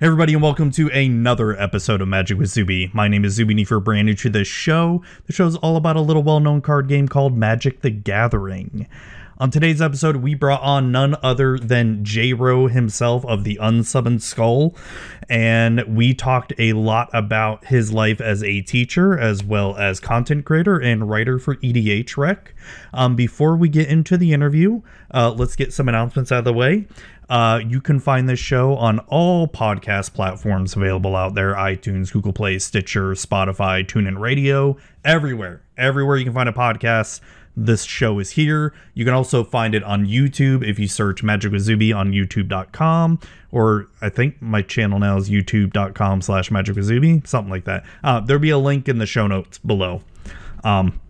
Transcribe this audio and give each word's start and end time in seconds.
Hey 0.00 0.06
everybody, 0.06 0.34
and 0.34 0.42
welcome 0.42 0.72
to 0.72 0.88
another 0.88 1.56
episode 1.56 2.02
of 2.02 2.08
Magic 2.08 2.36
with 2.36 2.48
Zuby. 2.48 2.90
My 2.92 3.06
name 3.06 3.24
is 3.24 3.34
Zuby, 3.34 3.52
and 3.52 3.60
if 3.60 3.70
you're 3.70 3.78
brand 3.78 4.06
new 4.06 4.14
to 4.14 4.28
this 4.28 4.48
show, 4.48 5.04
the 5.26 5.32
show's 5.32 5.54
all 5.58 5.76
about 5.76 5.94
a 5.94 6.00
little 6.00 6.24
well-known 6.24 6.62
card 6.62 6.88
game 6.88 7.06
called 7.06 7.36
Magic 7.38 7.82
the 7.82 7.90
Gathering. 7.90 8.88
On 9.38 9.50
today's 9.50 9.82
episode, 9.82 10.16
we 10.16 10.34
brought 10.34 10.62
on 10.62 10.92
none 10.92 11.16
other 11.22 11.58
than 11.58 12.04
J-Ro 12.04 12.68
himself 12.68 13.24
of 13.26 13.44
the 13.44 13.56
Unsummoned 13.60 14.22
Skull, 14.22 14.76
and 15.28 15.82
we 15.96 16.14
talked 16.14 16.52
a 16.58 16.72
lot 16.72 17.08
about 17.12 17.66
his 17.66 17.92
life 17.92 18.20
as 18.20 18.44
a 18.44 18.62
teacher, 18.62 19.18
as 19.18 19.42
well 19.42 19.76
as 19.76 19.98
content 19.98 20.44
creator 20.44 20.80
and 20.80 21.08
writer 21.08 21.38
for 21.38 21.56
EDH 21.56 22.16
Rec. 22.16 22.54
Um, 22.92 23.16
before 23.16 23.56
we 23.56 23.68
get 23.68 23.88
into 23.88 24.16
the 24.16 24.32
interview, 24.32 24.82
uh, 25.12 25.32
let's 25.32 25.56
get 25.56 25.72
some 25.72 25.88
announcements 25.88 26.30
out 26.30 26.38
of 26.38 26.44
the 26.44 26.52
way. 26.52 26.86
Uh, 27.28 27.60
you 27.66 27.80
can 27.80 28.00
find 28.00 28.28
this 28.28 28.38
show 28.38 28.76
on 28.76 28.98
all 29.00 29.48
podcast 29.48 30.12
platforms 30.12 30.76
available 30.76 31.16
out 31.16 31.34
there 31.34 31.54
iTunes, 31.54 32.12
Google 32.12 32.32
Play, 32.32 32.58
Stitcher, 32.58 33.12
Spotify, 33.12 33.84
TuneIn 33.84 34.18
Radio, 34.18 34.76
everywhere. 35.04 35.62
Everywhere 35.76 36.16
you 36.16 36.24
can 36.24 36.34
find 36.34 36.48
a 36.48 36.52
podcast, 36.52 37.20
this 37.56 37.84
show 37.84 38.18
is 38.18 38.30
here. 38.30 38.74
You 38.94 39.04
can 39.04 39.14
also 39.14 39.44
find 39.44 39.74
it 39.74 39.82
on 39.84 40.06
YouTube 40.06 40.66
if 40.66 40.78
you 40.78 40.88
search 40.88 41.22
Magic 41.22 41.52
with 41.52 41.62
Zuby 41.62 41.92
on 41.92 42.12
youtube.com, 42.12 43.20
or 43.52 43.88
I 44.02 44.08
think 44.08 44.40
my 44.42 44.62
channel 44.62 44.98
now 44.98 45.16
is 45.16 45.30
youtube.com 45.30 46.22
slash 46.22 46.50
Magic 46.50 46.76
with 46.76 46.84
Zuby, 46.84 47.22
something 47.24 47.50
like 47.50 47.64
that. 47.64 47.84
Uh, 48.02 48.20
there'll 48.20 48.40
be 48.40 48.50
a 48.50 48.58
link 48.58 48.88
in 48.88 48.98
the 48.98 49.06
show 49.06 49.26
notes 49.26 49.58
below. 49.58 50.02
Um, 50.62 51.00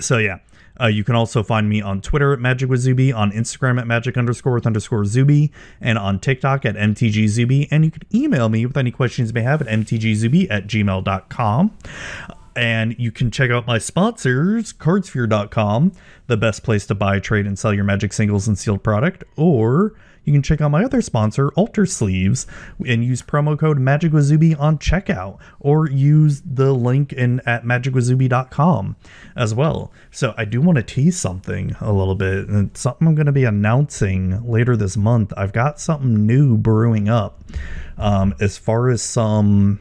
so 0.00 0.18
yeah. 0.18 0.38
Uh, 0.80 0.86
you 0.86 1.04
can 1.04 1.14
also 1.14 1.42
find 1.42 1.68
me 1.68 1.80
on 1.80 2.00
Twitter 2.00 2.32
at 2.32 2.40
Magic 2.40 2.68
with 2.68 2.80
Zuby, 2.80 3.12
on 3.12 3.32
Instagram 3.32 3.80
at 3.80 3.86
Magic 3.86 4.16
underscore 4.16 4.54
with 4.54 4.66
underscore 4.66 5.04
Zuby, 5.04 5.52
and 5.80 5.98
on 5.98 6.20
TikTok 6.20 6.64
at 6.64 6.76
MTG 6.76 7.28
Zuby. 7.28 7.68
And 7.70 7.84
you 7.84 7.90
can 7.90 8.02
email 8.14 8.48
me 8.48 8.66
with 8.66 8.76
any 8.76 8.90
questions 8.90 9.30
you 9.30 9.34
may 9.34 9.42
have 9.42 9.60
at 9.60 9.68
mtgzuby 9.68 10.46
at 10.50 10.66
gmail.com. 10.66 11.76
And 12.56 12.96
you 12.98 13.12
can 13.12 13.30
check 13.30 13.50
out 13.50 13.66
my 13.68 13.78
sponsors, 13.78 14.72
cardsphere.com, 14.72 15.92
the 16.26 16.36
best 16.36 16.64
place 16.64 16.86
to 16.86 16.94
buy, 16.94 17.20
trade, 17.20 17.46
and 17.46 17.56
sell 17.56 17.72
your 17.72 17.84
Magic 17.84 18.12
singles 18.12 18.48
and 18.48 18.58
sealed 18.58 18.82
product. 18.82 19.22
Or 19.36 19.94
you 20.28 20.34
can 20.34 20.42
check 20.42 20.60
out 20.60 20.70
my 20.70 20.84
other 20.84 21.00
sponsor, 21.00 21.48
Alter 21.56 21.86
Sleeves, 21.86 22.46
and 22.86 23.02
use 23.02 23.22
promo 23.22 23.58
code 23.58 23.78
MagicWithZuby 23.78 24.60
on 24.60 24.78
checkout, 24.78 25.38
or 25.58 25.88
use 25.88 26.42
the 26.44 26.74
link 26.74 27.14
in 27.14 27.40
at 27.46 27.64
magicwithzuby.com 27.64 28.96
as 29.34 29.54
well. 29.54 29.90
So 30.10 30.34
I 30.36 30.44
do 30.44 30.60
want 30.60 30.76
to 30.76 30.82
tease 30.82 31.18
something 31.18 31.74
a 31.80 31.94
little 31.94 32.14
bit, 32.14 32.46
and 32.48 32.76
something 32.76 33.08
I'm 33.08 33.14
going 33.14 33.24
to 33.24 33.32
be 33.32 33.44
announcing 33.44 34.46
later 34.46 34.76
this 34.76 34.98
month. 34.98 35.32
I've 35.34 35.54
got 35.54 35.80
something 35.80 36.26
new 36.26 36.58
brewing 36.58 37.08
up 37.08 37.42
um, 37.96 38.34
as 38.38 38.58
far 38.58 38.90
as 38.90 39.00
some 39.00 39.80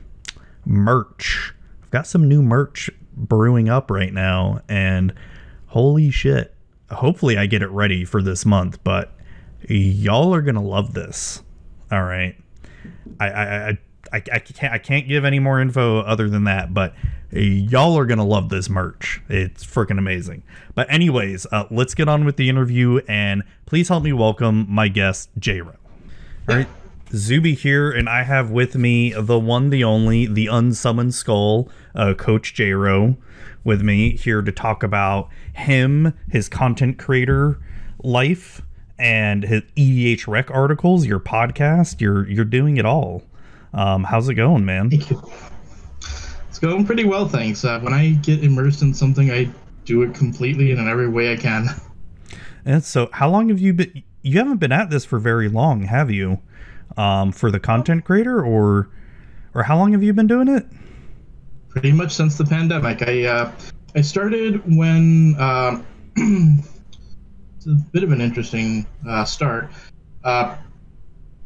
merch. 0.65 1.53
I've 1.83 1.91
got 1.91 2.07
some 2.07 2.25
new 2.27 2.41
merch 2.41 2.89
brewing 3.17 3.67
up 3.67 3.91
right 3.91 4.13
now, 4.13 4.61
and 4.69 5.13
holy 5.67 6.09
shit. 6.09 6.53
Hopefully, 6.89 7.37
I 7.37 7.47
get 7.47 7.61
it 7.61 7.69
ready 7.69 8.05
for 8.05 8.21
this 8.21 8.45
month, 8.45 8.81
but 8.85 9.11
y'all 9.67 10.33
are 10.33 10.41
gonna 10.41 10.63
love 10.63 10.93
this. 10.93 11.43
All 11.91 12.03
right, 12.03 12.35
I 13.19 13.29
I, 13.29 13.67
I 13.69 13.77
I 14.13 14.23
I 14.33 14.39
can't 14.39 14.73
I 14.73 14.77
can't 14.77 15.07
give 15.07 15.25
any 15.25 15.39
more 15.39 15.59
info 15.61 15.99
other 15.99 16.29
than 16.29 16.45
that, 16.45 16.73
but 16.73 16.93
y'all 17.31 17.97
are 17.97 18.05
gonna 18.05 18.25
love 18.25 18.49
this 18.49 18.69
merch. 18.69 19.21
It's 19.29 19.65
freaking 19.65 19.97
amazing. 19.97 20.43
But 20.75 20.91
anyways, 20.91 21.45
uh, 21.51 21.65
let's 21.71 21.93
get 21.93 22.07
on 22.07 22.25
with 22.25 22.37
the 22.37 22.49
interview, 22.49 23.01
and 23.07 23.43
please 23.65 23.89
help 23.89 24.03
me 24.03 24.13
welcome 24.13 24.65
my 24.69 24.87
guest 24.87 25.29
J-Ro. 25.37 25.73
All 26.49 26.55
right. 26.55 26.67
Zuby 27.13 27.53
here, 27.53 27.89
and 27.89 28.09
I 28.09 28.23
have 28.23 28.51
with 28.51 28.75
me 28.75 29.13
the 29.13 29.39
one, 29.39 29.69
the 29.69 29.83
only, 29.83 30.25
the 30.25 30.47
unsummoned 30.47 31.13
skull, 31.13 31.69
uh, 31.95 32.13
Coach 32.13 32.53
J-Ro, 32.53 33.15
with 33.63 33.81
me 33.81 34.17
here 34.17 34.41
to 34.41 34.51
talk 34.51 34.83
about 34.83 35.29
him, 35.53 36.13
his 36.29 36.49
content 36.49 36.97
creator 36.97 37.59
life, 38.03 38.61
and 38.99 39.43
his 39.43 39.63
EDH 39.75 40.27
Rec 40.27 40.49
articles, 40.51 41.05
your 41.05 41.19
podcast. 41.19 42.01
You're 42.01 42.27
you're 42.27 42.45
doing 42.45 42.77
it 42.77 42.85
all. 42.85 43.23
Um, 43.73 44.03
how's 44.03 44.29
it 44.29 44.35
going, 44.35 44.65
man? 44.65 44.89
Thank 44.89 45.09
you. 45.09 45.21
It's 46.49 46.59
going 46.59 46.85
pretty 46.85 47.05
well, 47.05 47.27
thanks. 47.27 47.63
Uh, 47.63 47.79
when 47.81 47.93
I 47.93 48.11
get 48.11 48.43
immersed 48.43 48.81
in 48.81 48.93
something, 48.93 49.29
I 49.29 49.49
do 49.85 50.01
it 50.01 50.15
completely 50.15 50.71
and 50.71 50.79
in 50.79 50.87
every 50.87 51.07
way 51.07 51.31
I 51.31 51.35
can. 51.35 51.67
And 52.65 52.83
so, 52.83 53.09
how 53.13 53.29
long 53.29 53.49
have 53.49 53.59
you 53.59 53.73
been? 53.73 54.03
You 54.23 54.39
haven't 54.39 54.57
been 54.57 54.71
at 54.71 54.89
this 54.89 55.05
for 55.05 55.19
very 55.19 55.47
long, 55.47 55.83
have 55.83 56.11
you? 56.11 56.39
Um, 56.97 57.31
for 57.31 57.51
the 57.51 57.59
content 57.59 58.05
creator, 58.05 58.43
or 58.43 58.89
or 59.53 59.63
how 59.63 59.77
long 59.77 59.91
have 59.91 60.03
you 60.03 60.13
been 60.13 60.27
doing 60.27 60.47
it? 60.47 60.65
Pretty 61.69 61.91
much 61.91 62.11
since 62.11 62.37
the 62.37 62.45
pandemic. 62.45 63.07
I 63.07 63.25
uh, 63.25 63.51
I 63.95 64.01
started 64.01 64.61
when. 64.75 65.35
Uh, 65.37 65.81
a 67.67 67.73
bit 67.91 68.03
of 68.03 68.11
an 68.11 68.21
interesting 68.21 68.85
uh, 69.07 69.25
start. 69.25 69.69
Uh, 70.23 70.55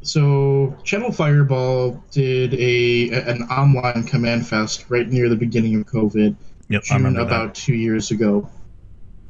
so 0.01 0.75
Channel 0.83 1.11
Fireball 1.11 2.03
did 2.11 2.53
a 2.55 3.09
an 3.29 3.43
online 3.43 4.03
CommandFest 4.07 4.85
right 4.89 5.07
near 5.07 5.29
the 5.29 5.35
beginning 5.35 5.75
of 5.75 5.85
COVID, 5.85 6.35
Yep, 6.69 6.81
I 6.81 6.85
June 6.85 6.97
remember 6.97 7.21
about 7.21 7.53
that. 7.53 7.61
two 7.61 7.75
years 7.75 8.11
ago, 8.11 8.49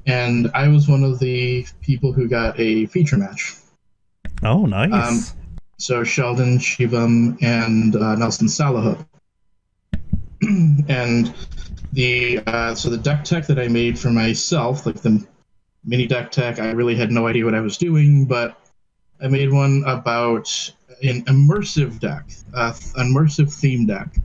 and 0.05 0.49
I 0.53 0.67
was 0.69 0.87
one 0.87 1.03
of 1.03 1.19
the 1.19 1.65
people 1.81 2.13
who 2.13 2.27
got 2.27 2.59
a 2.59 2.85
feature 2.87 3.17
match. 3.17 3.55
Oh, 4.43 4.65
nice. 4.65 4.91
Um, 5.31 5.37
So 5.77 6.03
Sheldon 6.03 6.57
Shivam 6.59 7.41
and 7.41 7.95
uh, 7.95 8.15
Nelson 8.15 8.47
Salahook. 8.47 9.05
and 10.87 11.33
the 11.93 12.39
uh, 12.47 12.75
so 12.75 12.89
the 12.89 12.97
deck 12.97 13.23
tech 13.23 13.45
that 13.47 13.59
I 13.59 13.67
made 13.67 13.97
for 13.99 14.09
myself, 14.09 14.85
like 14.85 15.01
the 15.01 15.25
mini 15.83 16.07
deck 16.07 16.31
tech, 16.31 16.59
I 16.59 16.71
really 16.71 16.95
had 16.95 17.11
no 17.11 17.27
idea 17.27 17.45
what 17.45 17.55
I 17.55 17.61
was 17.61 17.77
doing, 17.77 18.25
but 18.25 18.57
I 19.21 19.27
made 19.27 19.51
one 19.51 19.83
about 19.85 20.73
an 21.03 21.23
immersive 21.25 21.99
deck, 21.99 22.31
uh, 22.53 22.71
immersive 22.97 23.51
theme 23.51 23.85
deck 23.85 24.15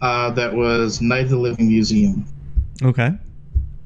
uh, 0.00 0.30
that 0.30 0.54
was 0.54 1.00
Night 1.00 1.24
of 1.24 1.30
the 1.30 1.38
Living 1.38 1.68
Museum. 1.68 2.26
okay. 2.82 3.12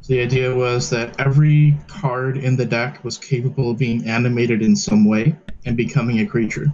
So 0.03 0.15
the 0.15 0.23
idea 0.23 0.55
was 0.55 0.89
that 0.91 1.21
every 1.21 1.77
card 1.87 2.39
in 2.39 2.57
the 2.57 2.65
deck 2.65 3.05
was 3.05 3.19
capable 3.19 3.73
of 3.73 3.79
being 3.79 4.07
animated 4.09 4.63
in 4.63 4.75
some 4.75 5.05
way 5.05 5.37
and 5.67 5.77
becoming 5.77 6.21
a 6.21 6.27
creature, 6.27 6.73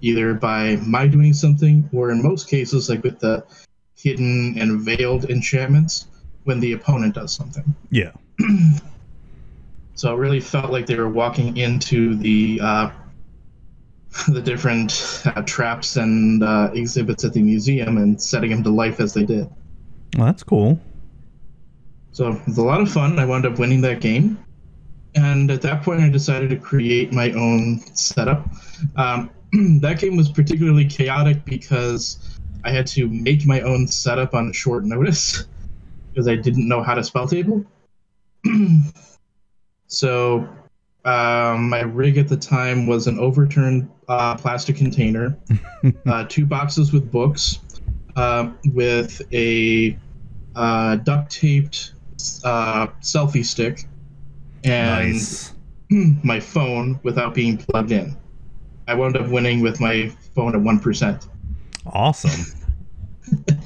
either 0.00 0.34
by 0.34 0.76
my 0.76 1.08
doing 1.08 1.32
something, 1.32 1.88
or 1.92 2.10
in 2.10 2.22
most 2.22 2.48
cases, 2.48 2.88
like 2.88 3.02
with 3.02 3.18
the 3.18 3.44
hidden 3.96 4.56
and 4.58 4.82
veiled 4.82 5.28
enchantments, 5.30 6.06
when 6.44 6.60
the 6.60 6.72
opponent 6.72 7.14
does 7.14 7.32
something. 7.32 7.74
Yeah. 7.90 8.12
So 9.94 10.12
it 10.14 10.18
really 10.18 10.40
felt 10.40 10.72
like 10.72 10.86
they 10.86 10.96
were 10.96 11.08
walking 11.08 11.56
into 11.56 12.16
the 12.16 12.60
uh, 12.62 12.90
the 14.28 14.40
different 14.40 15.22
uh, 15.26 15.42
traps 15.42 15.96
and 15.96 16.42
uh, 16.42 16.70
exhibits 16.72 17.24
at 17.24 17.32
the 17.32 17.42
museum 17.42 17.98
and 17.98 18.20
setting 18.20 18.50
them 18.50 18.62
to 18.62 18.70
life 18.70 19.00
as 19.00 19.14
they 19.14 19.24
did. 19.24 19.48
Well, 20.16 20.26
that's 20.26 20.42
cool. 20.42 20.80
So 22.12 22.32
it 22.32 22.46
was 22.46 22.58
a 22.58 22.62
lot 22.62 22.80
of 22.80 22.90
fun. 22.90 23.18
I 23.18 23.24
wound 23.24 23.44
up 23.44 23.58
winning 23.58 23.80
that 23.80 24.00
game. 24.00 24.38
And 25.16 25.50
at 25.50 25.62
that 25.62 25.82
point, 25.82 26.00
I 26.00 26.08
decided 26.08 26.50
to 26.50 26.56
create 26.56 27.12
my 27.12 27.30
own 27.32 27.80
setup. 27.96 28.48
Um, 28.96 29.30
that 29.80 29.98
game 29.98 30.16
was 30.16 30.30
particularly 30.30 30.86
chaotic 30.86 31.44
because 31.44 32.38
I 32.64 32.70
had 32.70 32.86
to 32.88 33.08
make 33.08 33.46
my 33.46 33.60
own 33.60 33.86
setup 33.86 34.34
on 34.34 34.52
short 34.52 34.84
notice 34.84 35.44
because 36.12 36.28
I 36.28 36.36
didn't 36.36 36.68
know 36.68 36.82
how 36.82 36.94
to 36.94 37.00
SpellTable. 37.00 37.64
so 39.86 40.48
um, 41.04 41.68
my 41.68 41.80
rig 41.80 42.16
at 42.16 42.28
the 42.28 42.36
time 42.36 42.86
was 42.86 43.06
an 43.06 43.18
overturned 43.18 43.90
uh, 44.08 44.36
plastic 44.36 44.76
container, 44.76 45.36
uh, 46.06 46.24
two 46.28 46.46
boxes 46.46 46.92
with 46.92 47.10
books, 47.10 47.60
uh, 48.16 48.50
with 48.72 49.20
a 49.32 49.98
uh, 50.56 50.96
duct 50.96 51.30
taped 51.30 51.92
uh, 52.44 52.86
selfie 53.00 53.44
stick, 53.44 53.86
and 54.64 55.12
nice. 55.12 55.52
my 56.24 56.40
phone 56.40 56.98
without 57.02 57.34
being 57.34 57.58
plugged 57.58 57.92
in. 57.92 58.16
I 58.86 58.94
wound 58.94 59.16
up 59.16 59.28
winning 59.28 59.60
with 59.60 59.80
my 59.80 60.08
phone 60.34 60.54
at 60.54 60.60
one 60.60 60.78
percent. 60.78 61.28
Awesome. 61.86 62.60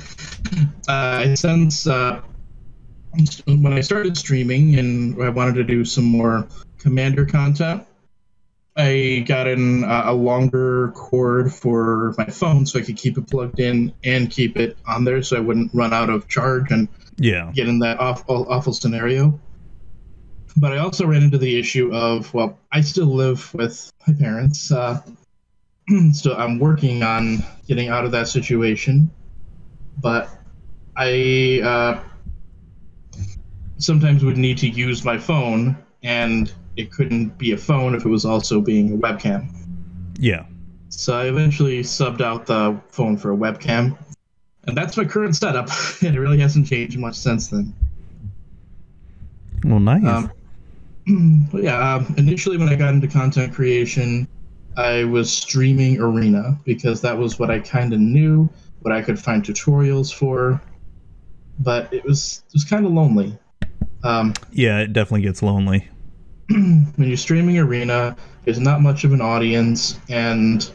Uh, 0.88 1.37
since 1.37 1.87
uh, 1.87 2.23
when 3.47 3.73
I 3.73 3.81
started 3.81 4.17
streaming 4.17 4.79
and 4.79 5.23
I 5.23 5.29
wanted 5.29 5.55
to 5.55 5.65
do 5.65 5.85
some 5.85 6.05
more 6.05 6.49
commander 6.79 7.26
content, 7.26 7.85
I 8.76 9.25
got 9.26 9.49
in 9.49 9.82
uh, 9.85 10.05
a 10.06 10.15
longer 10.15 10.93
cord 10.94 11.53
for 11.53 12.15
my 12.17 12.26
phone 12.26 12.65
so 12.65 12.79
I 12.79 12.82
could 12.82 12.97
keep 12.97 13.19
it 13.19 13.29
plugged 13.29 13.59
in 13.59 13.93
and 14.05 14.31
keep 14.31 14.56
it 14.56 14.79
on 14.87 15.05
there 15.05 15.23
so 15.23 15.37
I 15.37 15.41
wouldn't 15.41 15.75
run 15.75 15.93
out 15.93 16.11
of 16.11 16.29
charge 16.29 16.70
and 16.70 16.88
Yeah. 17.17 17.50
get 17.53 17.69
in 17.69 17.81
that 17.81 17.99
awful, 17.99 18.47
awful 18.49 18.73
scenario. 18.73 19.41
But 20.56 20.73
I 20.73 20.79
also 20.79 21.06
ran 21.06 21.23
into 21.25 21.38
the 21.38 21.59
issue 21.59 21.93
of 21.93 22.32
well, 22.35 22.59
I 22.73 22.81
still 22.81 23.06
live 23.06 23.53
with 23.55 23.91
my 24.06 24.15
parents, 24.15 24.70
uh, 24.70 25.03
so 26.12 26.35
I'm 26.35 26.59
working 26.59 27.03
on 27.03 27.44
getting 27.67 27.88
out 27.88 28.05
of 28.05 28.12
that 28.12 28.29
situation, 28.29 29.11
but 30.00 30.31
I 30.97 31.61
uh, 31.62 32.07
sometimes 33.79 34.25
would 34.25 34.37
need 34.37 34.59
to 34.59 34.69
use 34.69 35.05
my 35.05 35.19
phone, 35.19 35.77
and 36.03 36.53
it 36.77 36.93
couldn't 36.93 37.39
be 37.39 37.53
a 37.53 37.57
phone 37.57 37.95
if 37.95 38.05
it 38.05 38.09
was 38.09 38.25
also 38.25 38.61
being 38.61 38.93
a 38.93 38.97
webcam. 38.97 39.49
Yeah. 40.19 40.47
So 40.91 41.17
I 41.17 41.27
eventually 41.27 41.81
subbed 41.83 42.21
out 42.21 42.47
the 42.47 42.81
phone 42.89 43.17
for 43.17 43.33
a 43.33 43.37
webcam, 43.37 43.97
and 44.65 44.77
that's 44.77 44.97
my 44.97 45.05
current 45.05 45.37
setup. 45.37 45.69
and 46.03 46.17
it 46.17 46.21
really 46.21 46.39
hasn't 46.39 46.67
changed 46.67 46.99
much 46.99 47.15
since 47.15 47.49
then. 47.49 47.75
Well, 49.65 49.81
nice. 49.81 50.05
Um, 50.05 50.33
but 51.53 51.63
yeah, 51.63 51.95
um, 51.95 52.15
initially 52.17 52.57
when 52.57 52.69
I 52.69 52.75
got 52.75 52.95
into 52.95 53.09
content 53.09 53.55
creation, 53.55 54.29
I 54.77 55.05
was 55.05 55.33
streaming 55.33 56.01
Arena 56.01 56.59
because 56.65 57.01
that 57.01 57.19
was 57.19 57.39
what 57.39 57.51
I 57.51 57.59
kind 57.61 57.93
of 57.93 58.01
knew, 58.01 58.49
what 58.81 58.93
I 58.93 59.03
could 59.03 59.19
find 59.19 59.43
tutorials 59.43 60.13
for. 60.15 60.63
But 61.59 61.93
it 61.93 62.05
was 62.05 62.45
it 62.47 62.53
was 62.55 62.65
kind 62.65 62.87
of 62.87 62.93
lonely. 62.93 63.37
Um, 64.03 64.35
yeah, 64.53 64.81
it 64.81 64.93
definitely 64.93 65.23
gets 65.23 65.43
lonely. 65.43 65.89
when 66.49 66.95
you're 66.99 67.17
streaming 67.17 67.59
Arena, 67.59 68.17
there's 68.45 68.61
not 68.61 68.81
much 68.81 69.05
of 69.05 69.12
an 69.12 69.21
audience, 69.21 69.99
and 70.09 70.71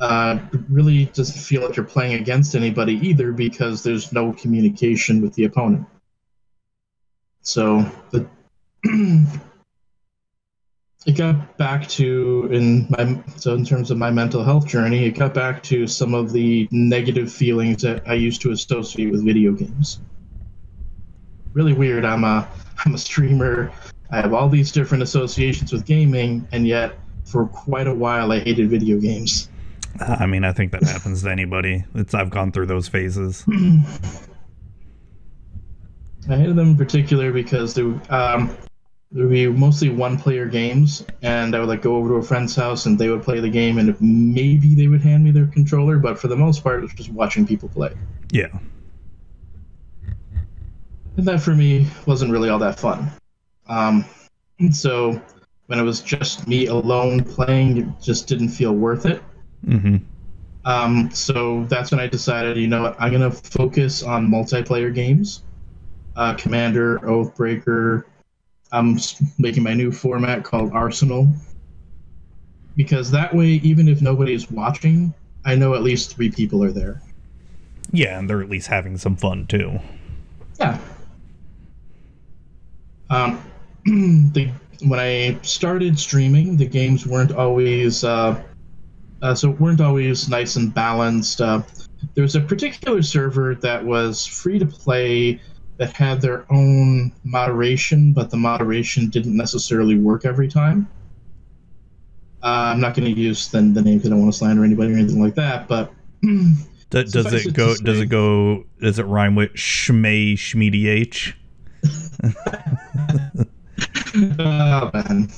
uh, 0.00 0.38
really 0.68 1.06
doesn't 1.06 1.40
feel 1.40 1.62
like 1.62 1.76
you're 1.76 1.84
playing 1.84 2.20
against 2.20 2.54
anybody 2.54 2.94
either 3.06 3.32
because 3.32 3.82
there's 3.82 4.12
no 4.12 4.32
communication 4.32 5.20
with 5.20 5.34
the 5.34 5.44
opponent. 5.44 5.86
So 7.42 7.90
the 8.10 8.26
it 11.06 11.16
got 11.16 11.56
back 11.56 11.88
to 11.88 12.48
in 12.52 12.86
my 12.90 13.22
so 13.36 13.54
in 13.54 13.64
terms 13.64 13.90
of 13.90 13.98
my 13.98 14.10
mental 14.10 14.44
health 14.44 14.66
journey, 14.66 15.06
it 15.06 15.12
got 15.12 15.34
back 15.34 15.62
to 15.64 15.86
some 15.86 16.14
of 16.14 16.32
the 16.32 16.68
negative 16.70 17.32
feelings 17.32 17.82
that 17.82 18.06
I 18.08 18.14
used 18.14 18.42
to 18.42 18.52
associate 18.52 19.10
with 19.10 19.24
video 19.24 19.52
games. 19.52 20.00
Really 21.52 21.72
weird. 21.72 22.04
I'm 22.04 22.24
a 22.24 22.48
I'm 22.84 22.94
a 22.94 22.98
streamer. 22.98 23.72
I 24.10 24.20
have 24.20 24.32
all 24.32 24.48
these 24.48 24.72
different 24.72 25.02
associations 25.02 25.72
with 25.72 25.84
gaming, 25.84 26.46
and 26.52 26.66
yet 26.66 26.94
for 27.24 27.46
quite 27.46 27.86
a 27.86 27.94
while 27.94 28.32
I 28.32 28.40
hated 28.40 28.70
video 28.70 28.98
games. 28.98 29.48
I 30.00 30.26
mean, 30.26 30.44
I 30.44 30.52
think 30.52 30.72
that 30.72 30.82
happens 30.82 31.22
to 31.22 31.30
anybody. 31.30 31.84
It's 31.94 32.14
I've 32.14 32.30
gone 32.30 32.52
through 32.52 32.66
those 32.66 32.88
phases. 32.88 33.44
I 36.30 36.36
hated 36.36 36.56
them 36.56 36.70
in 36.70 36.76
particular 36.76 37.32
because 37.32 37.74
they, 37.74 37.82
um, 37.82 38.56
there 39.10 39.24
would 39.24 39.30
be 39.30 39.46
mostly 39.48 39.88
one-player 39.88 40.46
games, 40.46 41.04
and 41.22 41.56
I 41.56 41.60
would 41.60 41.68
like 41.68 41.80
go 41.82 41.96
over 41.96 42.10
to 42.10 42.14
a 42.16 42.22
friend's 42.22 42.54
house 42.54 42.84
and 42.86 42.98
they 42.98 43.08
would 43.08 43.22
play 43.22 43.40
the 43.40 43.48
game, 43.48 43.78
and 43.78 43.98
maybe 44.00 44.74
they 44.74 44.88
would 44.88 45.00
hand 45.00 45.24
me 45.24 45.30
their 45.30 45.46
controller, 45.46 45.98
but 45.98 46.18
for 46.18 46.28
the 46.28 46.36
most 46.36 46.62
part, 46.62 46.80
it 46.80 46.82
was 46.82 46.92
just 46.92 47.10
watching 47.10 47.46
people 47.46 47.70
play. 47.70 47.94
Yeah. 48.30 48.48
And 51.18 51.26
that 51.26 51.40
for 51.40 51.54
me 51.54 51.88
wasn't 52.06 52.30
really 52.30 52.48
all 52.48 52.60
that 52.60 52.78
fun. 52.78 53.10
Um, 53.68 54.04
so 54.70 55.20
when 55.66 55.80
it 55.80 55.82
was 55.82 56.00
just 56.00 56.46
me 56.46 56.66
alone 56.66 57.24
playing, 57.24 57.76
it 57.76 57.86
just 58.00 58.28
didn't 58.28 58.50
feel 58.50 58.72
worth 58.72 59.04
it. 59.04 59.20
Mm-hmm. 59.66 59.96
Um, 60.64 61.10
so 61.10 61.64
that's 61.64 61.90
when 61.90 61.98
I 61.98 62.06
decided, 62.06 62.56
you 62.56 62.68
know 62.68 62.82
what, 62.82 62.96
I'm 63.00 63.10
gonna 63.10 63.32
focus 63.32 64.04
on 64.04 64.28
multiplayer 64.28 64.94
games. 64.94 65.42
Uh, 66.14 66.34
Commander, 66.34 67.00
Oathbreaker. 67.00 68.04
I'm 68.70 68.98
making 69.38 69.64
my 69.64 69.74
new 69.74 69.90
format 69.90 70.44
called 70.44 70.72
Arsenal. 70.72 71.28
Because 72.76 73.10
that 73.10 73.34
way, 73.34 73.48
even 73.64 73.88
if 73.88 74.00
nobody's 74.00 74.48
watching, 74.52 75.12
I 75.44 75.56
know 75.56 75.74
at 75.74 75.82
least 75.82 76.14
three 76.14 76.30
people 76.30 76.62
are 76.62 76.70
there. 76.70 77.02
Yeah, 77.90 78.20
and 78.20 78.30
they're 78.30 78.40
at 78.40 78.50
least 78.50 78.68
having 78.68 78.98
some 78.98 79.16
fun 79.16 79.48
too. 79.48 79.80
Yeah. 80.60 80.78
Um, 83.10 83.42
the 83.84 84.50
when 84.82 85.00
I 85.00 85.38
started 85.42 85.98
streaming, 85.98 86.56
the 86.56 86.66
games 86.66 87.06
weren't 87.06 87.32
always 87.32 88.04
uh, 88.04 88.42
uh, 89.22 89.34
so 89.34 89.50
weren't 89.50 89.80
always 89.80 90.28
nice 90.28 90.56
and 90.56 90.72
balanced. 90.72 91.40
Uh, 91.40 91.62
there 92.14 92.22
was 92.22 92.36
a 92.36 92.40
particular 92.40 93.02
server 93.02 93.54
that 93.56 93.84
was 93.84 94.24
free 94.24 94.58
to 94.58 94.66
play 94.66 95.40
that 95.78 95.92
had 95.92 96.20
their 96.20 96.44
own 96.52 97.12
moderation, 97.24 98.12
but 98.12 98.30
the 98.30 98.36
moderation 98.36 99.08
didn't 99.08 99.36
necessarily 99.36 99.96
work 99.96 100.24
every 100.24 100.48
time. 100.48 100.88
Uh, 102.42 102.72
I'm 102.72 102.80
not 102.80 102.94
going 102.94 103.12
to 103.12 103.20
use 103.20 103.48
the, 103.48 103.60
the 103.60 103.82
name 103.82 103.98
because 103.98 104.10
I 104.10 104.10
don't 104.10 104.20
want 104.20 104.32
to 104.32 104.38
slander 104.38 104.64
anybody 104.64 104.92
or 104.92 104.96
anything 104.96 105.20
like 105.20 105.34
that. 105.34 105.66
But 105.66 105.92
does, 106.90 107.12
does 107.12 107.32
it 107.32 107.52
go? 107.52 107.74
Does 107.74 108.00
it 108.00 108.06
go? 108.06 108.64
Does 108.80 108.98
it 108.98 109.04
rhyme 109.04 109.34
with 109.34 109.54
Shmay 109.54 110.88
H? 110.88 111.36
oh 114.38 114.90
man. 114.94 115.30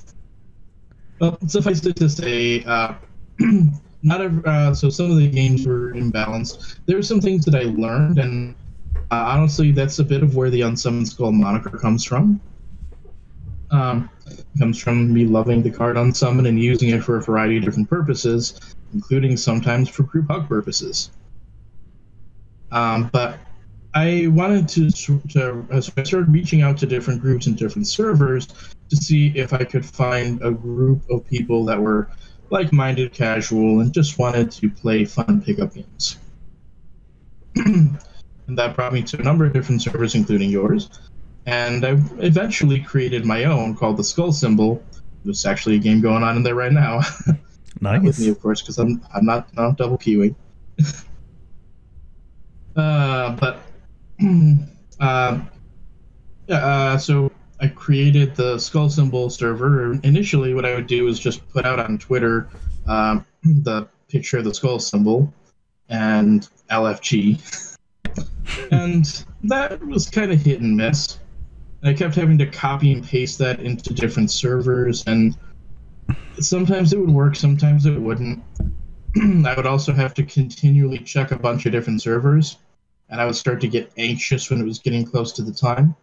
Well, 1.21 1.39
suffice 1.47 1.85
it 1.85 1.97
to 1.97 2.09
say, 2.09 2.65
uh, 2.65 2.95
not 4.03 4.21
a, 4.21 4.43
uh, 4.47 4.75
so 4.75 4.89
some 4.89 5.11
of 5.11 5.19
the 5.19 5.29
games 5.29 5.67
were 5.67 5.93
imbalanced. 5.93 6.79
There 6.87 6.97
were 6.97 7.03
some 7.03 7.21
things 7.21 7.45
that 7.45 7.55
I 7.55 7.65
learned, 7.65 8.19
and 8.19 8.55
uh, 9.11 9.25
honestly, 9.27 9.71
that's 9.73 9.99
a 9.99 10.05
bit 10.05 10.23
of 10.23 10.35
where 10.35 10.51
the 10.51 10.63
Unsummoned 10.63 11.09
Skull 11.09 11.33
moniker 11.33 11.77
comes 11.77 12.05
from. 12.05 12.41
Um, 13.71 14.11
comes 14.59 14.81
from 14.83 15.13
me 15.13 15.27
loving 15.27 15.63
the 15.63 15.71
card 15.71 15.97
Unsummon 15.97 16.49
and 16.49 16.59
using 16.59 16.89
it 16.89 17.05
for 17.05 17.17
a 17.17 17.23
variety 17.23 17.59
of 17.59 17.65
different 17.65 17.89
purposes, 17.89 18.59
including 18.95 19.37
sometimes 19.37 19.89
for 19.89 20.05
group 20.05 20.29
hug 20.29 20.49
purposes. 20.49 21.11
Um, 22.73 23.11
but 23.13 23.39
I 23.95 24.29
wanted 24.29 24.69
to, 24.71 24.91
to 24.91 25.21
so 25.29 25.67
I 25.71 25.81
started 25.81 26.29
reaching 26.29 26.63
out 26.63 26.79
to 26.79 26.87
different 26.87 27.21
groups 27.21 27.47
and 27.47 27.57
different 27.57 27.89
servers 27.89 28.47
to 28.89 28.97
see 28.97 29.33
if 29.37 29.53
I 29.53 29.65
could 29.65 29.85
find 29.85 30.41
a 30.43 30.53
group 30.53 31.03
of 31.11 31.27
people 31.27 31.65
that 31.65 31.81
were 31.81 32.09
like-minded, 32.51 33.13
casual, 33.13 33.81
and 33.81 33.93
just 33.93 34.19
wanted 34.19 34.51
to 34.53 34.71
play 34.71 35.05
fun 35.05 35.43
pickup 35.43 35.75
games. 35.75 36.19
and 37.57 37.99
that 38.49 38.77
brought 38.77 38.93
me 38.93 39.03
to 39.03 39.19
a 39.19 39.23
number 39.23 39.45
of 39.45 39.53
different 39.53 39.83
servers, 39.83 40.15
including 40.15 40.51
yours. 40.51 40.89
And 41.47 41.85
I 41.85 41.91
eventually 42.19 42.81
created 42.81 43.25
my 43.25 43.45
own 43.45 43.77
called 43.77 43.97
the 43.97 44.05
Skull 44.05 44.33
Symbol. 44.33 44.85
There's 45.25 45.47
actually 45.47 45.77
a 45.77 45.79
game 45.79 46.01
going 46.01 46.23
on 46.23 46.37
in 46.37 46.43
there 46.43 46.55
right 46.55 46.73
now. 46.73 47.01
Nice. 47.81 48.03
with 48.03 48.19
me, 48.19 48.29
of 48.29 48.41
course, 48.41 48.61
because 48.61 48.79
I'm 48.79 49.03
I'm 49.15 49.25
not 49.25 49.55
not 49.57 49.79
double 49.79 49.97
queuing. 49.97 50.35
uh, 52.77 53.37
but 53.37 53.63
uh, 55.01 55.41
uh, 56.49 56.99
so 56.99 57.33
I 57.61 57.69
created 57.69 58.35
the 58.35 58.59
skull 58.59 58.91
symbol 58.91 59.31
server. 59.31 59.93
Initially, 60.03 60.55
what 60.55 60.65
I 60.65 60.75
would 60.75 60.87
do 60.87 61.09
is 61.09 61.19
just 61.19 61.47
put 61.51 61.65
out 61.65 61.79
on 61.79 61.99
Twitter 61.99 62.49
um, 62.87 63.25
the 63.43 63.89
picture 64.09 64.39
of 64.39 64.45
the 64.45 64.55
skull 64.55 64.79
symbol 64.79 65.33
and 65.89 66.49
LFG, 66.71 67.77
and 68.71 69.25
that 69.45 69.85
was 69.85 70.09
kind 70.09 70.33
of 70.33 70.41
hit 70.41 70.61
and 70.61 70.77
miss. 70.77 71.19
And 71.83 71.91
I 71.91 71.95
kept 71.95 72.15
having 72.15 72.39
to 72.39 72.47
copy 72.47 72.93
and 72.93 73.05
paste 73.05 73.39
that 73.39 73.61
into 73.61 73.95
different 73.95 74.31
servers, 74.31 75.05
and 75.07 75.37
sometimes 76.41 76.93
it 76.93 76.99
would 76.99 77.11
work, 77.11 77.37
sometimes 77.37 77.87
it 77.87 77.99
wouldn't. 77.99 78.43
I 79.47 79.55
would 79.57 79.67
also 79.67 79.93
have 79.93 80.15
to 80.15 80.23
continually 80.23 80.99
check 80.99 81.33
a 81.33 81.39
bunch 81.39 81.67
of 81.67 81.73
different 81.73 82.01
servers 82.03 82.59
and 83.11 83.21
I 83.21 83.27
would 83.27 83.37
start 83.37 83.61
to 83.63 83.69
get 83.69 83.93
anxious 83.97 84.51
when 84.51 84.61
it 84.61 84.65
was 84.65 84.79
getting 84.79 85.05
close 85.05 85.33
to 85.33 85.43
the 85.43 85.53
time. 85.53 85.97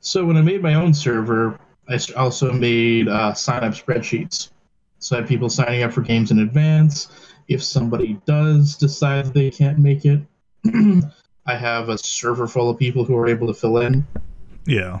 So 0.00 0.24
when 0.24 0.36
I 0.36 0.42
made 0.42 0.62
my 0.62 0.74
own 0.74 0.92
server, 0.94 1.58
I 1.88 1.98
also 2.16 2.52
made 2.52 3.08
uh, 3.08 3.34
sign 3.34 3.64
up 3.64 3.72
spreadsheets. 3.72 4.50
So 4.98 5.16
I 5.16 5.20
had 5.20 5.28
people 5.28 5.48
signing 5.48 5.82
up 5.82 5.92
for 5.92 6.02
games 6.02 6.30
in 6.30 6.40
advance. 6.40 7.08
If 7.48 7.62
somebody 7.62 8.20
does 8.26 8.76
decide 8.76 9.32
they 9.32 9.50
can't 9.50 9.78
make 9.78 10.04
it, 10.04 10.20
I 11.46 11.54
have 11.54 11.88
a 11.88 11.98
server 11.98 12.46
full 12.46 12.68
of 12.68 12.78
people 12.78 13.04
who 13.04 13.16
are 13.16 13.28
able 13.28 13.46
to 13.46 13.54
fill 13.54 13.78
in. 13.78 14.06
Yeah. 14.66 15.00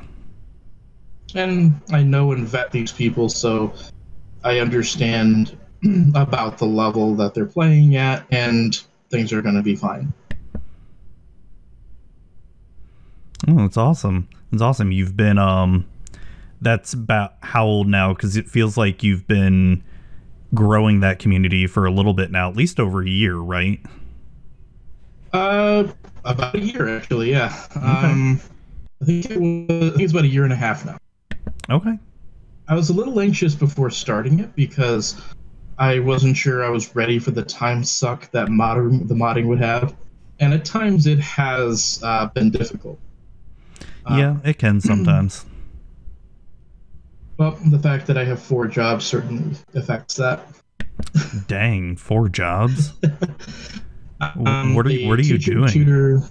And 1.34 1.80
I 1.90 2.02
know 2.02 2.32
and 2.32 2.46
vet 2.46 2.70
these 2.70 2.92
people, 2.92 3.28
so 3.28 3.74
I 4.44 4.60
understand 4.60 5.58
about 6.14 6.58
the 6.58 6.66
level 6.66 7.14
that 7.16 7.34
they're 7.34 7.46
playing 7.46 7.96
at, 7.96 8.24
and 8.30 8.80
things 9.10 9.32
are 9.32 9.42
going 9.42 9.56
to 9.56 9.62
be 9.62 9.74
fine. 9.74 10.12
Oh, 13.48 13.56
that's 13.56 13.76
awesome. 13.76 14.28
That's 14.50 14.62
awesome. 14.62 14.92
You've 14.92 15.16
been 15.16 15.38
um 15.38 15.86
that's 16.60 16.94
about 16.94 17.34
how 17.42 17.66
old 17.66 17.86
now 17.86 18.14
cuz 18.14 18.36
it 18.36 18.48
feels 18.48 18.76
like 18.76 19.02
you've 19.02 19.26
been 19.26 19.82
growing 20.54 21.00
that 21.00 21.18
community 21.18 21.66
for 21.66 21.84
a 21.86 21.90
little 21.90 22.14
bit 22.14 22.30
now, 22.30 22.48
at 22.48 22.56
least 22.56 22.80
over 22.80 23.02
a 23.02 23.08
year, 23.08 23.36
right? 23.36 23.80
Uh 25.32 25.88
about 26.24 26.54
a 26.54 26.60
year 26.60 26.96
actually, 26.96 27.30
yeah. 27.30 27.54
Okay. 27.76 27.86
Um 27.86 28.40
I 29.02 29.04
think 29.04 29.30
it 29.30 29.38
was 29.40 29.88
I 29.88 29.90
think 29.90 30.02
it's 30.02 30.12
about 30.12 30.24
a 30.24 30.28
year 30.28 30.44
and 30.44 30.52
a 30.52 30.56
half 30.56 30.84
now. 30.84 30.96
Okay. 31.68 31.98
I 32.68 32.74
was 32.74 32.90
a 32.90 32.94
little 32.94 33.20
anxious 33.20 33.54
before 33.54 33.90
starting 33.90 34.40
it 34.40 34.54
because 34.56 35.20
I 35.78 35.98
wasn't 35.98 36.36
sure 36.36 36.64
I 36.64 36.68
was 36.70 36.96
ready 36.96 37.18
for 37.18 37.30
the 37.30 37.42
time 37.42 37.84
suck 37.84 38.30
that 38.32 38.48
modding 38.48 39.06
the 39.06 39.14
modding 39.14 39.46
would 39.46 39.60
have, 39.60 39.94
and 40.40 40.54
at 40.54 40.64
times 40.64 41.06
it 41.06 41.20
has 41.20 42.00
uh, 42.02 42.26
been 42.26 42.50
difficult. 42.50 42.98
Uh, 44.06 44.16
yeah, 44.16 44.36
it 44.44 44.58
can 44.58 44.80
sometimes. 44.80 45.44
Well, 47.38 47.58
the 47.66 47.78
fact 47.78 48.06
that 48.06 48.16
I 48.16 48.24
have 48.24 48.40
four 48.40 48.66
jobs 48.66 49.04
certainly 49.04 49.58
affects 49.74 50.14
that. 50.14 50.40
Dang, 51.46 51.96
four 51.96 52.30
jobs. 52.30 52.94
um, 54.20 54.74
what 54.74 54.86
are 54.86 55.06
what 55.06 55.18
are 55.18 55.22
you 55.22 55.36
doing? 55.36 55.68
Tutor, 55.68 56.22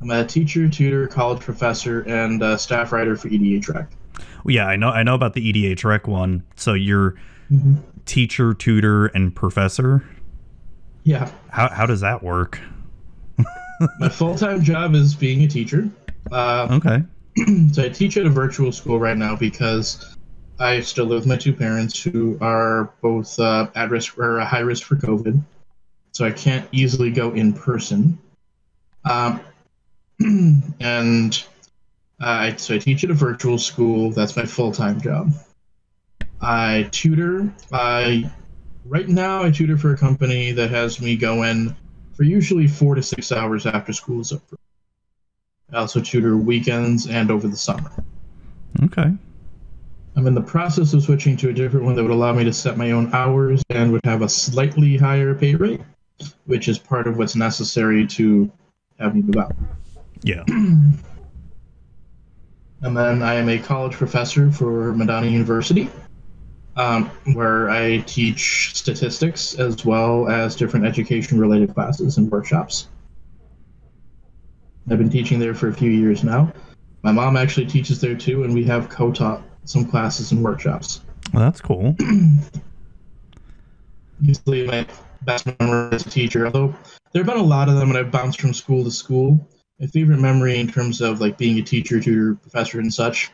I'm 0.00 0.10
a 0.10 0.24
teacher, 0.24 0.68
tutor, 0.68 1.08
college 1.08 1.40
professor, 1.40 2.02
and 2.02 2.60
staff 2.60 2.92
writer 2.92 3.16
for 3.16 3.28
EDH 3.28 3.68
Rec. 3.68 3.90
Well, 4.44 4.54
yeah, 4.54 4.66
I 4.66 4.76
know. 4.76 4.90
I 4.90 5.02
know 5.02 5.14
about 5.14 5.34
the 5.34 5.52
EDH 5.52 5.84
Rec 5.84 6.06
one. 6.06 6.44
So 6.54 6.74
you're 6.74 7.16
mm-hmm. 7.50 7.76
teacher, 8.06 8.54
tutor, 8.54 9.06
and 9.06 9.34
professor. 9.34 10.04
Yeah. 11.02 11.30
How 11.50 11.68
how 11.68 11.86
does 11.86 12.00
that 12.00 12.22
work? 12.22 12.60
My 13.98 14.08
full 14.08 14.36
time 14.36 14.62
job 14.62 14.94
is 14.94 15.14
being 15.14 15.42
a 15.42 15.48
teacher. 15.48 15.90
Uh, 16.30 16.68
okay. 16.72 17.04
so 17.72 17.84
I 17.84 17.88
teach 17.88 18.16
at 18.16 18.26
a 18.26 18.30
virtual 18.30 18.72
school 18.72 18.98
right 18.98 19.16
now 19.16 19.36
because 19.36 20.16
I 20.58 20.80
still 20.80 21.06
live 21.06 21.20
with 21.20 21.26
my 21.26 21.36
two 21.36 21.52
parents 21.52 22.02
who 22.02 22.36
are 22.40 22.92
both 23.00 23.38
uh, 23.38 23.68
at 23.74 23.90
risk 23.90 24.18
or 24.18 24.40
high 24.40 24.60
risk 24.60 24.84
for 24.84 24.96
COVID. 24.96 25.40
So 26.12 26.24
I 26.24 26.32
can't 26.32 26.68
easily 26.72 27.10
go 27.10 27.32
in 27.32 27.52
person. 27.52 28.18
Um, 29.04 29.40
and 30.80 31.44
uh, 32.20 32.24
I, 32.26 32.56
so 32.56 32.74
I 32.74 32.78
teach 32.78 33.04
at 33.04 33.10
a 33.10 33.14
virtual 33.14 33.58
school. 33.58 34.10
That's 34.10 34.36
my 34.36 34.44
full 34.44 34.72
time 34.72 35.00
job. 35.00 35.32
I 36.40 36.88
tutor. 36.90 37.52
I 37.72 38.30
right 38.84 39.08
now 39.08 39.44
I 39.44 39.50
tutor 39.50 39.78
for 39.78 39.92
a 39.92 39.96
company 39.96 40.52
that 40.52 40.70
has 40.70 41.00
me 41.00 41.16
go 41.16 41.44
in 41.44 41.76
for 42.14 42.24
usually 42.24 42.66
four 42.66 42.96
to 42.96 43.02
six 43.02 43.30
hours 43.30 43.66
after 43.66 43.92
school 43.92 44.20
is 44.20 44.32
over. 44.32 44.58
I 45.72 45.76
also 45.76 46.00
tutor 46.00 46.36
weekends 46.36 47.06
and 47.06 47.30
over 47.30 47.46
the 47.46 47.56
summer. 47.56 47.90
Okay. 48.84 49.12
I'm 50.16 50.26
in 50.26 50.34
the 50.34 50.40
process 50.40 50.94
of 50.94 51.02
switching 51.02 51.36
to 51.38 51.50
a 51.50 51.52
different 51.52 51.86
one 51.86 51.94
that 51.94 52.02
would 52.02 52.10
allow 52.10 52.32
me 52.32 52.42
to 52.44 52.52
set 52.52 52.76
my 52.76 52.90
own 52.90 53.12
hours 53.12 53.62
and 53.70 53.92
would 53.92 54.04
have 54.04 54.22
a 54.22 54.28
slightly 54.28 54.96
higher 54.96 55.34
pay 55.34 55.54
rate, 55.54 55.80
which 56.46 56.68
is 56.68 56.78
part 56.78 57.06
of 57.06 57.18
what's 57.18 57.36
necessary 57.36 58.06
to 58.08 58.50
have 58.98 59.14
me 59.14 59.22
move 59.22 59.36
out. 59.36 59.54
Yeah. 60.22 60.42
and 60.48 60.96
then 62.82 63.22
I 63.22 63.34
am 63.34 63.48
a 63.48 63.58
college 63.58 63.92
professor 63.92 64.50
for 64.50 64.92
Madonna 64.94 65.28
University, 65.28 65.88
um, 66.76 67.10
where 67.34 67.70
I 67.70 67.98
teach 67.98 68.74
statistics 68.74 69.54
as 69.54 69.84
well 69.84 70.28
as 70.28 70.56
different 70.56 70.86
education 70.86 71.38
related 71.38 71.74
classes 71.74 72.16
and 72.16 72.30
workshops. 72.30 72.88
I've 74.90 74.98
been 74.98 75.10
teaching 75.10 75.38
there 75.38 75.54
for 75.54 75.68
a 75.68 75.72
few 75.72 75.90
years 75.90 76.24
now. 76.24 76.52
My 77.02 77.12
mom 77.12 77.36
actually 77.36 77.66
teaches 77.66 78.00
there 78.00 78.16
too, 78.16 78.44
and 78.44 78.54
we 78.54 78.64
have 78.64 78.88
co 78.88 79.12
taught 79.12 79.42
some 79.64 79.84
classes 79.84 80.32
and 80.32 80.42
workshops. 80.42 81.02
Well, 81.32 81.42
that's 81.42 81.60
cool. 81.60 81.94
Usually, 84.20 84.66
my 84.66 84.86
best 85.22 85.46
memory 85.60 85.90
as 85.92 86.06
a 86.06 86.10
teacher, 86.10 86.46
although 86.46 86.74
there 87.12 87.22
have 87.22 87.26
been 87.26 87.36
a 87.36 87.42
lot 87.42 87.68
of 87.68 87.76
them, 87.76 87.90
and 87.90 87.98
I've 87.98 88.10
bounced 88.10 88.40
from 88.40 88.54
school 88.54 88.82
to 88.84 88.90
school. 88.90 89.46
My 89.78 89.86
favorite 89.86 90.20
memory 90.20 90.58
in 90.58 90.68
terms 90.68 91.00
of 91.00 91.20
like 91.20 91.38
being 91.38 91.58
a 91.58 91.62
teacher, 91.62 92.00
tutor, 92.00 92.34
professor, 92.36 92.80
and 92.80 92.92
such 92.92 93.30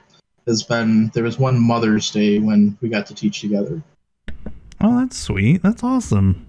has 0.46 0.62
been 0.62 1.08
there 1.14 1.24
was 1.24 1.38
one 1.38 1.58
Mother's 1.58 2.10
Day 2.10 2.38
when 2.38 2.76
we 2.80 2.88
got 2.88 3.06
to 3.06 3.14
teach 3.14 3.40
together. 3.40 3.82
Oh, 4.80 4.98
that's 4.98 5.16
sweet. 5.16 5.62
That's 5.62 5.82
awesome. 5.82 6.46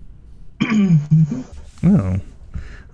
oh, 1.84 2.20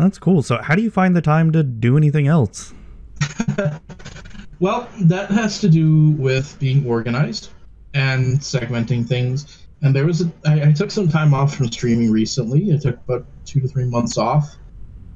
that's 0.01 0.17
cool. 0.17 0.41
So, 0.41 0.57
how 0.57 0.75
do 0.75 0.81
you 0.81 0.91
find 0.91 1.15
the 1.15 1.21
time 1.21 1.51
to 1.51 1.63
do 1.63 1.97
anything 1.97 2.27
else? 2.27 2.73
Well, 4.61 4.87
that 5.01 5.31
has 5.31 5.59
to 5.61 5.69
do 5.69 6.11
with 6.11 6.55
being 6.59 6.85
organized 6.85 7.49
and 7.95 8.39
segmenting 8.39 9.07
things. 9.07 9.65
And 9.81 9.95
there 9.95 10.05
was 10.05 10.21
a, 10.21 10.31
I, 10.45 10.69
I 10.69 10.71
took 10.71 10.91
some 10.91 11.09
time 11.09 11.33
off 11.33 11.55
from 11.55 11.71
streaming 11.71 12.11
recently. 12.11 12.71
I 12.71 12.77
took 12.77 12.97
about 12.97 13.25
two 13.43 13.59
to 13.61 13.67
three 13.67 13.85
months 13.85 14.19
off, 14.19 14.55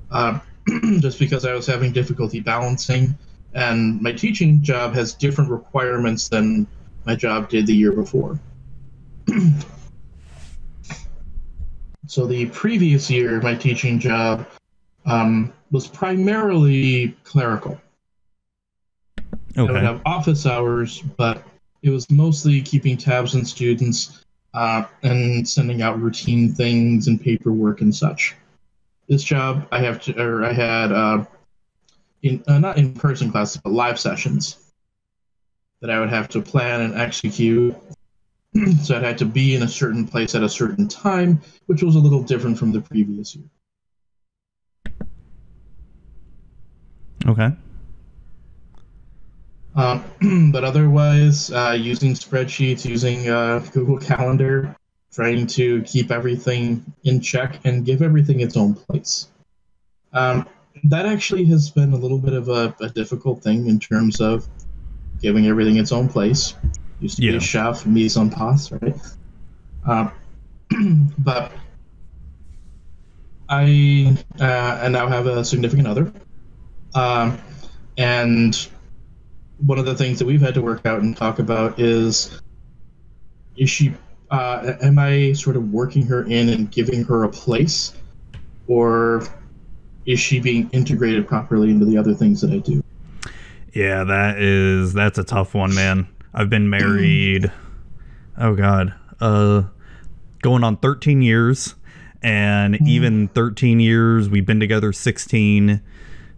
uh, 0.10 0.40
just 1.00 1.20
because 1.20 1.46
I 1.46 1.54
was 1.54 1.68
having 1.68 1.92
difficulty 1.92 2.40
balancing. 2.40 3.16
And 3.54 4.02
my 4.02 4.14
teaching 4.14 4.64
job 4.64 4.96
has 4.96 5.14
different 5.14 5.52
requirements 5.52 6.28
than 6.28 6.66
my 7.06 7.16
job 7.16 7.48
did 7.48 7.68
the 7.68 7.76
year 7.76 7.92
before. 7.92 8.40
so 12.08 12.26
the 12.26 12.48
previous 12.48 13.12
year, 13.12 13.40
my 13.42 13.54
teaching 13.54 14.00
job 14.00 14.48
um, 15.06 15.54
was 15.72 15.88
primarily 15.88 17.16
clerical. 17.24 17.80
Okay. 19.58 19.60
I 19.60 19.72
would 19.72 19.84
have 19.84 20.02
office 20.06 20.46
hours, 20.46 21.02
but 21.02 21.44
it 21.82 21.90
was 21.90 22.10
mostly 22.10 22.62
keeping 22.62 22.98
tabs 22.98 23.36
on 23.36 23.46
students 23.46 24.26
uh, 24.54 24.86
and 25.04 25.48
sending 25.48 25.82
out 25.82 26.02
routine 26.02 26.54
things 26.54 27.08
and 27.08 27.22
paperwork 27.22 27.82
and 27.82 27.94
such. 27.94 28.36
This 29.08 29.24
job, 29.24 29.68
I 29.72 29.80
have 29.80 30.02
to, 30.04 30.20
or 30.20 30.44
I 30.44 30.52
had, 30.52 30.92
uh, 30.92 31.26
in 32.24 32.44
uh, 32.48 32.58
not 32.58 32.78
in 32.78 32.94
person 32.94 33.32
classes, 33.32 33.62
but 33.64 33.72
live 33.72 34.00
sessions 34.00 34.58
that 35.82 35.90
I 35.90 36.00
would 36.00 36.10
have 36.10 36.28
to 36.30 36.42
plan 36.42 36.82
and 36.82 36.96
execute. 36.96 37.76
so 38.82 38.98
I 38.98 39.00
had 39.00 39.20
to 39.20 39.26
be 39.26 39.56
in 39.56 39.62
a 39.62 39.68
certain 39.68 40.08
place 40.08 40.34
at 40.34 40.42
a 40.42 40.50
certain 40.50 40.88
time, 40.88 41.42
which 41.68 41.84
was 41.84 41.96
a 41.96 42.00
little 42.00 42.24
different 42.24 42.58
from 42.58 42.72
the 42.72 42.82
previous 42.82 43.36
year. 43.36 43.46
Okay. 47.28 47.52
Uh, 49.76 50.02
but 50.52 50.64
otherwise, 50.64 51.52
uh, 51.52 51.76
using 51.78 52.14
spreadsheets, 52.14 52.86
using 52.86 53.30
uh, 53.30 53.60
Google 53.74 53.98
Calendar, 53.98 54.76
trying 55.12 55.48
to 55.48 55.82
keep 55.84 56.12
everything 56.12 56.94
in 57.04 57.22
check 57.22 57.60
and 57.64 57.86
give 57.86 58.02
everything 58.02 58.42
its 58.42 58.58
own 58.58 58.74
place. 58.74 59.28
Um, 60.14 60.48
that 60.84 61.06
actually 61.06 61.46
has 61.46 61.70
been 61.70 61.94
a 61.94 61.96
little 61.96 62.20
bit 62.20 62.34
of 62.34 62.50
a, 62.50 62.76
a, 62.80 62.90
difficult 62.90 63.42
thing 63.42 63.68
in 63.68 63.80
terms 63.80 64.22
of 64.22 64.48
giving 65.22 65.48
everything 65.48 65.78
its 65.78 65.92
own 65.92 66.08
place. 66.08 66.54
Used 67.00 67.18
to 67.18 67.24
yeah. 67.24 67.32
be 67.32 67.38
a 67.38 67.42
chef, 67.42 67.86
mise 67.86 68.18
en 68.18 68.30
place, 68.30 68.72
right? 68.72 68.96
Uh, 69.86 70.10
but 71.18 71.52
I 73.50 74.18
uh, 74.40 74.88
now 74.90 75.08
have 75.08 75.28
a 75.28 75.44
significant 75.44 75.88
other. 75.88 76.12
Um, 76.96 77.38
and 77.98 78.68
one 79.66 79.78
of 79.78 79.86
the 79.86 79.96
things 79.96 80.20
that 80.20 80.26
we've 80.26 80.42
had 80.42 80.54
to 80.56 80.62
work 80.62 80.86
out 80.86 81.02
and 81.02 81.16
talk 81.16 81.40
about 81.40 81.80
is 81.80 82.42
is 83.58 83.70
she 83.70 83.94
uh, 84.32 84.74
am 84.82 84.98
I 84.98 85.34
sort 85.34 85.56
of 85.56 85.72
working 85.72 86.06
her 86.08 86.24
in 86.24 86.50
and 86.50 86.72
giving 86.72 87.04
her 87.04 87.24
a 87.24 87.30
place, 87.30 87.94
or 88.68 89.28
is 90.06 90.20
she 90.20 90.40
being 90.40 90.70
integrated 90.72 91.28
properly 91.28 91.70
into 91.70 91.86
the 91.86 91.98
other 91.98 92.14
things 92.14 92.42
that 92.42 92.52
I 92.52 92.58
do? 92.58 92.84
Yeah, 93.74 94.04
that 94.04 94.40
is 94.40 94.94
that's 94.94 95.18
a 95.18 95.24
tough 95.24 95.54
one, 95.54 95.76
man. 95.76 96.08
I've 96.34 96.50
been 96.50 96.70
married. 96.70 97.52
oh 98.38 98.56
God, 98.56 98.94
uh, 99.22 99.64
going 100.42 100.64
on 100.64 100.78
13 100.78 101.22
years, 101.22 101.76
and 102.22 102.76
mm. 102.76 102.88
even 102.88 103.28
13 103.30 103.80
years 103.80 104.28
we've 104.28 104.46
been 104.46 104.60
together 104.60 104.92
16 104.92 105.82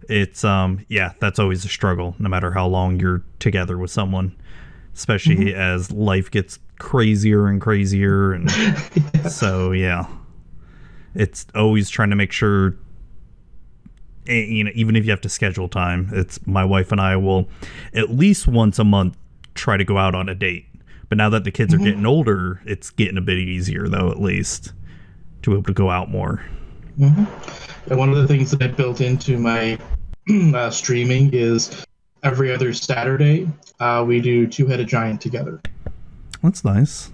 it's 0.08 0.42
um 0.42 0.84
yeah 0.88 1.12
that's 1.20 1.38
always 1.38 1.64
a 1.64 1.68
struggle 1.68 2.14
no 2.18 2.28
matter 2.28 2.50
how 2.50 2.66
long 2.66 2.98
you're 2.98 3.22
together 3.38 3.76
with 3.78 3.90
someone 3.90 4.34
especially 4.94 5.36
mm-hmm. 5.36 5.60
as 5.60 5.92
life 5.92 6.30
gets 6.30 6.58
crazier 6.78 7.46
and 7.46 7.60
crazier 7.60 8.32
and 8.32 8.50
yeah. 9.14 9.28
so 9.28 9.72
yeah 9.72 10.06
it's 11.14 11.46
always 11.54 11.90
trying 11.90 12.10
to 12.10 12.16
make 12.16 12.32
sure 12.32 12.74
eh, 14.26 14.44
you 14.44 14.64
know 14.64 14.70
even 14.74 14.96
if 14.96 15.04
you 15.04 15.10
have 15.10 15.20
to 15.20 15.28
schedule 15.28 15.68
time 15.68 16.08
it's 16.12 16.44
my 16.46 16.64
wife 16.64 16.90
and 16.90 17.00
i 17.00 17.14
will 17.14 17.48
at 17.92 18.10
least 18.10 18.48
once 18.48 18.78
a 18.78 18.84
month 18.84 19.16
try 19.54 19.76
to 19.76 19.84
go 19.84 19.98
out 19.98 20.14
on 20.14 20.28
a 20.28 20.34
date 20.34 20.66
but 21.08 21.18
now 21.18 21.28
that 21.28 21.44
the 21.44 21.50
kids 21.50 21.74
mm-hmm. 21.74 21.82
are 21.82 21.86
getting 21.86 22.06
older 22.06 22.60
it's 22.64 22.90
getting 22.90 23.18
a 23.18 23.22
bit 23.22 23.38
easier 23.38 23.88
though 23.88 24.10
at 24.10 24.20
least 24.20 24.72
to 25.42 25.50
be 25.50 25.54
able 25.54 25.64
to 25.64 25.72
go 25.74 25.90
out 25.90 26.10
more 26.10 26.42
mm-hmm. 26.98 27.96
one 27.96 28.08
of 28.08 28.16
the 28.16 28.26
things 28.26 28.50
that 28.50 28.62
i 28.62 28.66
built 28.68 29.00
into 29.00 29.36
my 29.38 29.78
uh, 30.54 30.70
streaming 30.70 31.32
is 31.32 31.84
every 32.22 32.52
other 32.52 32.72
Saturday 32.72 33.48
uh, 33.80 34.04
we 34.06 34.20
do 34.20 34.46
Two 34.46 34.66
Headed 34.66 34.88
Giant 34.88 35.20
together. 35.20 35.60
That's 36.42 36.64
nice. 36.64 37.10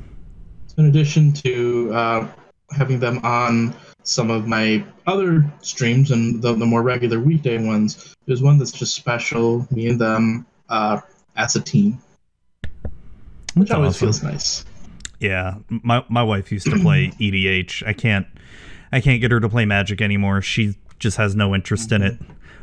In 0.76 0.86
addition 0.86 1.32
to 1.32 1.94
uh, 1.94 2.28
having 2.70 2.98
them 2.98 3.20
on 3.22 3.74
some 4.02 4.30
of 4.30 4.46
my 4.46 4.84
other 5.06 5.44
streams 5.62 6.10
and 6.10 6.42
the, 6.42 6.52
the, 6.54 6.66
more 6.66 6.82
regular 6.82 7.20
weekday 7.20 7.64
ones, 7.64 8.14
there's 8.26 8.42
one 8.42 8.58
that's 8.58 8.72
just 8.72 8.94
special, 8.94 9.66
me 9.70 9.88
and 9.88 10.00
them 10.00 10.46
uh, 10.68 11.00
as 11.36 11.56
a 11.56 11.60
team, 11.60 11.98
which 13.54 13.70
always 13.70 13.90
awesome. 13.90 14.06
feels 14.06 14.22
nice. 14.22 14.64
Yeah, 15.20 15.54
my 15.68 16.04
my 16.08 16.22
wife 16.22 16.50
used 16.50 16.66
to 16.66 16.78
play 16.80 17.08
EDH. 17.20 17.86
I 17.86 17.92
can't 17.92 18.26
I 18.92 19.00
can't 19.00 19.20
get 19.20 19.30
her 19.30 19.40
to 19.40 19.48
play 19.48 19.64
Magic 19.64 20.02
anymore. 20.02 20.42
She 20.42 20.74
just 20.98 21.16
has 21.16 21.34
no 21.36 21.54
interest 21.54 21.92
in 21.92 22.02
it. 22.02 22.18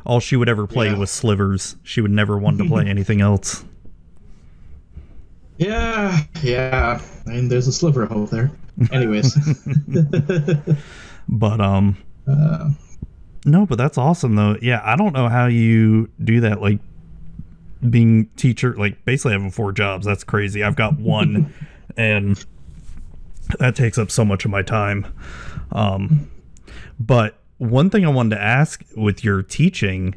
All 0.06 0.20
she 0.20 0.36
would 0.36 0.50
ever 0.50 0.66
play 0.68 0.88
Yeah. 0.88 0.98
was 0.98 1.12
slivers. 1.12 1.76
She 1.84 2.02
would 2.02 2.12
never 2.12 2.38
want 2.38 2.58
to 2.60 2.66
play 2.66 2.86
anything 2.88 3.22
else. 3.22 3.64
Yeah, 5.58 6.22
yeah. 6.42 7.00
I 7.28 7.30
mean, 7.30 7.50
there's 7.50 7.68
a 7.68 7.72
sliver 7.72 8.04
of 8.04 8.10
hope 8.10 8.30
there. 8.32 8.52
Anyways, 8.92 9.36
But 11.30 11.62
um 11.62 11.98
uh, 12.28 12.72
no, 13.46 13.66
but 13.66 13.78
that's 13.78 13.98
awesome 13.98 14.36
though. 14.36 14.56
Yeah, 14.62 14.82
I 14.84 14.96
don't 14.96 15.14
know 15.14 15.30
how 15.30 15.46
you 15.48 16.10
do 16.24 16.40
that 16.42 16.62
like 16.62 16.80
being 17.88 18.28
teacher 18.38 18.76
like 18.76 19.04
basically 19.06 19.34
having 19.34 19.52
four 19.52 19.72
jobs. 19.72 20.06
That's 20.06 20.24
crazy. 20.24 20.64
I've 20.64 20.76
got 20.76 20.98
one 21.00 21.54
and 21.98 22.44
that 23.60 23.76
takes 23.76 23.98
up 23.98 24.10
so 24.10 24.26
much 24.26 24.46
of 24.46 24.52
my 24.52 24.62
time. 24.64 25.06
Um 25.72 26.30
but 27.00 27.41
one 27.62 27.92
thing 27.92 28.04
I 28.04 28.10
wanted 28.10 28.36
to 28.36 28.42
ask 28.42 28.84
with 28.98 29.24
your 29.24 29.44
teaching 29.44 30.16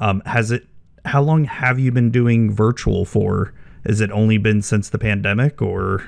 um 0.00 0.22
has 0.24 0.50
it 0.52 0.66
how 1.04 1.22
long 1.22 1.44
have 1.44 1.78
you 1.78 1.92
been 1.92 2.10
doing 2.10 2.52
virtual 2.52 3.04
for? 3.04 3.52
Has 3.86 4.00
it 4.00 4.10
only 4.10 4.38
been 4.38 4.62
since 4.62 4.88
the 4.90 4.98
pandemic 4.98 5.60
or 5.60 6.04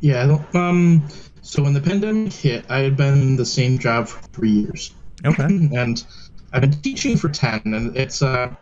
yeah. 0.00 0.38
Um. 0.54 1.06
So 1.42 1.62
when 1.62 1.72
the 1.74 1.80
pandemic 1.80 2.32
hit, 2.32 2.64
I 2.68 2.78
had 2.78 2.96
been 2.96 3.20
in 3.20 3.36
the 3.36 3.44
same 3.44 3.78
job 3.78 4.08
for 4.08 4.22
three 4.28 4.50
years. 4.50 4.94
Okay. 5.24 5.44
and 5.44 6.04
I've 6.52 6.60
been 6.60 6.72
teaching 6.72 7.16
for 7.16 7.28
10 7.28 7.62
and 7.64 7.96
it's 7.96 8.22
uh 8.22 8.54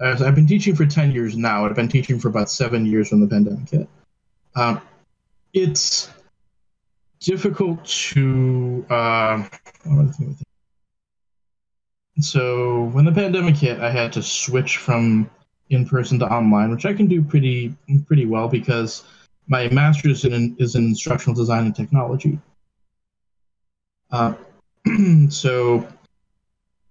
I've 0.00 0.34
been 0.34 0.46
teaching 0.46 0.74
for 0.74 0.84
10 0.84 1.12
years 1.12 1.36
now. 1.36 1.64
I've 1.64 1.76
been 1.76 1.88
teaching 1.88 2.18
for 2.18 2.28
about 2.28 2.50
seven 2.50 2.84
years 2.86 3.10
when 3.10 3.20
the 3.20 3.26
pandemic 3.28 3.70
hit. 3.70 3.88
Um, 4.56 4.80
it's 5.52 6.10
difficult 7.20 7.84
to. 7.84 8.84
Uh, 8.90 9.44
what 9.84 9.92
am 9.92 10.08
I 10.08 10.12
thinking? 10.12 10.44
So 12.20 12.84
when 12.92 13.04
the 13.04 13.12
pandemic 13.12 13.56
hit, 13.56 13.80
I 13.80 13.90
had 13.90 14.12
to 14.14 14.22
switch 14.22 14.76
from 14.76 15.30
in 15.70 15.88
person 15.88 16.18
to 16.18 16.26
online, 16.26 16.70
which 16.70 16.84
I 16.84 16.92
can 16.92 17.06
do 17.06 17.22
pretty 17.22 17.74
pretty 18.06 18.26
well 18.26 18.48
because 18.48 19.04
my 19.48 19.68
master's 19.68 20.24
in, 20.24 20.56
is 20.58 20.74
in 20.74 20.84
instructional 20.84 21.34
design 21.34 21.66
and 21.66 21.74
technology. 21.74 22.38
Uh, 24.10 24.34
so 25.30 25.86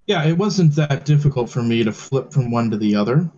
yeah, 0.08 0.24
it 0.26 0.38
wasn't 0.38 0.76
that 0.76 1.06
difficult 1.06 1.50
for 1.50 1.62
me 1.62 1.84
to 1.84 1.92
flip 1.92 2.32
from 2.32 2.52
one 2.52 2.72
to 2.72 2.78
the 2.78 2.96
other. 2.96 3.30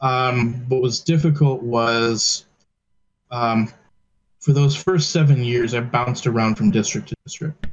Um, 0.00 0.68
what 0.68 0.82
was 0.82 1.00
difficult 1.00 1.62
was 1.62 2.46
um, 3.30 3.72
for 4.40 4.52
those 4.52 4.74
first 4.74 5.10
seven 5.10 5.44
years, 5.44 5.74
I 5.74 5.80
bounced 5.80 6.26
around 6.26 6.56
from 6.56 6.70
district 6.70 7.08
to 7.08 7.14
district. 7.24 7.66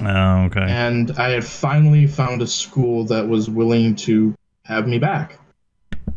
Oh, 0.00 0.44
okay. 0.46 0.64
And 0.66 1.10
I 1.18 1.30
had 1.30 1.44
finally 1.44 2.06
found 2.06 2.42
a 2.42 2.46
school 2.46 3.04
that 3.06 3.28
was 3.28 3.50
willing 3.50 3.96
to 3.96 4.34
have 4.64 4.86
me 4.86 4.98
back, 4.98 5.38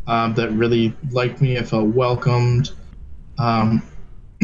um, 0.07 0.33
that 0.35 0.51
really 0.51 0.95
liked 1.11 1.41
me. 1.41 1.57
I 1.57 1.63
felt 1.63 1.87
welcomed. 1.87 2.71
Um, 3.37 3.81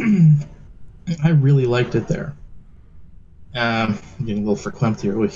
I 1.24 1.29
really 1.29 1.65
liked 1.65 1.96
it 1.96 2.08
there. 2.08 2.36
Um, 3.55 3.98
I'm 4.19 4.25
getting 4.25 4.46
a 4.46 4.51
little 4.51 4.72
verklempt 4.72 5.01
here. 5.01 5.19
Oy. 5.19 5.31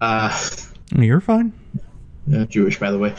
Uh, 0.00 0.36
You're 0.96 1.20
fine. 1.20 1.52
uh, 2.34 2.44
Jewish, 2.46 2.78
by 2.78 2.90
the 2.90 2.98
way. 2.98 3.10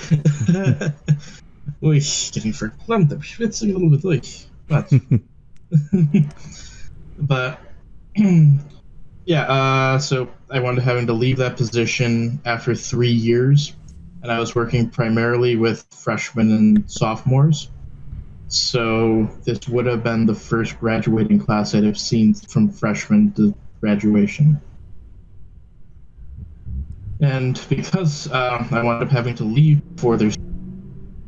Oy, 1.84 2.00
getting 2.32 2.52
verklempt. 2.52 3.12
I'm 3.12 3.22
schwitzing 3.22 3.74
a 3.74 3.78
little 3.78 4.12
bit. 4.12 4.48
But, 4.68 4.92
but 7.20 7.60
yeah, 9.32 9.44
uh, 9.44 9.98
so 9.98 10.30
I 10.50 10.60
wound 10.60 10.78
up 10.78 10.84
having 10.84 11.08
to 11.08 11.14
leave 11.14 11.38
that 11.38 11.56
position 11.56 12.42
after 12.44 12.76
three 12.76 13.14
years, 13.14 13.74
and 14.22 14.30
I 14.30 14.38
was 14.40 14.56
working 14.56 14.90
primarily 14.90 15.56
with 15.56 15.88
freshmen 15.90 16.52
and 16.52 16.92
sophomores. 16.92 17.70
So 18.50 19.30
this 19.46 19.70
would 19.70 19.86
have 19.86 20.04
been 20.04 20.26
the 20.26 20.36
first 20.36 20.78
graduating 20.82 21.40
class 21.40 21.74
I'd 21.74 21.86
have 21.86 21.98
seen 21.98 22.34
from 22.34 22.70
freshman 22.70 23.32
to 23.36 23.56
graduation. 23.80 24.60
And 27.22 27.58
because 27.70 28.30
uh, 28.30 28.68
I 28.70 28.84
wound 28.84 29.02
up 29.02 29.10
having 29.12 29.36
to 29.36 29.46
leave 29.46 29.82
for 29.96 30.18
their, 30.18 30.32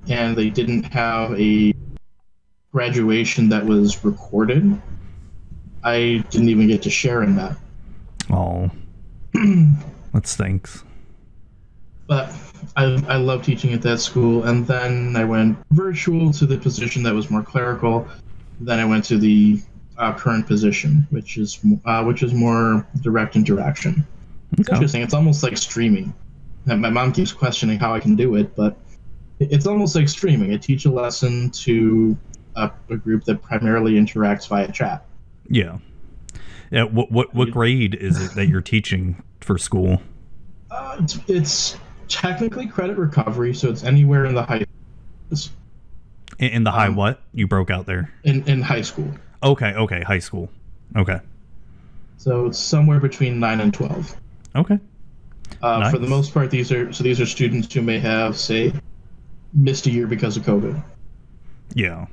and 0.09 0.35
they 0.35 0.49
didn't 0.49 0.91
have 0.91 1.39
a 1.39 1.73
graduation 2.73 3.47
that 3.47 3.65
was 3.65 4.03
recorded, 4.03 4.77
I 5.85 6.25
didn't 6.31 6.49
even 6.49 6.67
get 6.67 6.81
to 6.81 6.89
share 6.89 7.23
in 7.23 7.37
that. 7.37 7.55
Oh. 8.33 8.69
that 10.13 10.27
stinks. 10.27 10.83
But 12.07 12.33
I, 12.75 12.83
I 13.07 13.17
love 13.17 13.43
teaching 13.43 13.73
at 13.73 13.81
that 13.83 13.99
school, 13.99 14.43
and 14.43 14.67
then 14.67 15.15
I 15.15 15.23
went 15.23 15.57
virtual 15.71 16.31
to 16.33 16.45
the 16.45 16.57
position 16.57 17.03
that 17.03 17.13
was 17.13 17.29
more 17.29 17.43
clerical. 17.43 18.07
Then 18.59 18.79
I 18.79 18.85
went 18.85 19.05
to 19.05 19.17
the 19.17 19.61
uh, 19.97 20.13
current 20.13 20.47
position, 20.47 21.07
which 21.11 21.37
is 21.37 21.59
uh, 21.85 22.03
which 22.03 22.23
is 22.23 22.33
more 22.33 22.85
direct 23.01 23.35
interaction. 23.35 24.05
It's 24.53 24.67
Okay. 24.67 24.75
interesting. 24.75 25.01
It's 25.01 25.13
almost 25.13 25.43
like 25.43 25.57
streaming. 25.57 26.13
And 26.67 26.81
my 26.81 26.89
mom 26.89 27.11
keeps 27.11 27.31
questioning 27.33 27.79
how 27.79 27.93
I 27.93 27.99
can 27.99 28.15
do 28.15 28.35
it, 28.35 28.55
but 28.55 28.77
it's 29.39 29.65
almost 29.67 29.95
like 29.95 30.07
streaming. 30.07 30.53
I 30.53 30.57
teach 30.57 30.85
a 30.85 30.91
lesson 30.91 31.49
to 31.51 32.17
a, 32.55 32.71
a 32.89 32.97
group 32.97 33.23
that 33.25 33.41
primarily 33.41 33.93
interacts 33.93 34.47
via 34.47 34.71
chat. 34.71 35.05
Yeah. 35.49 35.77
Yeah. 36.73 36.85
What 36.85 37.11
what 37.11 37.33
what 37.35 37.51
grade 37.51 37.93
is 37.93 38.19
it 38.21 38.35
that 38.35 38.47
you're 38.47 38.61
teaching 38.61 39.21
for 39.41 39.59
school? 39.59 40.01
Uh, 40.71 40.97
it's, 40.99 41.19
it's 41.27 41.77
technically 42.07 42.65
credit 42.65 42.97
recovery, 42.97 43.53
so 43.53 43.69
it's 43.69 43.83
anywhere 43.83 44.25
in 44.25 44.33
the 44.33 44.41
high 44.41 44.65
In, 46.39 46.47
in 46.49 46.63
the 46.63 46.71
high 46.71 46.87
Um, 46.87 46.95
what? 46.95 47.21
You 47.31 47.47
broke 47.47 47.69
out 47.69 47.85
there. 47.85 48.11
in, 48.23 48.43
in 48.49 48.61
high 48.63 48.81
school. 48.81 49.11
Okay. 49.43 49.73
Okay. 49.73 50.01
High 50.01 50.17
school. 50.19 50.49
Okay. 50.97 51.19
So 52.17 52.47
it's 52.47 52.57
somewhere 52.57 52.99
between 52.99 53.39
nine 53.39 53.59
and 53.59 53.71
twelve. 53.71 54.15
Okay. 54.55 54.79
Uh, 55.61 55.91
For 55.91 55.99
the 55.99 56.07
most 56.07 56.33
part, 56.33 56.49
these 56.49 56.71
are 56.71 56.91
so 56.91 57.03
these 57.03 57.21
are 57.21 57.27
students 57.27 57.71
who 57.71 57.83
may 57.83 57.99
have, 57.99 58.35
say, 58.35 58.73
missed 59.53 59.85
a 59.85 59.91
year 59.91 60.07
because 60.07 60.37
of 60.37 60.43
COVID. 60.43 60.83
Yeah. 61.75 62.07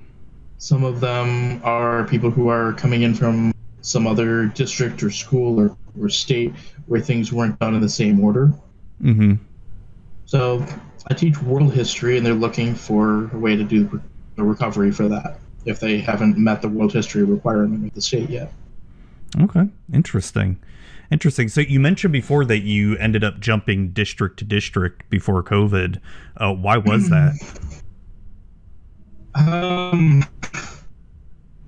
Some 0.58 0.84
of 0.84 1.00
them 1.00 1.62
are 1.64 2.04
people 2.04 2.30
who 2.30 2.48
are 2.48 2.74
coming 2.74 3.02
in 3.02 3.14
from 3.14 3.54
some 3.82 4.06
other 4.06 4.46
district 4.46 5.02
or 5.02 5.10
school 5.10 5.60
or, 5.60 5.76
or 6.00 6.08
state 6.08 6.52
where 6.86 7.00
things 7.00 7.32
weren't 7.32 7.58
done 7.58 7.74
in 7.74 7.80
the 7.80 7.88
same 7.88 8.20
order. 8.20 8.52
Mm-hmm. 9.02 9.34
So 10.26 10.64
I 11.08 11.14
teach 11.14 11.40
world 11.42 11.72
history, 11.72 12.16
and 12.16 12.24
they're 12.24 12.34
looking 12.34 12.74
for 12.74 13.30
a 13.34 13.38
way 13.38 13.56
to 13.56 13.64
do 13.64 14.00
the 14.36 14.42
recovery 14.42 14.92
for 14.92 15.08
that 15.08 15.38
if 15.64 15.80
they 15.80 15.98
haven't 15.98 16.38
met 16.38 16.62
the 16.62 16.68
world 16.68 16.92
history 16.92 17.24
requirement 17.24 17.86
of 17.86 17.94
the 17.94 18.00
state 18.00 18.30
yet. 18.30 18.52
Okay. 19.40 19.68
Interesting. 19.92 20.58
Interesting. 21.10 21.48
So 21.48 21.60
you 21.60 21.80
mentioned 21.80 22.12
before 22.12 22.44
that 22.44 22.60
you 22.60 22.96
ended 22.96 23.24
up 23.24 23.40
jumping 23.40 23.90
district 23.90 24.38
to 24.38 24.44
district 24.44 25.08
before 25.10 25.42
COVID. 25.42 26.00
Uh, 26.36 26.54
why 26.54 26.76
was 26.76 27.08
that? 27.10 27.34
Um, 29.32 30.24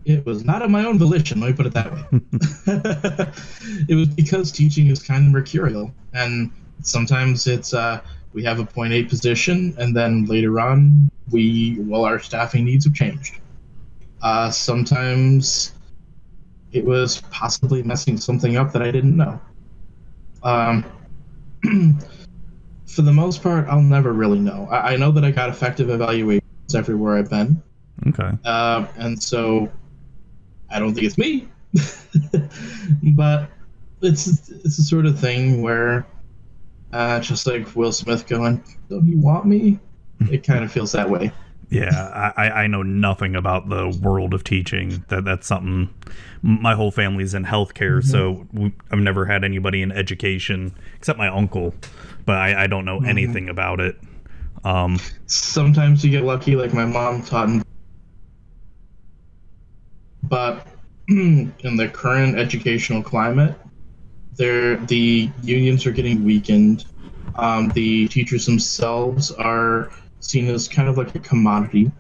it 0.05 0.27
was 0.27 0.45
not 0.45 0.62
of 0.62 0.71
my 0.71 0.85
own 0.85 0.99
volition. 0.99 1.41
Let 1.41 1.51
me 1.51 1.57
put 1.57 1.67
it 1.67 1.75
that 1.75 1.93
way. 1.93 2.05
it 3.88 3.95
was 3.95 4.09
because 4.09 4.51
teaching 4.51 4.88
is 4.88 5.03
kind 5.03 5.27
of 5.27 5.33
mercurial, 5.33 5.95
and 6.12 6.51
sometimes 6.83 7.47
it's 7.47 7.73
uh, 7.73 8.01
we 8.33 8.43
have 8.45 8.59
a 8.59 8.65
point 8.65 8.93
A 8.93 9.05
position, 9.05 9.75
and 9.79 9.97
then 9.97 10.27
later 10.27 10.59
on 10.61 11.11
we 11.31 11.79
well 11.81 12.05
our 12.05 12.19
staffing 12.19 12.65
needs 12.65 12.85
have 12.85 12.95
changed. 12.95 13.38
Uh, 14.23 14.51
sometimes 14.51 15.73
it 16.73 16.85
was 16.85 17.21
possibly 17.31 17.83
messing 17.83 18.17
something 18.17 18.57
up 18.57 18.73
that 18.73 18.83
I 18.83 18.91
didn't 18.91 19.17
know. 19.17 19.41
Um, 20.43 20.85
for 22.87 23.03
the 23.03 23.12
most 23.12 23.43
part, 23.43 23.69
I'll 23.69 23.83
never 23.83 24.12
really 24.12 24.38
know. 24.38 24.69
I, 24.71 24.93
I 24.93 24.97
know 24.97 25.11
that 25.12 25.25
I 25.25 25.31
got 25.31 25.51
effective 25.51 25.91
evaluations 25.91 26.75
everywhere 26.75 27.19
I've 27.19 27.31
been. 27.31 27.62
Okay. 28.09 28.31
Uh, 28.45 28.87
and 28.97 29.23
so 29.23 29.71
I 30.73 30.79
don't 30.79 30.95
think 30.95 31.07
it's 31.07 31.19
me, 31.19 31.49
but 33.15 33.49
it's 34.01 34.27
it's 34.51 34.77
the 34.77 34.83
sort 34.83 35.07
of 35.07 35.19
thing 35.19 35.63
where 35.63 36.07
uh, 36.93 37.21
just 37.21 37.47
like 37.47 37.75
Will 37.77 37.93
Smith 37.93 38.27
going, 38.27 38.63
"Don't 38.89 39.07
you 39.07 39.19
want 39.19 39.47
me?" 39.47 39.79
It 40.31 40.45
kind 40.45 40.65
of 40.65 40.71
feels 40.71 40.93
that 40.93 41.11
way. 41.11 41.33
Yeah, 41.73 42.33
I, 42.37 42.51
I 42.51 42.67
know 42.67 42.83
nothing 42.83 43.35
about 43.35 43.71
the 43.71 43.99
world 44.03 44.35
of 44.35 44.45
teaching. 44.45 45.05
That 45.09 45.25
that's 45.25 45.47
something. 45.47 45.93
My 46.43 46.75
whole 46.75 46.91
family's 46.91 47.33
in 47.33 47.47
healthcare, 47.47 48.05
so 48.05 48.47
we, 48.53 48.75
I've 48.91 48.99
never 48.99 49.25
had 49.25 49.43
anybody 49.43 49.81
in 49.81 49.91
education 49.91 50.75
except 50.97 51.19
my 51.19 51.29
uncle, 51.29 51.75
but 52.27 52.37
I, 52.37 52.65
I 52.65 52.67
don't 52.67 52.85
know 52.85 53.01
anything 53.01 53.49
about 53.49 53.81
it. 53.81 53.97
Um, 54.65 54.99
Sometimes 55.27 56.05
you 56.05 56.11
get 56.11 56.25
lucky, 56.25 56.57
like 56.57 56.75
my 56.75 56.85
mom 56.85 57.23
taught, 57.23 57.49
in, 57.49 57.63
but 60.25 60.67
in 61.09 61.77
the 61.77 61.89
current 61.89 62.39
educational 62.39 63.03
climate, 63.03 63.55
there 64.37 64.77
the 64.77 65.31
unions 65.43 65.87
are 65.87 65.93
getting 65.93 66.25
weakened. 66.25 66.87
Um, 67.37 67.71
the 67.71 68.09
teachers 68.09 68.47
themselves 68.47 69.31
are 69.33 69.91
seen 70.21 70.49
as 70.49 70.69
kind 70.69 70.89
of 70.89 70.97
like 70.97 71.15
a 71.15 71.19
commodity, 71.19 71.91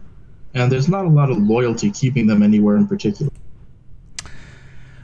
and 0.54 0.70
there's 0.70 0.88
not 0.88 1.04
a 1.04 1.08
lot 1.08 1.30
of 1.30 1.38
loyalty 1.38 1.90
keeping 1.90 2.26
them 2.26 2.42
anywhere 2.42 2.76
in 2.76 2.86
particular. 2.86 3.30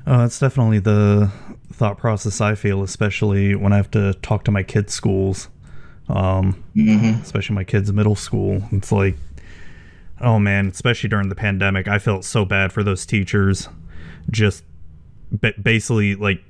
Oh, 0.06 0.18
that's 0.18 0.38
definitely 0.38 0.78
the 0.78 1.30
thought 1.72 1.98
process 1.98 2.40
I 2.40 2.54
feel, 2.54 2.82
especially 2.82 3.54
when 3.54 3.72
I 3.72 3.76
have 3.76 3.90
to 3.92 4.14
talk 4.14 4.44
to 4.44 4.50
my 4.50 4.62
kids' 4.62 4.94
schools, 4.94 5.48
um, 6.08 6.62
Mm-hmm. 6.74 7.20
especially 7.22 7.54
my 7.54 7.64
kids' 7.64 7.92
middle 7.92 8.16
school. 8.16 8.62
It's 8.72 8.90
like, 8.90 9.16
oh 10.20 10.38
man, 10.38 10.68
especially 10.68 11.08
during 11.08 11.28
the 11.28 11.34
pandemic, 11.34 11.88
I 11.88 11.98
felt 11.98 12.24
so 12.24 12.44
bad 12.44 12.72
for 12.72 12.82
those 12.82 13.06
teachers. 13.06 13.68
Just 14.30 14.64
ba- 15.30 15.54
basically, 15.60 16.14
like 16.14 16.42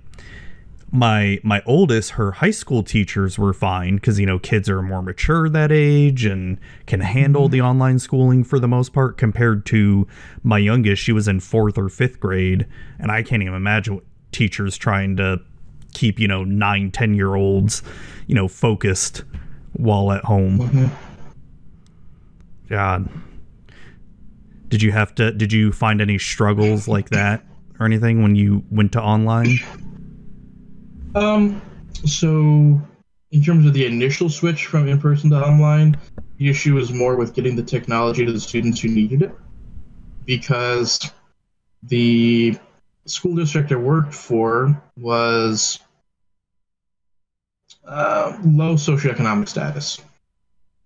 my 0.90 1.38
my 1.42 1.62
oldest, 1.66 2.12
her 2.12 2.33
high 2.33 2.50
school 2.50 2.83
teachers 2.83 3.38
were 3.38 3.52
fine 3.52 3.96
because 3.96 4.18
you 4.18 4.26
know 4.26 4.38
kids 4.38 4.68
are 4.68 4.83
more 4.83 5.02
mature 5.02 5.48
that 5.48 5.70
age 5.70 6.24
and 6.24 6.59
can 6.87 7.00
handle 7.00 7.48
the 7.48 7.61
online 7.61 7.98
schooling 7.98 8.42
for 8.44 8.59
the 8.59 8.68
most 8.68 8.92
part. 8.92 9.18
Compared 9.18 9.66
to 9.66 10.07
my 10.42 10.59
youngest, 10.59 11.02
she 11.02 11.12
was 11.12 11.28
in 11.28 11.40
fourth 11.40 11.76
or 11.76 11.88
fifth 11.88 12.20
grade, 12.20 12.66
and 12.98 13.11
I 13.11 13.22
can't 13.22 13.42
even 13.42 13.54
imagine 13.54 13.96
what 13.96 14.04
teachers 14.33 14.76
trying 14.76 15.16
to 15.16 15.40
keep 15.92 16.18
you 16.18 16.28
know 16.28 16.44
nine 16.44 16.90
ten 16.90 17.14
year 17.14 17.35
olds 17.35 17.83
you 18.26 18.35
know 18.35 18.48
focused 18.48 19.24
while 19.74 20.12
at 20.12 20.24
home. 20.24 20.59
Mm-hmm. 20.59 20.87
God. 22.68 23.09
Did 24.68 24.83
you 24.83 24.92
have 24.92 25.14
to 25.16 25.33
did 25.33 25.52
you 25.52 25.72
find 25.72 26.00
any 26.00 26.18
struggles 26.18 26.88
like 26.88 27.11
that 27.11 27.42
or 27.81 27.87
anything 27.87 28.22
when 28.22 28.37
you 28.37 28.64
went 28.70 28.92
to 28.92 29.02
online? 29.02 29.59
Um, 31.14 31.62
so 32.04 32.81
in 33.31 33.42
terms 33.42 33.66
of 33.66 33.72
the 33.72 33.87
initial 33.87 34.28
switch 34.28 34.66
from 34.66 34.88
in 34.88 35.00
person 35.00 35.31
to 35.31 35.37
online, 35.37 35.96
the 36.37 36.48
issue 36.48 36.74
was 36.74 36.92
more 36.92 37.16
with 37.16 37.35
getting 37.35 37.57
the 37.57 37.62
technology 37.62 38.24
to 38.24 38.33
the 38.33 38.40
students 38.40 38.81
who 38.81 38.88
needed 38.88 39.22
it, 39.22 39.33
because 40.24 41.11
the 41.83 42.57
school 43.07 43.35
district 43.35 43.72
I 43.72 43.76
worked 43.76 44.14
for 44.14 44.81
was 44.98 45.78
uh, 47.87 48.38
low 48.44 48.74
socioeconomic 48.74 49.48
status. 49.48 49.98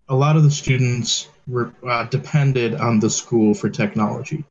A 0.08 0.14
lot 0.14 0.36
of 0.36 0.44
the 0.44 0.50
students 0.50 1.28
were 1.46 1.72
uh, 1.86 2.04
depended 2.04 2.74
on 2.74 3.00
the 3.00 3.10
school 3.10 3.54
for 3.54 3.68
technology, 3.68 4.44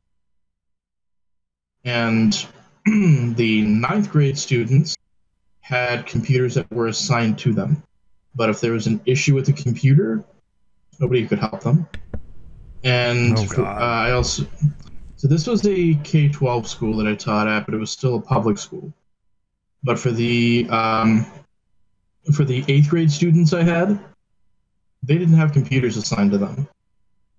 and 1.84 2.34
the 2.86 3.62
ninth 3.62 4.12
grade 4.12 4.38
students 4.38 4.96
had 5.62 6.06
computers 6.06 6.56
that 6.56 6.70
were 6.72 6.88
assigned 6.88 7.38
to 7.40 7.54
them. 7.54 7.82
But 8.36 8.50
if 8.50 8.62
there 8.62 8.72
was 8.74 8.88
an 8.88 9.02
issue 9.06 9.36
with 9.36 9.46
the 9.46 9.54
computer, 9.54 10.24
nobody 11.00 11.28
could 11.28 11.40
help 11.40 11.62
them. 11.62 11.88
And 12.84 13.38
Oh, 13.38 13.46
for- 13.46 13.66
uh, 13.66 13.74
I 13.74 14.12
also, 14.12 14.46
so 15.16 15.28
this 15.28 15.48
was 15.48 15.66
a 15.68 15.96
K 16.04 16.30
12 16.30 16.68
school 16.68 16.98
that 16.98 17.08
I 17.08 17.16
taught 17.16 17.48
at, 17.48 17.66
but 17.66 17.76
it 17.76 17.78
was 17.78 17.92
still 17.92 18.16
a 18.16 18.22
public 18.22 18.58
school. 18.58 18.92
But 19.84 20.00
for 20.00 20.12
the 20.12 20.68
um, 20.70 21.26
for 22.34 22.44
the 22.44 22.64
eighth 22.68 22.90
grade 22.90 23.12
students 23.12 23.54
I 23.54 23.64
had, 23.64 24.00
they 25.04 25.18
didn't 25.18 25.36
have 25.36 25.52
computers 25.54 25.98
assigned 25.98 26.32
to 26.32 26.38
them. 26.38 26.68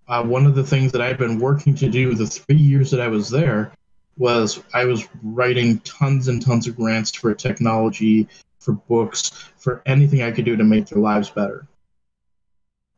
Uh, 0.08 0.22
one 0.22 0.46
of 0.46 0.54
the 0.54 0.64
things 0.64 0.92
that 0.92 1.00
I've 1.00 1.18
been 1.18 1.38
working 1.38 1.74
to 1.76 1.88
do 1.88 2.14
the 2.14 2.26
three 2.26 2.56
years 2.56 2.90
that 2.90 3.00
I 3.00 3.08
was 3.08 3.30
there 3.30 3.72
was 4.18 4.62
I 4.74 4.84
was 4.84 5.08
writing 5.22 5.78
tons 5.80 6.28
and 6.28 6.44
tons 6.44 6.66
of 6.66 6.76
grants 6.76 7.14
for 7.14 7.34
technology, 7.34 8.28
for 8.58 8.72
books, 8.72 9.30
for 9.56 9.82
anything 9.86 10.22
I 10.22 10.30
could 10.30 10.44
do 10.44 10.56
to 10.56 10.64
make 10.64 10.86
their 10.86 10.98
lives 10.98 11.30
better. 11.30 11.66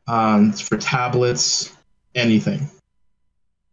Um, 0.07 0.53
for 0.53 0.77
tablets, 0.77 1.75
anything. 2.13 2.69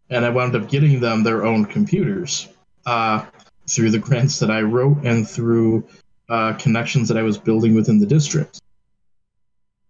And 0.09 0.25
I 0.25 0.31
wound 0.31 0.55
up 0.55 0.69
getting 0.69 1.01
them 1.01 1.23
their 1.23 1.45
own 1.45 1.65
computers 1.65 2.49
uh, 2.87 3.25
through 3.69 3.91
the 3.91 3.99
grants 3.99 4.39
that 4.41 4.51
I 4.51 4.63
wrote 4.63 5.05
and 5.05 5.29
through 5.29 5.89
uh, 6.29 6.55
connections 6.55 7.09
that 7.09 7.19
I 7.19 7.23
was 7.23 7.39
building 7.39 7.75
within 7.75 7.99
the 7.99 8.07
district. 8.07 8.61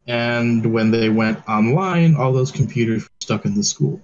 And 0.07 0.73
when 0.73 0.91
they 0.91 1.09
went 1.09 1.49
online, 1.49 2.17
all 2.17 2.33
those 2.33 2.51
computers 2.51 3.05
were 3.05 3.09
stuck 3.21 3.45
in 3.45 3.55
the 3.55 3.63
school. 3.63 4.01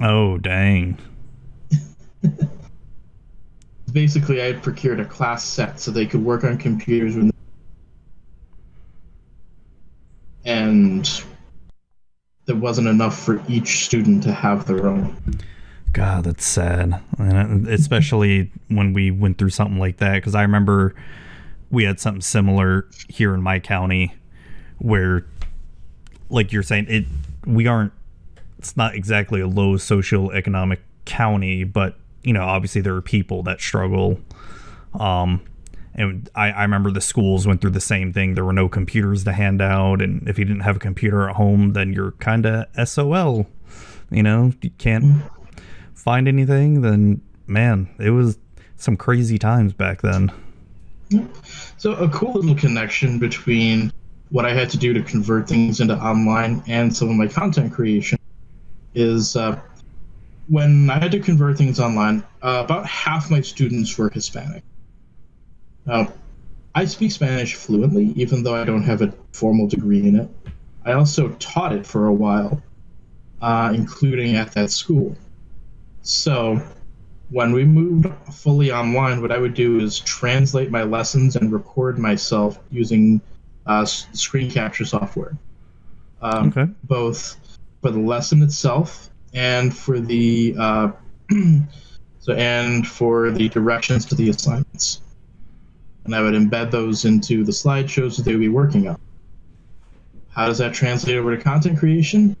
Oh, 0.00 0.38
dang. 0.38 0.98
basically 3.92 4.42
I 4.42 4.46
had 4.46 4.62
procured 4.62 5.00
a 5.00 5.04
class 5.04 5.44
set 5.44 5.80
so 5.80 5.90
they 5.90 6.06
could 6.06 6.24
work 6.24 6.44
on 6.44 6.58
computers 6.58 7.16
when 7.16 7.30
and 10.44 11.24
there 12.46 12.56
wasn't 12.56 12.88
enough 12.88 13.18
for 13.18 13.42
each 13.48 13.84
student 13.84 14.22
to 14.22 14.32
have 14.32 14.66
their 14.66 14.86
own. 14.86 15.14
God, 15.92 16.24
that's 16.24 16.46
sad. 16.46 16.98
And 17.18 17.68
especially 17.68 18.50
when 18.68 18.94
we 18.94 19.10
went 19.10 19.36
through 19.36 19.50
something 19.50 19.78
like 19.78 19.98
that 19.98 20.22
cuz 20.22 20.34
I 20.34 20.42
remember 20.42 20.94
we 21.70 21.84
had 21.84 22.00
something 22.00 22.22
similar 22.22 22.86
here 23.08 23.34
in 23.34 23.42
my 23.42 23.58
county 23.58 24.14
where 24.78 25.24
like 26.30 26.52
you're 26.52 26.62
saying 26.62 26.86
it 26.88 27.04
we 27.46 27.66
aren't 27.66 27.92
it's 28.58 28.76
not 28.76 28.94
exactly 28.94 29.40
a 29.40 29.46
low 29.46 29.74
socioeconomic 29.74 30.78
county, 31.04 31.64
but 31.64 31.96
you 32.22 32.32
know, 32.32 32.42
obviously 32.42 32.80
there 32.80 32.94
are 32.94 33.02
people 33.02 33.42
that 33.44 33.60
struggle. 33.60 34.20
Um, 34.98 35.42
and 35.94 36.28
I, 36.34 36.50
I 36.50 36.62
remember 36.62 36.90
the 36.90 37.00
schools 37.00 37.46
went 37.46 37.60
through 37.60 37.70
the 37.70 37.80
same 37.80 38.12
thing. 38.12 38.34
There 38.34 38.44
were 38.44 38.52
no 38.52 38.68
computers 38.68 39.24
to 39.24 39.32
hand 39.32 39.62
out, 39.62 40.02
and 40.02 40.28
if 40.28 40.38
you 40.38 40.44
didn't 40.44 40.62
have 40.62 40.76
a 40.76 40.80
computer 40.80 41.28
at 41.28 41.36
home, 41.36 41.72
then 41.72 41.92
you're 41.92 42.12
kind 42.12 42.46
of 42.46 42.88
SOL. 42.88 43.46
You 44.10 44.22
know, 44.22 44.52
you 44.60 44.70
can't 44.78 45.22
find 45.94 46.28
anything. 46.28 46.82
Then 46.82 47.20
man, 47.46 47.88
it 47.98 48.10
was 48.10 48.38
some 48.76 48.96
crazy 48.96 49.38
times 49.38 49.72
back 49.72 50.02
then. 50.02 50.32
So 51.78 51.92
a 51.94 52.08
cool 52.10 52.34
little 52.34 52.54
connection 52.54 53.18
between 53.18 53.92
what 54.30 54.44
I 54.44 54.52
had 54.52 54.70
to 54.70 54.78
do 54.78 54.92
to 54.92 55.02
convert 55.02 55.48
things 55.48 55.80
into 55.80 55.96
online 55.96 56.62
and 56.66 56.94
some 56.94 57.08
of 57.08 57.16
my 57.16 57.26
content 57.26 57.72
creation 57.72 58.18
is 58.94 59.36
uh, 59.36 59.60
when 60.48 60.90
I 60.90 60.98
had 60.98 61.12
to 61.12 61.20
convert 61.20 61.56
things 61.56 61.78
online, 61.78 62.24
uh, 62.42 62.62
about 62.64 62.86
half 62.86 63.30
my 63.30 63.40
students 63.40 63.96
were 63.96 64.10
Hispanic. 64.10 64.62
Now, 65.86 66.12
I 66.74 66.84
speak 66.84 67.12
Spanish 67.12 67.54
fluently, 67.54 68.12
even 68.16 68.42
though 68.42 68.54
I 68.54 68.64
don't 68.64 68.82
have 68.82 69.02
a 69.02 69.12
formal 69.32 69.66
degree 69.66 70.06
in 70.06 70.16
it. 70.16 70.28
I 70.84 70.92
also 70.92 71.30
taught 71.38 71.72
it 71.72 71.86
for 71.86 72.06
a 72.06 72.12
while, 72.12 72.62
uh, 73.42 73.72
including 73.74 74.36
at 74.36 74.52
that 74.52 74.70
school. 74.70 75.16
So, 76.02 76.62
when 77.30 77.52
we 77.52 77.64
moved 77.64 78.06
fully 78.32 78.72
online, 78.72 79.20
what 79.20 79.32
I 79.32 79.38
would 79.38 79.54
do 79.54 79.80
is 79.80 79.98
translate 80.00 80.70
my 80.70 80.82
lessons 80.82 81.36
and 81.36 81.52
record 81.52 81.98
myself 81.98 82.58
using 82.70 83.20
uh, 83.68 83.84
screen 83.84 84.50
capture 84.50 84.84
software. 84.84 85.36
Um, 86.20 86.48
Okay. 86.48 86.66
both 86.84 87.36
for 87.80 87.92
the 87.92 88.00
lesson 88.00 88.42
itself 88.42 89.10
and 89.34 89.76
for 89.76 90.00
the 90.00 90.56
uh, 90.58 90.90
so 92.18 92.32
and 92.32 92.86
for 92.86 93.30
the 93.30 93.48
directions 93.48 94.04
to 94.06 94.16
the 94.16 94.30
assignments. 94.30 95.02
And 96.04 96.14
I 96.14 96.22
would 96.22 96.34
embed 96.34 96.70
those 96.70 97.04
into 97.04 97.44
the 97.44 97.52
slideshows 97.52 98.16
that 98.16 98.24
they 98.24 98.32
would 98.32 98.40
be 98.40 98.48
working 98.48 98.88
on. 98.88 98.98
How 100.30 100.46
does 100.46 100.58
that 100.58 100.72
translate 100.74 101.16
over 101.16 101.36
to 101.36 101.42
content 101.42 101.78
creation? 101.78 102.36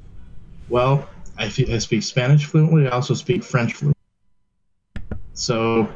Well, 0.68 1.08
I, 1.36 1.44
I 1.44 1.78
speak 1.78 2.02
Spanish 2.02 2.46
fluently. 2.46 2.86
I 2.86 2.90
also 2.90 3.14
speak 3.14 3.44
French 3.44 3.74
fluently. 3.74 3.94
So, 5.34 5.88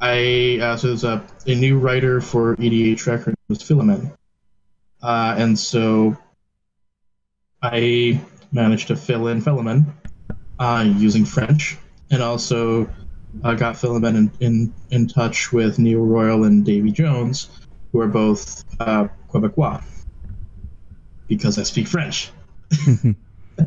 I 0.00 0.58
uh, 0.62 0.76
so 0.76 0.88
there's 0.88 1.04
a, 1.04 1.26
a 1.46 1.54
new 1.54 1.78
writer 1.78 2.20
for 2.20 2.54
EDA 2.60 2.96
Tracker 2.96 3.34
was 3.48 3.58
Philomen, 3.58 4.12
uh, 5.02 5.34
and 5.38 5.58
so 5.58 6.16
I 7.62 8.20
managed 8.52 8.88
to 8.88 8.96
fill 8.96 9.28
in 9.28 9.40
Philomen 9.40 9.86
uh, 10.58 10.84
using 10.96 11.24
French, 11.24 11.76
and 12.10 12.22
also 12.22 12.88
uh, 13.44 13.54
got 13.54 13.76
Philomen 13.76 14.16
in, 14.16 14.32
in, 14.40 14.74
in 14.90 15.08
touch 15.08 15.52
with 15.52 15.78
Neil 15.78 16.00
Royal 16.00 16.44
and 16.44 16.64
Davy 16.64 16.90
Jones, 16.92 17.48
who 17.92 18.00
are 18.00 18.08
both 18.08 18.64
uh, 18.80 19.08
Quebecois, 19.30 19.82
because 21.28 21.58
I 21.58 21.62
speak 21.62 21.88
French. 21.88 22.30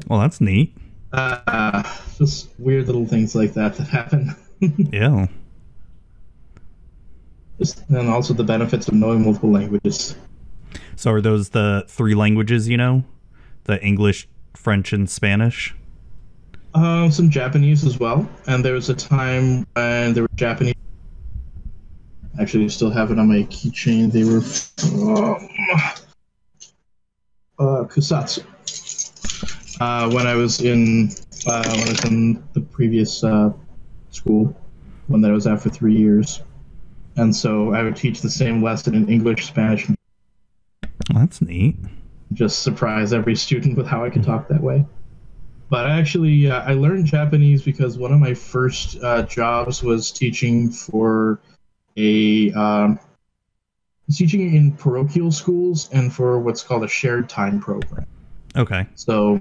Well, 0.08 0.19
that's 0.19 0.41
neat. 0.41 0.76
Uh, 1.13 1.84
just 2.17 2.50
weird 2.58 2.88
little 2.88 3.06
things 3.06 3.36
like 3.36 3.54
that 3.54 3.76
that 3.78 3.88
happen. 3.88 4.36
Yeah. 4.91 5.28
Just- 7.60 7.88
and 7.89 8.10
also 8.10 8.34
the 8.34 8.43
benefits 8.43 8.88
of 8.88 8.95
knowing 8.95 9.24
multiple 9.24 9.52
languages. 9.52 10.15
So 10.96 11.12
are 11.12 11.22
those 11.22 11.50
the 11.50 11.86
three 11.88 12.16
languages 12.16 12.68
you 12.68 12.78
know? 12.78 13.04
The 13.66 13.84
English, 13.84 14.28
French, 14.54 14.94
and 14.94 15.10
Spanish? 15.10 15.76
Uh, 16.74 17.10
some 17.10 17.30
Japanese 17.30 17.86
as 17.86 18.00
well, 18.00 18.28
and 18.48 18.64
there 18.64 18.74
was 18.74 18.90
a 18.90 18.94
time 18.94 19.66
when 19.74 20.14
there 20.14 20.24
were 20.24 20.30
Japanese. 20.36 20.74
Actually, 22.40 22.66
I 22.66 22.68
still 22.68 22.90
have 22.90 23.12
it 23.12 23.20
on 23.20 23.30
my 23.30 23.44
keychain. 23.44 24.12
They 24.12 24.26
were 24.26 24.44
um, 25.16 25.48
uh, 27.58 27.86
Kusatsu. 27.86 28.44
Uh, 29.80 30.10
when 30.12 30.28
I 30.28 30.36
was 30.36 30.62
in 30.62 31.12
uh, 31.48 31.64
when 31.64 31.80
I 31.80 31.90
was 31.90 32.04
in 32.06 32.44
the 32.54 32.62
previous 32.62 33.24
uh, 33.24 33.52
school, 34.10 34.56
one 35.08 35.22
that 35.22 35.32
I 35.32 35.34
was 35.34 35.48
at 35.48 35.62
for 35.62 35.70
three 35.70 35.96
years, 35.96 36.42
and 37.16 37.34
so 37.34 37.74
I 37.74 37.84
would 37.84 37.96
teach 37.96 38.22
the 38.22 38.30
same 38.30 38.62
lesson 38.62 38.96
in 38.96 39.08
English, 39.08 39.46
Spanish, 39.46 39.88
That's 41.13 41.41
neat. 41.41 41.78
just 42.34 42.63
surprise 42.63 43.13
every 43.13 43.36
student 43.36 43.78
with 43.78 43.88
how 43.88 44.04
I 44.04 44.10
could 44.10 44.24
talk 44.24 44.48
that 44.50 44.62
way. 44.62 44.86
But 45.70 45.88
actually, 45.88 46.50
uh, 46.50 46.62
I 46.62 46.74
learned 46.74 47.06
Japanese 47.06 47.63
because 47.63 47.98
one 47.98 48.12
of 48.13 48.20
my 48.20 48.34
first 48.34 48.98
uh, 49.02 49.24
jobs 49.24 49.82
was 49.82 50.12
teaching 50.12 50.72
for 50.72 51.39
a 51.98 52.52
um, 52.54 53.00
teaching 54.13 54.56
in 54.56 54.74
parochial 54.74 55.32
schools 55.32 55.89
and 55.91 56.13
for 56.13 56.39
what's 56.39 56.62
called 56.62 56.84
a 56.84 56.88
shared 56.88 57.30
time 57.30 57.60
program. 57.60 58.06
Okay. 58.56 58.86
So, 58.96 59.39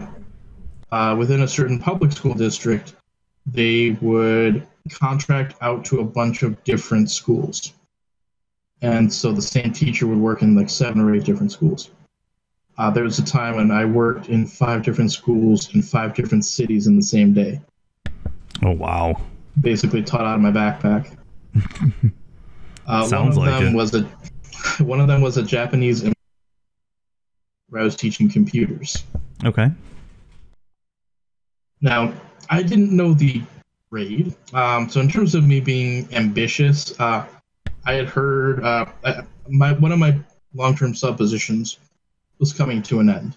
uh, 0.90 1.14
within 1.18 1.42
a 1.42 1.48
certain 1.48 1.78
public 1.78 2.12
school 2.12 2.34
district, 2.34 2.94
they 3.46 3.90
would 4.00 4.66
contract 4.90 5.56
out 5.60 5.84
to 5.86 6.00
a 6.00 6.04
bunch 6.04 6.42
of 6.42 6.62
different 6.64 7.10
schools. 7.10 7.74
And 8.82 9.12
so 9.12 9.32
the 9.32 9.42
same 9.42 9.72
teacher 9.72 10.06
would 10.06 10.18
work 10.18 10.42
in 10.42 10.54
like 10.54 10.68
seven 10.68 11.00
or 11.00 11.14
eight 11.14 11.24
different 11.24 11.52
schools. 11.52 11.90
Uh, 12.76 12.90
there 12.90 13.04
was 13.04 13.18
a 13.18 13.24
time 13.24 13.56
when 13.56 13.70
I 13.70 13.84
worked 13.84 14.28
in 14.28 14.46
five 14.46 14.82
different 14.82 15.12
schools 15.12 15.74
in 15.74 15.82
five 15.82 16.14
different 16.14 16.44
cities 16.44 16.86
in 16.86 16.96
the 16.96 17.02
same 17.02 17.32
day. 17.32 17.60
Oh 18.64 18.72
wow. 18.72 19.20
Basically 19.60 20.02
taught 20.02 20.22
out 20.22 20.36
of 20.36 20.40
my 20.40 20.50
backpack. 20.50 21.16
Uh, 22.86 23.06
Sounds 23.06 23.38
one 23.38 23.48
of 23.48 23.54
like 23.54 23.62
them 23.64 23.74
it. 23.74 23.76
was 23.76 23.94
a 23.94 24.02
one 24.84 25.00
of 25.00 25.08
them 25.08 25.22
was 25.22 25.38
a 25.38 25.42
Japanese 25.42 26.04
where 27.68 27.80
I 27.80 27.84
was 27.84 27.96
teaching 27.96 28.28
computers. 28.30 29.04
Okay. 29.42 29.70
Now, 31.80 32.12
I 32.50 32.62
didn't 32.62 32.92
know 32.92 33.14
the 33.14 33.42
grade. 33.90 34.34
Um, 34.52 34.88
so 34.88 35.00
in 35.00 35.08
terms 35.08 35.34
of 35.34 35.46
me 35.46 35.60
being 35.60 36.08
ambitious, 36.12 36.98
uh, 37.00 37.26
I 37.86 37.94
had 37.94 38.06
heard 38.06 38.64
uh, 38.64 38.86
my 39.48 39.72
one 39.72 39.92
of 39.92 39.98
my 39.98 40.18
long-term 40.54 40.94
sub 40.94 41.16
positions 41.16 41.78
was 42.38 42.52
coming 42.52 42.82
to 42.82 43.00
an 43.00 43.10
end, 43.10 43.36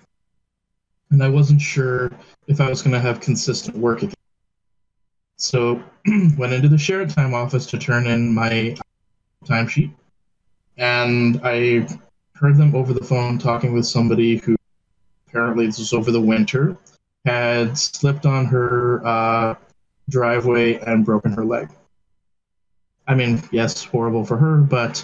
and 1.11 1.23
I 1.23 1.29
wasn't 1.29 1.61
sure 1.61 2.11
if 2.47 2.61
I 2.61 2.69
was 2.69 2.81
going 2.81 2.93
to 2.93 2.99
have 2.99 3.19
consistent 3.19 3.75
work 3.75 4.03
again. 4.03 4.13
So 5.37 5.81
went 6.37 6.53
into 6.53 6.69
the 6.69 6.77
shared 6.77 7.09
time 7.09 7.33
office 7.33 7.65
to 7.67 7.77
turn 7.77 8.07
in 8.07 8.33
my 8.33 8.75
timesheet, 9.45 9.91
and 10.77 11.41
I 11.43 11.87
heard 12.35 12.57
them 12.57 12.75
over 12.75 12.93
the 12.93 13.03
phone 13.03 13.37
talking 13.37 13.73
with 13.73 13.85
somebody 13.85 14.37
who 14.37 14.55
apparently 15.27 15.65
this 15.65 15.79
was 15.79 15.93
over 15.93 16.11
the 16.11 16.21
winter 16.21 16.77
had 17.25 17.77
slipped 17.77 18.25
on 18.25 18.45
her 18.45 19.05
uh, 19.05 19.55
driveway 20.09 20.79
and 20.79 21.03
broken 21.03 21.33
her 21.33 21.43
leg. 21.43 21.69
I 23.07 23.15
mean, 23.15 23.41
yes, 23.51 23.83
horrible 23.83 24.25
for 24.25 24.37
her, 24.37 24.57
but 24.57 25.03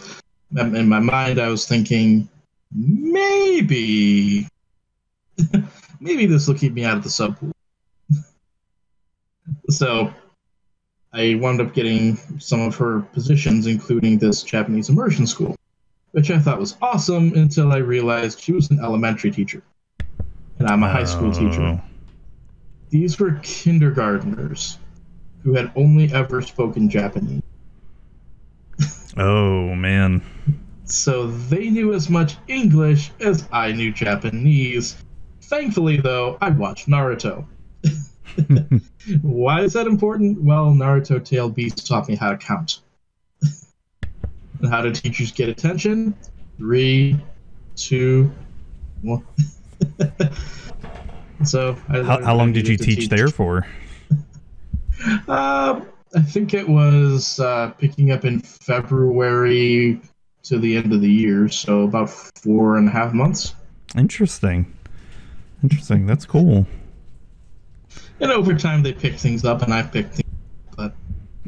in 0.55 0.87
my 0.87 0.99
mind, 0.99 1.39
I 1.39 1.47
was 1.47 1.65
thinking 1.65 2.27
maybe, 2.71 4.47
maybe 5.99 6.25
this 6.25 6.47
will 6.47 6.55
keep 6.55 6.73
me 6.73 6.83
out 6.83 6.97
of 6.97 7.03
the 7.03 7.09
sub 7.09 7.37
pool. 7.39 7.53
so 9.69 10.13
I 11.13 11.35
wound 11.35 11.61
up 11.61 11.73
getting 11.73 12.17
some 12.39 12.61
of 12.61 12.75
her 12.77 13.01
positions, 13.01 13.67
including 13.67 14.17
this 14.17 14.41
Japanese 14.41 14.89
immersion 14.89 15.27
school, 15.27 15.55
which 16.11 16.31
I 16.31 16.39
thought 16.39 16.59
was 16.59 16.75
awesome 16.81 17.33
until 17.35 17.71
I 17.71 17.77
realized 17.77 18.39
she 18.39 18.51
was 18.51 18.71
an 18.71 18.79
elementary 18.79 19.29
teacher. 19.29 19.61
And 20.57 20.67
I'm 20.67 20.81
a 20.83 20.89
high 20.89 21.03
school 21.03 21.29
oh. 21.29 21.33
teacher 21.33 21.61
Oh. 21.61 21.81
these 22.89 23.19
were 23.19 23.31
kindergarteners 23.31 24.77
who 25.43 25.53
had 25.53 25.71
only 25.75 26.11
ever 26.11 26.41
spoken 26.41 26.89
Japanese. 26.89 27.42
Oh 29.17 29.76
man. 29.76 30.21
So 30.86 31.28
they 31.28 31.69
knew 31.69 31.93
as 31.93 32.10
much 32.10 32.36
English 32.47 33.12
as 33.19 33.47
I 33.52 33.71
knew 33.71 33.91
Japanese. 33.91 34.95
Thankfully, 35.41 35.97
though, 35.97 36.38
I 36.41 36.49
watched 36.49 36.88
Naruto. 36.88 37.45
Why 39.21 39.62
is 39.62 39.73
that 39.73 39.88
important? 39.88 40.41
Well, 40.41 40.67
Naruto 40.67 41.23
Tail 41.23 41.49
Beast 41.49 41.86
taught 41.88 42.08
me 42.08 42.15
how 42.15 42.32
to 42.32 42.38
count. 42.38 42.80
and 43.41 44.69
how 44.69 44.82
do 44.82 44.91
teachers 44.91 45.32
get 45.32 45.49
attention? 45.49 46.15
Three, 46.58 47.19
two, 47.76 48.32
one. 49.02 49.26
so, 51.43 51.78
I 51.89 52.02
How, 52.02 52.23
how 52.23 52.36
long 52.36 52.54
did 52.54 52.67
you 52.67 52.78
to 52.78 52.84
teach 52.84 53.10
there 53.10 53.28
for? 53.28 53.67
Uh, 55.28 55.82
I 56.15 56.21
think 56.21 56.54
it 56.54 56.67
was 56.67 57.39
uh, 57.39 57.71
picking 57.78 58.12
up 58.12 58.23
in 58.26 58.39
February 58.39 59.99
to 60.43 60.60
the 60.60 60.76
end 60.78 60.93
of 60.93 61.02
the 61.02 61.10
year, 61.12 61.49
so 61.49 61.82
about 61.84 62.10
four 62.10 62.78
and 62.78 62.88
a 62.88 62.91
half 62.91 63.13
months. 63.13 63.56
Interesting. 63.95 64.71
Interesting. 65.63 66.06
That's 66.06 66.26
cool. 66.26 66.67
And 68.19 68.32
over 68.32 68.54
time, 68.54 68.84
they 68.84 68.93
pick 68.93 69.15
things 69.15 69.43
up, 69.45 69.62
and 69.62 69.73
I 69.73 69.82
picked 69.84 70.15
things. 70.15 70.30
But 70.76 70.93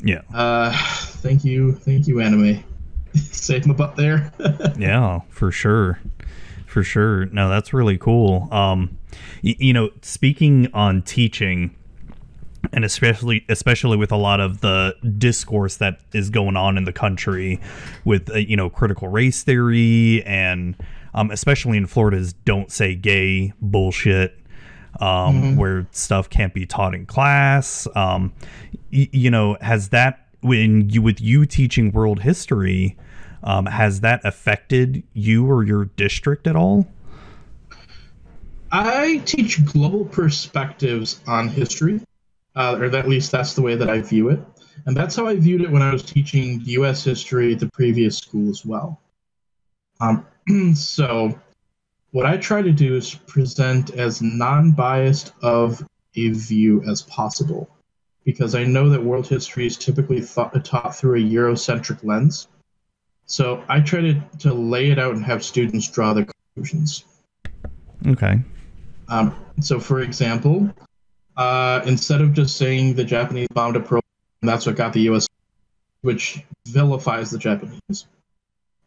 Yeah. 0.04 0.22
uh, 0.34 0.72
thank 1.18 1.44
you, 1.46 1.74
thank 1.74 2.08
you, 2.08 2.22
anime. 2.22 2.64
Save 3.14 3.66
my 3.68 3.74
butt 3.74 3.96
there. 3.96 4.32
Yeah, 4.80 5.22
for 5.30 5.52
sure. 5.52 6.00
For 6.66 6.84
sure. 6.84 7.28
No, 7.28 7.50
that's 7.50 7.74
really 7.74 7.98
cool. 7.98 8.50
Um 8.52 8.98
y- 9.44 9.56
you 9.60 9.72
know, 9.74 9.90
speaking 10.02 10.68
on 10.74 11.02
teaching 11.04 11.74
and 12.74 12.86
especially 12.86 13.46
especially 13.50 13.98
with 13.98 14.12
a 14.12 14.18
lot 14.18 14.40
of 14.40 14.62
the 14.62 14.96
discourse 15.18 15.78
that 15.78 16.00
is 16.14 16.30
going 16.30 16.56
on 16.56 16.78
in 16.78 16.86
the 16.86 16.94
country 16.94 17.60
with 18.04 18.30
uh, 18.30 18.36
you 18.36 18.56
know 18.56 18.70
critical 18.70 19.08
race 19.08 19.44
theory 19.44 20.24
and 20.26 20.76
um, 21.14 21.32
especially 21.32 21.78
in 21.78 21.88
Florida's 21.88 22.34
don't 22.34 22.72
say 22.72 22.96
gay 22.96 23.54
bullshit 23.62 24.38
um, 25.00 25.56
where 25.58 25.88
stuff 25.92 26.30
can't 26.30 26.54
be 26.54 26.66
taught 26.66 26.94
in 26.94 27.06
class. 27.06 27.88
Um, 27.96 28.34
y- 28.92 29.10
you 29.12 29.30
know 29.30 29.58
has 29.62 29.90
that 29.90 30.28
when 30.42 30.90
you 30.90 31.02
with 31.02 31.20
you 31.20 31.46
teaching 31.46 31.92
world 31.92 32.22
history 32.22 32.98
um, 33.46 33.68
has 33.68 34.02
that 34.02 34.22
affected 34.24 35.04
you 35.14 35.50
or 35.50 35.64
your 35.64 35.86
district 35.86 36.48
at 36.48 36.56
all? 36.56 36.88
I 38.72 39.22
teach 39.26 39.64
global 39.66 40.06
perspectives 40.06 41.22
on 41.28 41.48
history, 41.48 42.02
uh, 42.56 42.78
or 42.80 42.86
at 42.86 43.08
least 43.08 43.32
that's 43.32 43.54
the 43.54 43.62
way 43.62 43.76
that 43.76 43.90
I 43.90 44.02
view 44.02 44.30
it. 44.30 44.40
And 44.86 44.96
that's 44.96 45.16
how 45.16 45.28
I 45.28 45.36
viewed 45.36 45.62
it 45.62 45.72
when 45.72 45.82
I 45.82 45.92
was 45.92 46.04
teaching 46.04 46.62
U.S. 46.66 47.04
history 47.04 47.54
at 47.54 47.60
the 47.60 47.70
previous 47.70 48.18
school 48.18 48.50
as 48.50 48.66
well. 48.66 49.02
Um, 50.00 50.26
so, 50.76 51.40
what 52.12 52.26
I 52.26 52.38
try 52.38 52.62
to 52.62 52.72
do 52.72 52.96
is 52.96 53.16
present 53.16 53.92
as 53.92 54.22
non 54.22 54.72
biased 54.72 55.34
of 55.42 55.86
a 56.16 56.30
view 56.30 56.84
as 56.84 57.02
possible, 57.02 57.70
because 58.24 58.56
I 58.56 58.64
know 58.64 58.90
that 58.90 59.04
world 59.04 59.28
history 59.28 59.66
is 59.66 59.78
typically 59.78 60.22
thought, 60.22 60.64
taught 60.64 60.96
through 60.96 61.20
a 61.20 61.24
Eurocentric 61.24 62.04
lens. 62.04 62.48
So, 63.26 63.64
I 63.68 63.80
try 63.80 64.02
to, 64.02 64.22
to 64.40 64.54
lay 64.54 64.92
it 64.92 65.00
out 65.00 65.16
and 65.16 65.26
have 65.26 65.44
students 65.44 65.90
draw 65.90 66.14
their 66.14 66.28
conclusions. 66.54 67.06
okay 68.08 68.42
Um, 69.10 69.36
so, 69.62 69.80
for 69.80 70.02
example, 70.02 70.70
uh, 71.38 71.82
instead 71.86 72.22
of 72.22 72.34
just 72.34 72.58
saying 72.58 72.96
the 72.96 73.04
Japanese 73.04 73.48
bombed 73.54 73.76
a 73.76 73.80
and 74.42 74.50
that's 74.50 74.66
what 74.66 74.76
got 74.76 74.94
the 74.94 75.02
U.S., 75.02 75.28
which 76.02 76.44
vilifies 76.68 77.32
the 77.32 77.38
Japanese, 77.38 78.06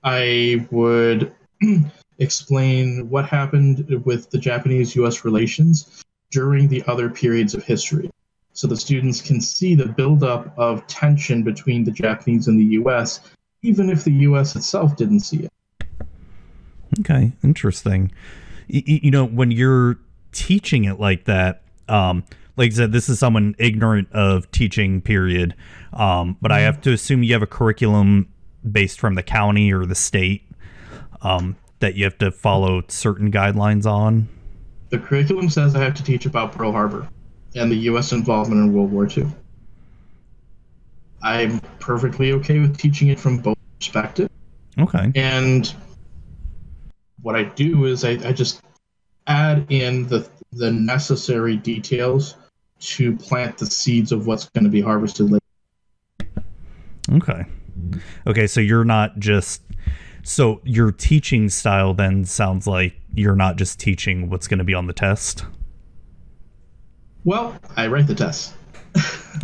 I 0.05 0.67
would 0.71 1.33
explain 2.19 3.11
what 3.11 3.27
happened 3.27 4.03
with 4.05 4.31
the 4.31 4.39
Japanese-U.S. 4.39 5.25
relations 5.25 6.05
during 6.31 6.69
the 6.69 6.83
other 6.87 7.09
periods 7.09 7.55
of 7.55 7.65
history, 7.65 8.11
so 8.53 8.67
the 8.67 8.77
students 8.77 9.21
can 9.21 9.41
see 9.41 9.75
the 9.75 9.87
buildup 9.87 10.57
of 10.59 10.87
tension 10.87 11.43
between 11.43 11.85
the 11.85 11.91
Japanese 11.91 12.49
and 12.49 12.59
the 12.59 12.65
U.S., 12.65 13.21
even 13.63 13.91
if 13.91 14.05
the 14.05 14.13
U.S. 14.13 14.55
itself 14.55 14.97
didn't 14.97 15.21
see 15.21 15.39
it. 15.45 15.53
Okay, 17.01 17.33
interesting. 17.43 18.13
You 18.69 19.11
know, 19.11 19.25
when 19.25 19.51
you're 19.51 19.99
teaching 20.33 20.85
it 20.85 21.01
like 21.01 21.25
that, 21.25 21.63
um, 21.89 22.25
like 22.57 22.73
I 22.73 22.75
said, 22.75 22.93
this 22.93 23.09
is 23.09 23.19
someone 23.19 23.55
ignorant 23.59 24.13
of 24.13 24.51
teaching, 24.51 25.01
period. 25.01 25.55
Um, 25.93 26.37
but 26.43 26.53
I 26.53 26.61
have 26.61 26.81
to 26.83 26.93
assume 26.93 27.23
you 27.23 27.33
have 27.33 27.43
a 27.43 27.47
curriculum 27.47 28.29
based 28.71 28.99
from 28.99 29.15
the 29.15 29.23
county 29.23 29.73
or 29.73 29.87
the 29.87 29.95
state 29.95 30.45
um, 31.23 31.57
that 31.79 31.95
you 31.95 32.05
have 32.05 32.19
to 32.19 32.31
follow 32.31 32.83
certain 32.89 33.31
guidelines 33.31 33.87
on. 33.87 34.29
The 34.91 34.99
curriculum 34.99 35.49
says 35.49 35.77
I 35.77 35.81
have 35.81 35.95
to 35.95 36.03
teach 36.03 36.27
about 36.27 36.53
Pearl 36.53 36.73
Harbor. 36.73 37.09
and 37.55 37.71
the 37.71 37.77
U.S. 37.77 38.13
involvement 38.13 38.61
in 38.61 38.73
World 38.73 38.91
War 38.91 39.09
II. 39.09 39.27
I'm 41.23 41.61
perfectly 41.79 42.33
okay 42.33 42.59
with 42.59 42.77
teaching 42.77 43.09
it 43.09 43.19
from 43.19 43.39
both 43.39 43.57
perspectives. 43.79 44.31
Okay. 44.79 45.13
And 45.15 45.73
what 47.23 47.37
I 47.37 47.45
do 47.45 47.87
is 47.87 48.05
I, 48.05 48.11
I 48.11 48.33
just 48.33 48.63
add 49.27 49.67
in 49.69 50.07
the 50.07 50.29
the 50.53 50.71
necessary 50.71 51.57
details 51.57 52.37
to 52.81 53.17
plant 53.17 53.59
the 53.59 53.67
seeds 53.67 54.13
of 54.13 54.27
what's 54.27 54.49
going 54.51 54.65
to 54.65 54.71
be 54.71 54.81
harvested 54.81 55.31
later. 55.31 56.45
Okay. 57.13 57.45
Okay, 58.27 58.47
so 58.47 58.61
you're 58.61 58.85
not 58.85 59.19
just 59.19 59.63
so 60.23 60.61
your 60.65 60.93
teaching 60.93 61.49
style 61.49 61.95
then 61.95 62.25
sounds 62.25 62.67
like 62.67 62.95
you're 63.15 63.37
not 63.37 63.57
just 63.57 63.81
teaching 63.81 64.29
what's 64.29 64.47
going 64.47 64.59
to 64.59 64.65
be 64.65 64.75
on 64.75 64.87
the 64.87 64.93
test. 64.93 65.45
Well, 67.25 67.59
I 67.77 67.87
write 67.87 68.07
the 68.07 68.15
tests. 68.15 68.55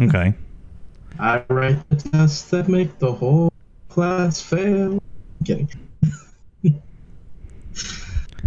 Okay. 0.01 0.35
I 1.19 1.45
write 1.49 1.89
the 1.89 1.97
tests 1.97 2.51
that 2.51 2.69
make 2.69 2.99
the 2.99 3.13
whole 3.13 3.53
class 3.89 4.41
fail. 4.41 4.93
I'm 4.93 5.01
kidding. 5.45 5.71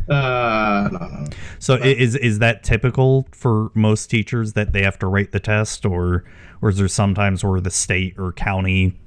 Uh, 0.09 0.89
no, 0.91 0.99
no. 0.99 1.25
So 1.59 1.75
is 1.75 2.15
is 2.15 2.39
that 2.39 2.63
typical 2.63 3.27
for 3.31 3.71
most 3.73 4.09
teachers 4.09 4.53
that 4.53 4.73
they 4.73 4.83
have 4.83 4.99
to 4.99 5.07
write 5.07 5.31
the 5.31 5.39
test 5.39 5.85
or 5.85 6.23
or 6.61 6.69
is 6.69 6.77
there 6.77 6.87
sometimes 6.87 7.43
where 7.43 7.61
the 7.61 7.71
state 7.71 8.15
or 8.17 8.31
county 8.31 8.99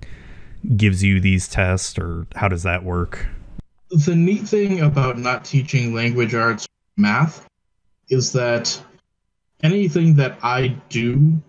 gives 0.76 1.02
you 1.02 1.20
these 1.20 1.48
tests 1.48 1.98
or 1.98 2.26
how 2.36 2.48
does 2.48 2.62
that 2.64 2.84
work? 2.84 3.26
the 3.90 4.14
neat 4.14 4.46
thing 4.46 4.80
about 4.80 5.18
not 5.18 5.44
teaching 5.44 5.92
language 5.92 6.34
arts 6.34 6.68
math 6.96 7.46
is 8.08 8.32
that 8.32 8.80
anything 9.62 10.14
that 10.14 10.38
I 10.42 10.68
do 10.88 11.40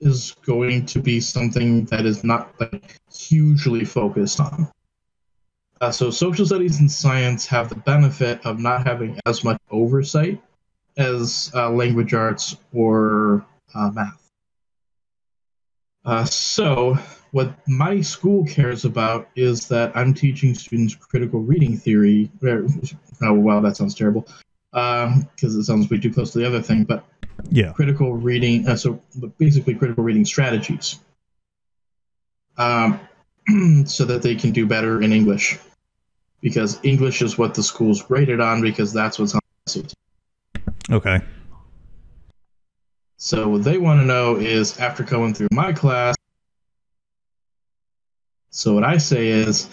is 0.00 0.34
going 0.46 0.86
to 0.86 1.00
be 1.00 1.20
something 1.20 1.84
that 1.86 2.06
is 2.06 2.24
not 2.24 2.54
like 2.60 2.96
hugely 3.12 3.84
focused 3.84 4.40
on. 4.40 4.68
Uh, 5.80 5.90
so 5.90 6.10
social 6.10 6.44
studies 6.44 6.78
and 6.80 6.92
science 6.92 7.46
have 7.46 7.70
the 7.70 7.74
benefit 7.74 8.44
of 8.44 8.58
not 8.58 8.86
having 8.86 9.18
as 9.24 9.42
much 9.42 9.58
oversight 9.70 10.42
as 10.98 11.50
uh, 11.54 11.70
language 11.70 12.12
arts 12.12 12.56
or 12.74 13.46
uh, 13.74 13.90
math. 13.90 14.30
Uh, 16.04 16.24
so 16.24 16.98
what 17.30 17.56
my 17.66 18.00
school 18.00 18.44
cares 18.44 18.84
about 18.84 19.28
is 19.36 19.68
that 19.68 19.96
I'm 19.96 20.12
teaching 20.12 20.54
students 20.54 20.94
critical 20.94 21.40
reading 21.40 21.78
theory. 21.78 22.30
Oh, 23.22 23.34
wow, 23.34 23.60
that 23.60 23.76
sounds 23.76 23.94
terrible 23.94 24.26
because 24.72 25.14
um, 25.14 25.60
it 25.60 25.64
sounds 25.64 25.90
way 25.90 25.98
too 25.98 26.12
close 26.12 26.32
to 26.32 26.38
the 26.38 26.46
other 26.46 26.60
thing. 26.60 26.84
But 26.84 27.04
Yeah. 27.50 27.72
critical 27.72 28.14
reading, 28.14 28.68
uh, 28.68 28.76
so 28.76 29.00
basically 29.38 29.74
critical 29.74 30.04
reading 30.04 30.26
strategies, 30.26 31.00
um, 32.58 33.00
so 33.86 34.04
that 34.04 34.20
they 34.22 34.34
can 34.34 34.50
do 34.52 34.66
better 34.66 35.00
in 35.00 35.12
English. 35.12 35.58
Because 36.40 36.80
English 36.82 37.22
is 37.22 37.36
what 37.36 37.54
the 37.54 37.62
school's 37.62 38.02
graded 38.02 38.40
on, 38.40 38.62
because 38.62 38.92
that's 38.92 39.18
what's 39.18 39.34
on 39.34 39.40
the 39.66 39.70
SAT. 39.70 39.94
Okay. 40.90 41.20
So 43.16 43.48
what 43.48 43.64
they 43.64 43.76
want 43.76 44.00
to 44.00 44.06
know 44.06 44.36
is 44.36 44.78
after 44.78 45.02
going 45.02 45.34
through 45.34 45.48
my 45.52 45.72
class. 45.72 46.16
So 48.48 48.74
what 48.74 48.84
I 48.84 48.96
say 48.96 49.28
is, 49.28 49.68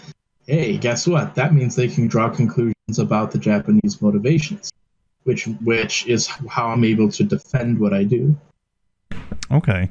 hey, 0.46 0.76
guess 0.76 1.06
what? 1.06 1.34
That 1.34 1.54
means 1.54 1.74
they 1.74 1.88
can 1.88 2.06
draw 2.06 2.28
conclusions 2.28 2.98
about 2.98 3.30
the 3.30 3.38
Japanese 3.38 4.00
motivations, 4.02 4.70
which 5.24 5.46
which 5.64 6.06
is 6.06 6.26
how 6.26 6.68
I'm 6.68 6.84
able 6.84 7.10
to 7.12 7.24
defend 7.24 7.80
what 7.80 7.94
I 7.94 8.04
do. 8.04 8.36
Okay. 9.50 9.90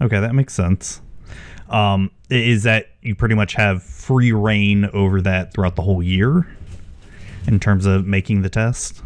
Okay, 0.00 0.20
that 0.20 0.34
makes 0.34 0.54
sense. 0.54 1.00
Um, 1.68 2.10
is 2.30 2.62
that 2.64 2.88
you 3.02 3.14
pretty 3.14 3.34
much 3.34 3.54
have 3.54 3.82
free 3.82 4.32
reign 4.32 4.86
over 4.92 5.20
that 5.22 5.52
throughout 5.52 5.76
the 5.76 5.82
whole 5.82 6.02
year 6.02 6.46
in 7.46 7.60
terms 7.60 7.86
of 7.86 8.06
making 8.06 8.42
the 8.42 8.48
test? 8.48 9.02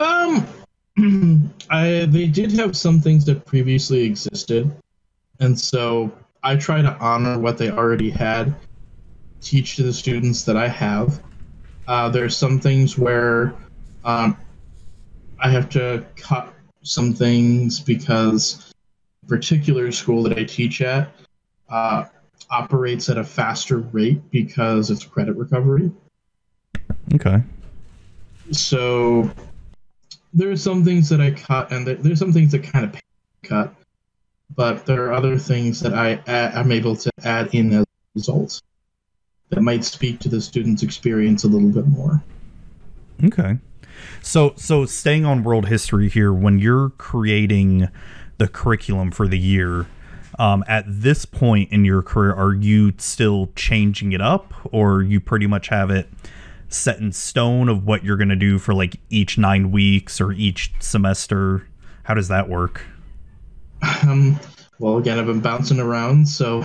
Um, 0.00 0.46
I 1.70 2.06
they 2.08 2.26
did 2.26 2.52
have 2.52 2.76
some 2.76 3.00
things 3.00 3.24
that 3.26 3.44
previously 3.46 4.02
existed, 4.02 4.70
and 5.40 5.58
so 5.58 6.12
I 6.42 6.56
try 6.56 6.82
to 6.82 6.94
honor 6.98 7.38
what 7.38 7.58
they 7.58 7.70
already 7.70 8.10
had, 8.10 8.54
teach 9.40 9.76
to 9.76 9.82
the 9.82 9.92
students 9.92 10.44
that 10.44 10.56
I 10.56 10.68
have. 10.68 11.22
Uh, 11.88 12.08
there's 12.08 12.36
some 12.36 12.58
things 12.58 12.98
where 12.98 13.54
um, 14.04 14.36
I 15.40 15.50
have 15.50 15.68
to 15.70 16.04
cut 16.16 16.52
some 16.82 17.12
things 17.12 17.80
because 17.80 18.65
particular 19.28 19.90
school 19.92 20.22
that 20.24 20.38
I 20.38 20.44
teach 20.44 20.80
at 20.80 21.10
uh, 21.68 22.04
operates 22.50 23.08
at 23.08 23.18
a 23.18 23.24
faster 23.24 23.78
rate 23.78 24.30
because 24.30 24.90
it's 24.90 25.04
credit 25.04 25.36
recovery 25.36 25.90
Okay. 27.14 27.42
so 28.50 29.30
there 30.34 30.50
are 30.50 30.56
some 30.56 30.84
things 30.84 31.08
that 31.08 31.20
I 31.20 31.30
cut, 31.30 31.72
and 31.72 31.86
there, 31.86 31.94
there's 31.94 32.18
some 32.18 32.32
things 32.32 32.52
that 32.52 32.62
kind 32.62 32.84
of 32.84 33.00
cut, 33.42 33.74
but 34.54 34.84
there 34.84 35.06
are 35.06 35.12
other 35.12 35.38
things 35.38 35.80
that 35.80 35.94
I 35.94 36.20
I'm 36.26 36.72
able 36.72 36.94
to 36.96 37.10
add 37.24 37.54
in 37.54 37.72
as 37.72 37.82
a 37.82 37.86
result 38.14 38.60
that 39.50 39.60
might 39.60 39.84
speak 39.84 40.18
to 40.20 40.28
the 40.28 40.40
student's 40.40 40.82
experience 40.82 41.44
a 41.44 41.48
little 41.48 41.70
bit 41.70 41.86
more. 41.86 42.22
Okay. 43.24 43.58
So 44.20 44.52
so 44.56 44.84
staying 44.84 45.24
on 45.24 45.42
world 45.42 45.66
history 45.66 46.08
here, 46.08 46.32
when 46.32 46.58
you're 46.58 46.90
creating 46.90 47.88
the 48.38 48.48
curriculum 48.48 49.10
for 49.10 49.26
the 49.26 49.38
year, 49.38 49.86
um, 50.38 50.64
at 50.68 50.84
this 50.86 51.24
point 51.24 51.72
in 51.72 51.84
your 51.84 52.02
career, 52.02 52.34
are 52.34 52.54
you 52.54 52.92
still 52.98 53.50
changing 53.56 54.12
it 54.12 54.20
up, 54.20 54.52
or 54.72 55.02
you 55.02 55.20
pretty 55.20 55.46
much 55.46 55.68
have 55.68 55.90
it 55.90 56.08
set 56.68 56.98
in 56.98 57.12
stone 57.12 57.68
of 57.68 57.86
what 57.86 58.04
you're 58.04 58.16
going 58.16 58.28
to 58.28 58.36
do 58.36 58.58
for 58.58 58.74
like 58.74 58.96
each 59.08 59.38
nine 59.38 59.70
weeks 59.70 60.20
or 60.20 60.32
each 60.32 60.72
semester? 60.80 61.66
How 62.02 62.14
does 62.14 62.28
that 62.28 62.48
work? 62.48 62.82
Um, 64.02 64.38
well, 64.78 64.98
again, 64.98 65.18
I've 65.18 65.26
been 65.26 65.40
bouncing 65.40 65.80
around, 65.80 66.28
so 66.28 66.64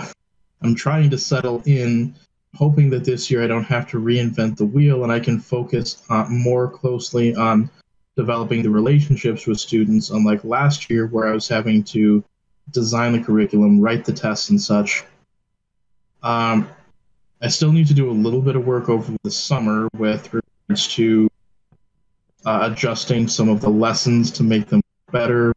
I'm 0.60 0.74
trying 0.74 1.10
to 1.10 1.18
settle 1.18 1.62
in, 1.64 2.14
hoping 2.54 2.90
that 2.90 3.04
this 3.04 3.30
year 3.30 3.42
I 3.42 3.46
don't 3.46 3.64
have 3.64 3.88
to 3.90 4.00
reinvent 4.00 4.56
the 4.56 4.66
wheel 4.66 5.02
and 5.02 5.12
I 5.12 5.20
can 5.20 5.40
focus 5.40 6.02
uh, 6.10 6.26
more 6.28 6.68
closely 6.68 7.34
on 7.34 7.70
developing 8.16 8.62
the 8.62 8.70
relationships 8.70 9.46
with 9.46 9.58
students, 9.58 10.10
unlike 10.10 10.44
last 10.44 10.90
year 10.90 11.06
where 11.06 11.28
I 11.28 11.32
was 11.32 11.48
having 11.48 11.82
to 11.84 12.22
design 12.70 13.12
the 13.12 13.20
curriculum, 13.20 13.80
write 13.80 14.04
the 14.04 14.12
tests, 14.12 14.50
and 14.50 14.60
such. 14.60 15.04
Um, 16.22 16.68
I 17.40 17.48
still 17.48 17.72
need 17.72 17.88
to 17.88 17.94
do 17.94 18.10
a 18.10 18.12
little 18.12 18.40
bit 18.40 18.54
of 18.54 18.66
work 18.66 18.88
over 18.88 19.12
the 19.24 19.30
summer 19.30 19.88
with 19.94 20.32
regards 20.32 20.88
to 20.94 21.28
uh, 22.44 22.68
adjusting 22.70 23.28
some 23.28 23.48
of 23.48 23.60
the 23.60 23.70
lessons 23.70 24.30
to 24.32 24.42
make 24.42 24.68
them 24.68 24.82
better 25.10 25.52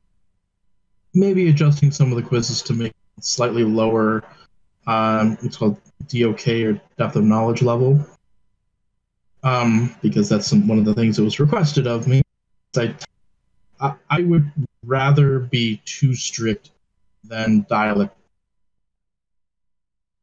maybe 1.15 1.49
adjusting 1.49 1.91
some 1.91 2.11
of 2.11 2.17
the 2.17 2.21
quizzes 2.21 2.61
to 2.63 2.73
make 2.73 2.93
slightly 3.21 3.63
lower. 3.63 4.23
Um, 4.85 5.37
it's 5.41 5.57
called 5.57 5.79
DOK 6.07 6.47
or 6.47 6.81
depth 6.97 7.15
of 7.15 7.23
knowledge 7.23 7.61
level, 7.63 8.05
um, 9.41 9.95
because 10.01 10.29
that's 10.29 10.45
some, 10.45 10.67
one 10.67 10.77
of 10.77 10.85
the 10.85 10.93
things 10.93 11.17
that 11.17 11.23
was 11.23 11.39
requested 11.39 11.87
of 11.87 12.07
me. 12.07 12.21
I, 12.77 12.95
I, 14.09 14.21
would 14.21 14.51
rather 14.83 15.39
be 15.39 15.81
too 15.85 16.15
strict 16.15 16.71
than 17.23 17.65
dial 17.69 18.01
it, 18.01 18.09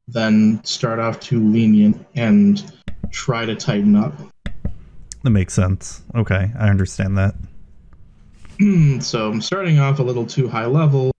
than 0.08 0.62
start 0.64 0.98
off 0.98 1.20
too 1.20 1.40
lenient 1.40 2.04
and 2.14 2.72
try 3.10 3.44
to 3.44 3.54
tighten 3.54 3.96
up. 3.96 4.14
That 5.22 5.30
makes 5.30 5.54
sense. 5.54 6.02
Okay, 6.14 6.50
I 6.58 6.68
understand 6.68 7.18
that. 7.18 7.34
so 9.00 9.30
I'm 9.30 9.40
starting 9.40 9.78
off 9.78 9.98
a 9.98 10.02
little 10.02 10.26
too 10.26 10.48
high 10.48 10.66
level, 10.66 11.12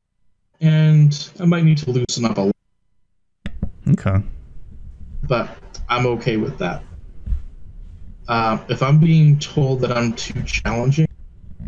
and 0.60 1.32
I 1.40 1.46
might 1.46 1.64
need 1.64 1.78
to 1.80 1.92
loosen 1.92 2.26
up 2.26 2.38
a 2.38 2.42
little. 2.42 2.54
Okay. 3.90 4.24
but 5.24 5.58
I'm 5.90 6.06
okay 6.06 6.38
with 6.38 6.58
that. 6.58 6.84
Um, 8.28 8.62
if 8.70 8.82
I'm 8.82 9.00
being 9.00 9.38
told 9.40 9.82
that 9.82 9.92
I'm 9.92 10.14
too 10.14 10.42
challenging, 10.44 11.08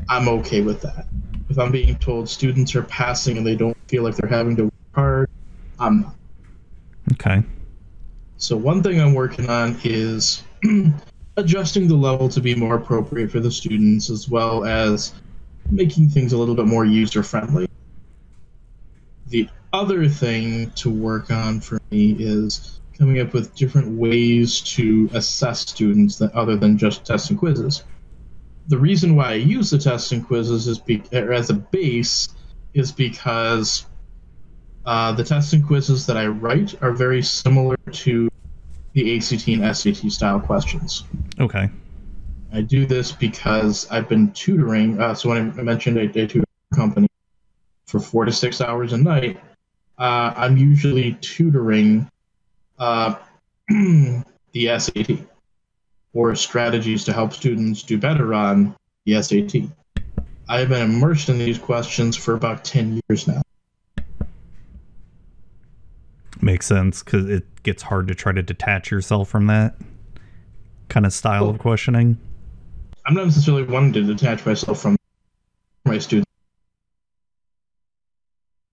I'm 0.07 0.27
okay 0.27 0.61
with 0.61 0.81
that. 0.81 1.07
If 1.49 1.57
I'm 1.59 1.71
being 1.71 1.95
told 1.95 2.29
students 2.29 2.75
are 2.75 2.83
passing 2.83 3.37
and 3.37 3.45
they 3.45 3.55
don't 3.55 3.77
feel 3.87 4.03
like 4.03 4.15
they're 4.15 4.29
having 4.29 4.55
to 4.57 4.63
work 4.65 4.73
hard, 4.93 5.29
I'm 5.79 6.01
not. 6.01 6.15
Okay. 7.13 7.43
So 8.37 8.57
one 8.57 8.83
thing 8.83 8.99
I'm 8.99 9.13
working 9.13 9.49
on 9.49 9.79
is 9.83 10.43
adjusting 11.37 11.87
the 11.87 11.95
level 11.95 12.29
to 12.29 12.41
be 12.41 12.55
more 12.55 12.75
appropriate 12.75 13.31
for 13.31 13.39
the 13.39 13.51
students, 13.51 14.09
as 14.09 14.29
well 14.29 14.65
as 14.65 15.13
making 15.69 16.09
things 16.09 16.33
a 16.33 16.37
little 16.37 16.55
bit 16.55 16.65
more 16.65 16.85
user 16.85 17.23
friendly. 17.23 17.67
The 19.27 19.49
other 19.73 20.07
thing 20.07 20.71
to 20.71 20.89
work 20.89 21.31
on 21.31 21.59
for 21.59 21.79
me 21.91 22.15
is 22.19 22.79
coming 22.97 23.19
up 23.19 23.33
with 23.33 23.55
different 23.55 23.97
ways 23.97 24.61
to 24.61 25.09
assess 25.13 25.61
students 25.61 26.17
that 26.17 26.33
other 26.33 26.55
than 26.55 26.77
just 26.77 27.05
tests 27.05 27.29
and 27.29 27.37
quizzes. 27.37 27.83
The 28.67 28.77
reason 28.77 29.15
why 29.15 29.31
I 29.31 29.33
use 29.35 29.69
the 29.69 29.77
tests 29.77 30.11
and 30.11 30.25
quizzes 30.25 30.67
is 30.67 30.79
be, 30.79 31.03
as 31.11 31.49
a 31.49 31.53
base 31.53 32.29
is 32.73 32.91
because 32.91 33.85
uh, 34.85 35.11
the 35.11 35.23
tests 35.23 35.53
and 35.53 35.65
quizzes 35.65 36.05
that 36.07 36.17
I 36.17 36.27
write 36.27 36.81
are 36.81 36.91
very 36.91 37.21
similar 37.21 37.77
to 37.91 38.29
the 38.93 39.17
ACT 39.17 39.47
and 39.47 39.75
SAT 39.75 40.11
style 40.11 40.39
questions. 40.39 41.03
Okay. 41.39 41.69
I 42.53 42.61
do 42.61 42.85
this 42.85 43.11
because 43.11 43.87
I've 43.91 44.07
been 44.07 44.31
tutoring. 44.31 44.99
Uh, 44.99 45.13
so 45.13 45.29
when 45.29 45.53
I 45.57 45.61
mentioned 45.61 45.97
a, 45.97 46.03
a 46.03 46.27
tutor 46.27 46.45
company 46.73 47.07
for 47.87 47.99
four 47.99 48.25
to 48.25 48.31
six 48.31 48.61
hours 48.61 48.93
a 48.93 48.97
night, 48.97 49.39
uh, 49.97 50.33
I'm 50.35 50.57
usually 50.57 51.13
tutoring 51.21 52.09
uh, 52.79 53.15
the 53.69 54.23
SAT 54.53 55.19
or 56.15 56.33
strategies 56.33 57.03
to 57.03 57.13
help 57.13 57.33
students 57.33 57.83
do 57.83 57.99
better 57.99 58.33
on 58.33 58.73
the 59.05 59.21
SAT. 59.21 59.69
I 60.47 60.59
have 60.59 60.69
been 60.69 60.81
immersed 60.81 61.29
in 61.29 61.37
these 61.37 61.59
questions 61.59 62.15
for 62.15 62.33
about 62.33 62.63
10 62.63 63.01
years 63.07 63.27
now. 63.27 63.41
Makes 66.41 66.67
sense 66.67 67.03
because 67.03 67.29
it 67.29 67.63
gets 67.63 67.83
hard 67.83 68.07
to 68.07 68.15
try 68.15 68.31
to 68.31 68.41
detach 68.41 68.91
yourself 68.91 69.29
from 69.29 69.47
that 69.47 69.75
kind 70.87 71.05
of 71.05 71.11
style 71.11 71.41
well, 71.41 71.51
of 71.51 71.59
questioning. 71.59 72.17
I'm 73.05 73.13
not 73.13 73.25
necessarily 73.25 73.63
wanting 73.63 73.93
to 73.93 74.03
detach 74.03 74.45
myself 74.45 74.81
from 74.81 74.95
my 75.83 75.97
students. 75.97 76.29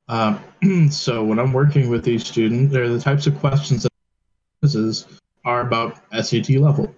Uh, 0.08 0.38
so 0.90 1.24
when 1.24 1.38
I'm 1.38 1.52
working 1.52 1.88
with 1.88 2.04
these 2.04 2.24
students, 2.24 2.72
they're 2.72 2.88
the 2.88 3.00
types 3.00 3.26
of 3.26 3.38
questions 3.40 3.82
that 3.82 5.06
are 5.44 5.60
about 5.62 5.98
SAT 6.12 6.50
level. 6.50 6.94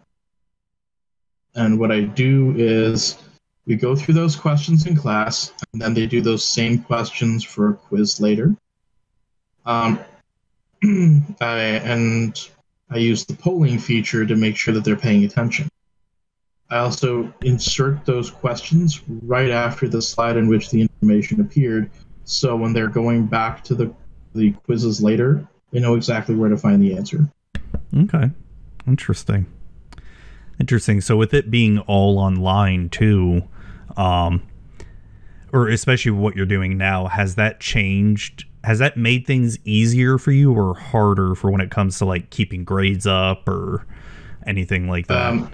And 1.54 1.78
what 1.78 1.92
I 1.92 2.02
do 2.02 2.54
is 2.56 3.16
we 3.66 3.76
go 3.76 3.96
through 3.96 4.14
those 4.14 4.36
questions 4.36 4.86
in 4.86 4.96
class, 4.96 5.52
and 5.72 5.80
then 5.80 5.94
they 5.94 6.06
do 6.06 6.20
those 6.20 6.44
same 6.44 6.82
questions 6.82 7.44
for 7.44 7.70
a 7.70 7.74
quiz 7.74 8.20
later. 8.20 8.54
Um, 9.64 9.98
I, 11.40 11.58
and 11.82 12.48
I 12.90 12.98
use 12.98 13.24
the 13.24 13.34
polling 13.34 13.78
feature 13.78 14.26
to 14.26 14.36
make 14.36 14.56
sure 14.56 14.74
that 14.74 14.84
they're 14.84 14.96
paying 14.96 15.24
attention. 15.24 15.68
I 16.70 16.78
also 16.78 17.32
insert 17.42 18.04
those 18.04 18.30
questions 18.30 19.00
right 19.06 19.50
after 19.50 19.88
the 19.88 20.02
slide 20.02 20.36
in 20.36 20.48
which 20.48 20.70
the 20.70 20.82
information 20.82 21.40
appeared, 21.40 21.90
so 22.24 22.56
when 22.56 22.72
they're 22.72 22.88
going 22.88 23.26
back 23.26 23.62
to 23.64 23.74
the, 23.74 23.94
the 24.34 24.52
quizzes 24.52 25.02
later, 25.02 25.46
they 25.70 25.80
know 25.80 25.94
exactly 25.94 26.34
where 26.34 26.48
to 26.48 26.56
find 26.56 26.82
the 26.82 26.96
answer. 26.96 27.28
Okay. 27.96 28.30
Interesting. 28.86 29.46
Interesting. 30.60 31.00
So 31.00 31.16
with 31.16 31.34
it 31.34 31.50
being 31.50 31.78
all 31.80 32.18
online 32.18 32.88
too, 32.88 33.42
um, 33.96 34.42
or 35.52 35.68
especially 35.68 36.12
what 36.12 36.36
you're 36.36 36.46
doing 36.46 36.76
now, 36.76 37.06
has 37.06 37.34
that 37.36 37.60
changed? 37.60 38.44
Has 38.64 38.78
that 38.78 38.96
made 38.96 39.26
things 39.26 39.58
easier 39.64 40.18
for 40.18 40.32
you 40.32 40.52
or 40.52 40.74
harder 40.74 41.34
for 41.34 41.50
when 41.50 41.60
it 41.60 41.70
comes 41.70 41.98
to 41.98 42.04
like 42.04 42.30
keeping 42.30 42.64
grades 42.64 43.06
up 43.06 43.48
or 43.48 43.86
anything 44.46 44.88
like 44.88 45.06
that? 45.08 45.28
Um, 45.28 45.50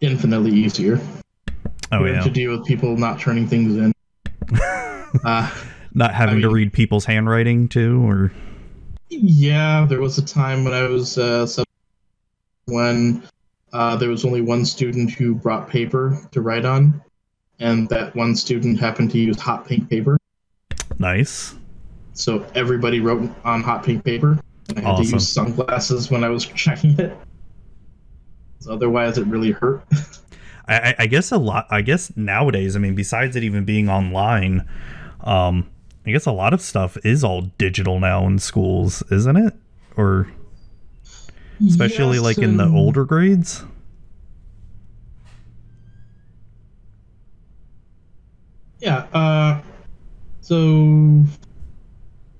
infinitely 0.00 0.52
easier. 0.52 1.00
Oh 1.92 2.04
yeah. 2.04 2.20
To 2.20 2.30
deal 2.30 2.56
with 2.56 2.66
people 2.66 2.96
not 2.96 3.20
turning 3.20 3.46
things 3.46 3.76
in. 3.76 3.92
uh, 5.24 5.50
not 5.94 6.12
having 6.12 6.34
I 6.34 6.36
mean, 6.38 6.42
to 6.42 6.50
read 6.50 6.72
people's 6.72 7.04
handwriting 7.04 7.68
too, 7.68 8.04
or. 8.08 8.32
Yeah, 9.10 9.86
there 9.88 10.00
was 10.00 10.18
a 10.18 10.24
time 10.24 10.64
when 10.64 10.72
I 10.72 10.82
was 10.88 11.18
uh, 11.18 11.46
when 12.64 13.22
uh, 13.74 13.96
there 13.96 14.08
was 14.08 14.24
only 14.24 14.40
one 14.40 14.64
student 14.64 15.10
who 15.10 15.34
brought 15.34 15.68
paper 15.68 16.16
to 16.30 16.40
write 16.40 16.64
on, 16.64 17.02
and 17.58 17.88
that 17.88 18.14
one 18.14 18.36
student 18.36 18.78
happened 18.78 19.10
to 19.10 19.18
use 19.18 19.38
hot 19.38 19.66
pink 19.66 19.90
paper. 19.90 20.16
Nice. 20.98 21.56
So 22.12 22.46
everybody 22.54 23.00
wrote 23.00 23.28
on 23.44 23.62
hot 23.62 23.82
pink 23.82 24.04
paper. 24.04 24.38
And 24.68 24.78
I 24.78 24.82
had 24.82 24.90
awesome. 24.90 25.04
to 25.04 25.12
use 25.14 25.28
sunglasses 25.28 26.10
when 26.10 26.22
I 26.22 26.28
was 26.28 26.46
checking 26.54 26.98
it. 27.00 27.16
Otherwise, 28.68 29.18
it 29.18 29.26
really 29.26 29.50
hurt. 29.50 29.84
I, 30.68 30.94
I, 31.00 31.06
guess 31.06 31.32
a 31.32 31.36
lot. 31.36 31.66
I 31.68 31.82
guess 31.82 32.16
nowadays, 32.16 32.74
I 32.74 32.78
mean, 32.78 32.94
besides 32.94 33.36
it 33.36 33.42
even 33.42 33.66
being 33.66 33.90
online, 33.90 34.66
um, 35.20 35.68
I 36.06 36.12
guess 36.12 36.24
a 36.24 36.32
lot 36.32 36.54
of 36.54 36.62
stuff 36.62 36.96
is 37.04 37.22
all 37.22 37.42
digital 37.58 38.00
now 38.00 38.26
in 38.26 38.38
schools, 38.38 39.02
isn't 39.10 39.36
it? 39.36 39.54
Or 39.96 40.28
especially 41.66 42.16
yes, 42.16 42.24
like 42.24 42.38
in 42.38 42.56
the 42.56 42.66
older 42.66 43.04
grades. 43.04 43.64
Yeah. 48.80 49.06
Uh, 49.12 49.62
so 50.40 51.24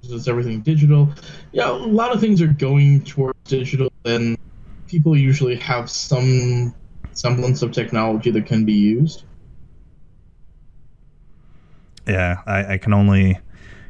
is 0.03 0.29
everything 0.29 0.61
digital? 0.61 1.09
Yeah, 1.53 1.71
a 1.71 1.73
lot 1.73 2.13
of 2.13 2.21
things 2.21 2.43
are 2.43 2.47
going 2.47 3.03
towards 3.05 3.39
digital, 3.45 3.91
and 4.05 4.37
people 4.87 5.17
usually 5.17 5.57
have 5.57 5.89
some 5.89 6.75
semblance 7.13 7.63
of 7.63 7.73
technology 7.73 8.31
that 8.31 8.47
can 8.47 8.65
be 8.65 8.75
used. 8.75 9.25
Yeah, 12.07 12.43
I, 12.47 12.75
I 12.75 12.79
can 12.79 12.93
only 12.93 13.39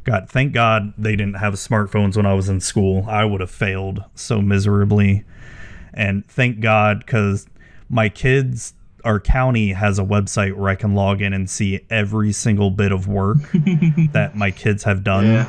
God, 0.05 0.29
thank 0.29 0.53
God 0.53 0.93
they 0.99 1.17
didn't 1.17 1.37
have 1.37 1.55
smartphones 1.55 2.17
when 2.17 2.27
I 2.27 2.35
was 2.35 2.49
in 2.49 2.61
school. 2.61 3.07
I 3.09 3.25
would 3.25 3.41
have 3.41 3.51
failed 3.51 4.05
so 4.15 4.43
miserably. 4.43 5.25
And 5.95 6.27
thank 6.29 6.61
God 6.61 7.01
because 7.01 7.47
my 7.89 8.11
kids, 8.11 8.75
our 9.05 9.19
county 9.19 9.73
has 9.73 9.99
a 9.99 10.03
website 10.03 10.55
where 10.55 10.69
I 10.69 10.75
can 10.75 10.95
log 10.95 11.23
in 11.23 11.33
and 11.33 11.49
see 11.49 11.81
every 11.89 12.33
single 12.33 12.71
bit 12.71 12.93
of 12.93 13.09
work 13.09 13.39
that 14.13 14.33
my 14.35 14.51
kids 14.51 14.85
have 14.85 15.05
done. 15.05 15.27
Yeah. 15.27 15.49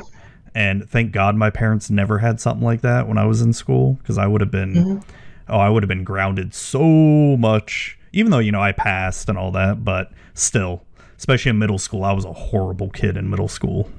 And 0.54 0.88
thank 0.88 1.12
God 1.12 1.36
my 1.36 1.50
parents 1.50 1.90
never 1.90 2.18
had 2.18 2.40
something 2.40 2.64
like 2.64 2.80
that 2.80 3.06
when 3.06 3.18
I 3.18 3.26
was 3.26 3.42
in 3.42 3.52
school 3.52 3.94
because 3.94 4.16
I 4.16 4.26
would 4.26 4.40
have 4.40 4.50
been, 4.50 4.74
mm-hmm. 4.74 5.10
oh, 5.50 5.58
I 5.58 5.68
would 5.68 5.82
have 5.82 5.88
been 5.88 6.04
grounded 6.04 6.54
so 6.54 7.36
much. 7.36 7.98
Even 8.14 8.30
though, 8.30 8.38
you 8.38 8.52
know, 8.52 8.62
I 8.62 8.72
passed 8.72 9.28
and 9.28 9.36
all 9.36 9.50
that, 9.52 9.84
but 9.84 10.12
still, 10.32 10.82
especially 11.18 11.50
in 11.50 11.58
middle 11.58 11.78
school, 11.78 12.04
I 12.04 12.12
was 12.12 12.24
a 12.24 12.32
horrible 12.32 12.88
kid 12.88 13.18
in 13.18 13.28
middle 13.28 13.48
school. 13.48 13.90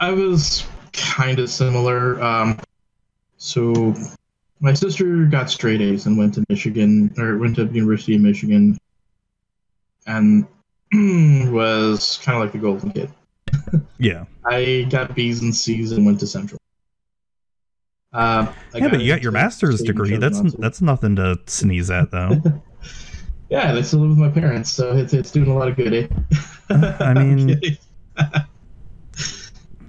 I 0.00 0.12
was 0.12 0.66
kind 0.92 1.38
of 1.38 1.50
similar. 1.50 2.22
Um, 2.22 2.58
so 3.36 3.94
my 4.60 4.74
sister 4.74 5.26
got 5.26 5.50
straight 5.50 5.80
A's 5.80 6.06
and 6.06 6.18
went 6.18 6.34
to 6.34 6.44
Michigan 6.48 7.14
or 7.18 7.38
went 7.38 7.56
to 7.56 7.66
University 7.66 8.16
of 8.16 8.22
Michigan, 8.22 8.78
and 10.06 10.46
was 11.52 12.18
kind 12.22 12.36
of 12.36 12.42
like 12.42 12.52
the 12.52 12.58
golden 12.58 12.92
kid. 12.92 13.10
yeah. 13.98 14.24
I 14.44 14.86
got 14.90 15.14
B's 15.14 15.42
and 15.42 15.54
C's 15.54 15.92
and 15.92 16.06
went 16.06 16.20
to 16.20 16.26
Central. 16.26 16.60
Uh, 18.12 18.50
yeah, 18.74 18.88
but 18.88 19.00
you 19.00 19.12
got 19.12 19.22
your 19.22 19.32
master's 19.32 19.82
degree. 19.82 20.16
That's 20.16 20.40
that's 20.54 20.80
nothing 20.80 21.16
to 21.16 21.38
sneeze 21.46 21.90
at, 21.90 22.10
though. 22.10 22.40
yeah, 23.50 23.74
I 23.74 23.82
still 23.82 24.00
live 24.00 24.10
with 24.10 24.18
my 24.18 24.30
parents, 24.30 24.70
so 24.70 24.96
it's 24.96 25.12
it's 25.12 25.30
doing 25.30 25.50
a 25.50 25.54
lot 25.54 25.68
of 25.68 25.76
good. 25.76 25.92
Eh? 25.92 26.08
I 26.70 27.12
mean, 27.22 27.60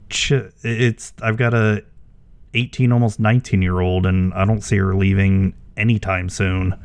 it's 0.10 1.14
I've 1.22 1.38
got 1.38 1.53
a 1.53 1.84
18 2.53 2.91
almost 2.91 3.20
19 3.20 3.62
year 3.62 3.80
old 3.80 4.05
and 4.05 4.34
I 4.34 4.45
don't 4.45 4.62
see 4.62 4.78
her 4.78 4.95
leaving 4.95 5.53
anytime 5.76 6.30
soon. 6.30 6.76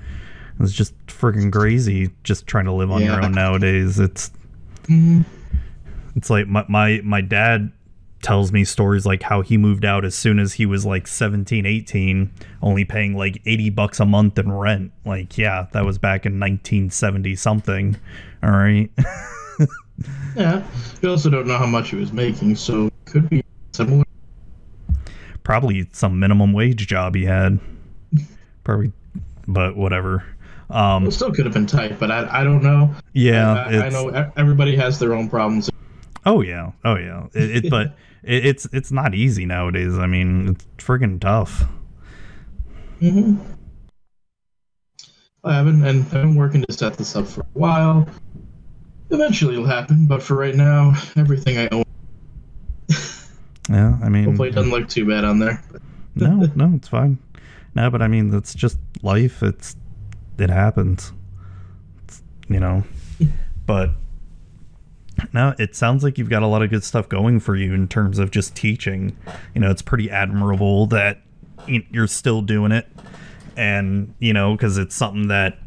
It's 0.61 0.73
just 0.73 0.95
freaking 1.07 1.53
crazy 1.53 2.11
just 2.25 2.47
trying 2.47 2.67
to 2.67 2.73
live 2.73 2.91
on 2.91 3.01
yeah. 3.01 3.15
your 3.15 3.25
own 3.25 3.33
nowadays. 3.33 3.99
It's 3.99 4.31
mm-hmm. 4.85 5.23
it's 6.15 6.31
like 6.31 6.47
my, 6.47 6.65
my 6.69 7.01
my 7.03 7.21
dad 7.21 7.73
tells 8.23 8.53
me 8.53 8.65
stories 8.65 9.05
like 9.05 9.23
how 9.23 9.41
he 9.41 9.57
moved 9.57 9.85
out 9.85 10.05
as 10.05 10.15
soon 10.15 10.39
as 10.39 10.53
he 10.53 10.65
was 10.65 10.87
like 10.87 11.09
17 11.09 11.67
18 11.67 12.31
only 12.63 12.85
paying 12.85 13.17
like 13.17 13.43
80 13.45 13.71
bucks 13.71 13.99
a 13.99 14.05
month 14.05 14.39
in 14.39 14.53
rent 14.53 14.93
like 15.05 15.37
yeah 15.37 15.67
that 15.73 15.85
was 15.85 15.99
back 15.99 16.25
in 16.25 16.39
1970 16.39 17.35
something 17.35 17.97
all 18.45 18.51
right 18.53 18.93
yeah 20.37 20.65
you 21.03 21.11
also 21.11 21.29
don't 21.29 21.49
know 21.49 21.59
how 21.59 21.67
much 21.67 21.91
he 21.91 21.97
was 21.97 22.13
making 22.13 22.55
so 22.55 22.92
could 23.13 23.29
be 23.29 23.45
similar. 23.73 24.05
Probably 25.45 25.87
some 25.93 26.19
minimum 26.19 26.53
wage 26.53 26.87
job 26.87 27.15
he 27.15 27.25
had. 27.25 27.61
Probably, 28.65 28.93
but 29.47 29.77
whatever. 29.77 30.25
Um, 30.71 31.03
well, 31.03 31.11
still 31.11 31.33
could 31.33 31.45
have 31.45 31.53
been 31.53 31.67
tight, 31.67 31.99
but 31.99 32.11
I, 32.11 32.41
I 32.41 32.45
don't 32.45 32.63
know. 32.63 32.95
Yeah, 33.13 33.53
I, 33.53 33.87
I, 33.87 33.89
know 33.91 34.33
everybody 34.37 34.75
has 34.77 34.99
their 34.99 35.13
own 35.13 35.29
problems. 35.29 35.71
Oh 36.25 36.41
yeah, 36.41 36.73
oh 36.85 36.97
yeah. 36.97 37.27
It, 37.35 37.67
it 37.67 37.71
but 37.71 37.97
it, 38.23 38.47
it's 38.47 38.67
it's 38.73 38.91
not 38.91 39.15
easy 39.15 39.45
nowadays. 39.45 39.99
I 39.99 40.07
mean, 40.07 40.49
it's 40.49 40.65
friggin' 40.79 41.21
tough. 41.21 41.65
hmm 43.01 43.37
I've 45.45 45.65
been 45.67 45.85
and 45.85 46.05
I've 46.05 46.11
been 46.13 46.37
working 46.37 46.63
to 46.63 46.73
set 46.73 46.97
this 46.97 47.17
up 47.17 47.27
for 47.27 47.41
a 47.43 47.47
while. 47.53 48.09
Eventually, 49.11 49.55
it'll 49.55 49.67
happen, 49.67 50.07
but 50.07 50.23
for 50.23 50.37
right 50.37 50.55
now, 50.55 50.95
everything 51.17 51.59
I 51.59 51.69
own 51.73 51.85
yeah, 53.71 53.97
I 54.03 54.09
mean, 54.09 54.25
hopefully 54.25 54.49
it 54.49 54.55
doesn't 54.55 54.71
look 54.71 54.89
too 54.89 55.07
bad 55.07 55.25
on 55.25 55.39
there. 55.39 55.63
no, 56.15 56.49
no, 56.55 56.73
it's 56.75 56.89
fine. 56.89 57.19
No, 57.75 57.91
but 57.91 58.03
I 58.03 58.09
mean, 58.09 58.31
that's 58.31 58.55
just 58.55 58.79
life. 59.03 59.43
It's 59.43 59.77
it 60.39 60.51
happens. 60.51 61.13
It's 62.05 62.23
you 62.49 62.61
know. 62.61 62.85
But 63.65 63.91
no, 65.33 65.55
it 65.59 65.77
sounds 65.77 66.03
like 66.03 66.19
you've 66.19 66.29
got 66.29 66.43
a 66.43 66.47
lot 66.49 66.63
of 66.63 66.71
good 66.71 66.83
stuff 66.83 67.09
going 67.09 67.39
for 67.39 67.55
you 67.55 67.73
in 67.75 67.87
terms 67.87 68.19
of 68.19 68.33
just 68.33 68.57
teaching. 68.57 69.17
You 69.55 69.61
know, 69.61 69.71
it's 69.71 69.83
pretty 69.83 70.11
admirable 70.11 70.87
that 70.87 71.23
you're 71.69 72.09
still 72.09 72.43
doing 72.43 72.73
it. 72.73 72.89
And, 73.57 74.15
you 74.19 74.33
know, 74.33 74.53
because 74.57 74.79
it's 74.79 74.97
something 74.97 75.29
that 75.29 75.59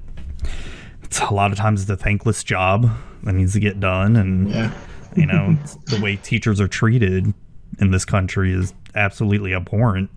it's 1.03 1.19
a 1.21 1.33
lot 1.33 1.51
of 1.51 1.57
times 1.57 1.81
it's 1.81 1.89
a 1.89 1.95
thankless 1.95 2.43
job 2.43 2.89
that 3.23 3.33
needs 3.33 3.53
to 3.53 3.59
get 3.61 3.79
done. 3.79 4.17
And, 4.17 4.49
Yeah. 4.49 4.73
you 5.15 5.25
know, 5.25 5.57
the 5.85 6.01
way 6.01 6.17
teachers 6.17 6.59
are 6.59 6.67
treated 6.67 7.33
in 7.79 7.91
this 7.91 8.05
country 8.05 8.53
is 8.53 8.73
absolutely 8.95 9.53
abhorrent. 9.53 10.09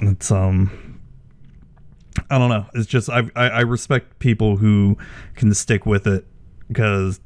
It's, 0.00 0.30
um, 0.30 1.00
I 2.30 2.38
don't 2.38 2.48
know. 2.48 2.66
It's 2.74 2.86
just, 2.86 3.10
I, 3.10 3.30
I, 3.36 3.48
I 3.48 3.60
respect 3.60 4.18
people 4.18 4.56
who 4.56 4.96
can 5.34 5.52
stick 5.54 5.86
with 5.86 6.06
it 6.06 6.26
because 6.68 7.20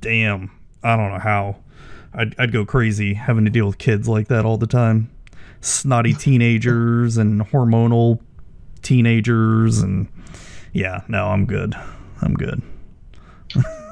damn, 0.00 0.50
I 0.82 0.96
don't 0.96 1.12
know 1.12 1.18
how. 1.18 1.56
I'd, 2.14 2.34
I'd 2.38 2.52
go 2.52 2.64
crazy 2.64 3.14
having 3.14 3.44
to 3.44 3.50
deal 3.50 3.66
with 3.66 3.78
kids 3.78 4.08
like 4.08 4.28
that 4.28 4.44
all 4.44 4.56
the 4.56 4.66
time. 4.66 5.10
Snotty 5.60 6.14
teenagers 6.18 7.16
and 7.16 7.40
hormonal 7.42 8.20
teenagers. 8.82 9.80
And 9.80 10.08
yeah, 10.72 11.02
no, 11.08 11.28
I'm 11.28 11.46
good. 11.46 11.74
I'm 12.22 12.34
good. 12.34 12.62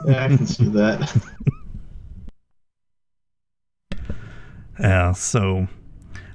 Yeah, 0.07 0.25
I 0.25 0.29
can 0.29 0.47
see 0.47 0.69
that. 0.69 1.17
Yeah, 4.79 5.13
so 5.13 5.69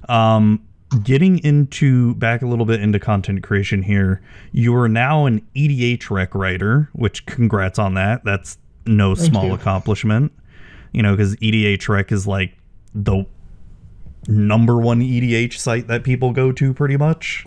um 0.10 0.62
getting 1.04 1.40
into 1.40 2.16
back 2.16 2.42
a 2.42 2.46
little 2.46 2.66
bit 2.66 2.82
into 2.82 3.00
content 3.00 3.44
creation 3.44 3.82
here. 3.84 4.22
You 4.52 4.76
are 4.76 4.90
now 4.90 5.26
an 5.26 5.42
EDHREC 5.56 6.34
writer, 6.34 6.90
which 6.94 7.26
congrats 7.26 7.80
on 7.80 7.94
that. 7.94 8.26
That's 8.26 8.58
no 8.86 9.16
Thank 9.16 9.32
small 9.32 9.48
you. 9.48 9.54
accomplishment. 9.54 10.32
You 10.92 11.02
know, 11.04 11.16
because 11.16 11.36
EDHREC 11.38 12.12
is 12.12 12.28
like 12.28 12.58
the 12.94 13.26
number 14.28 14.78
one 14.78 15.00
EDH 15.02 15.58
site 15.58 15.88
that 15.88 16.04
people 16.04 16.32
go 16.32 16.52
to 16.52 16.74
pretty 16.74 16.98
much. 16.98 17.46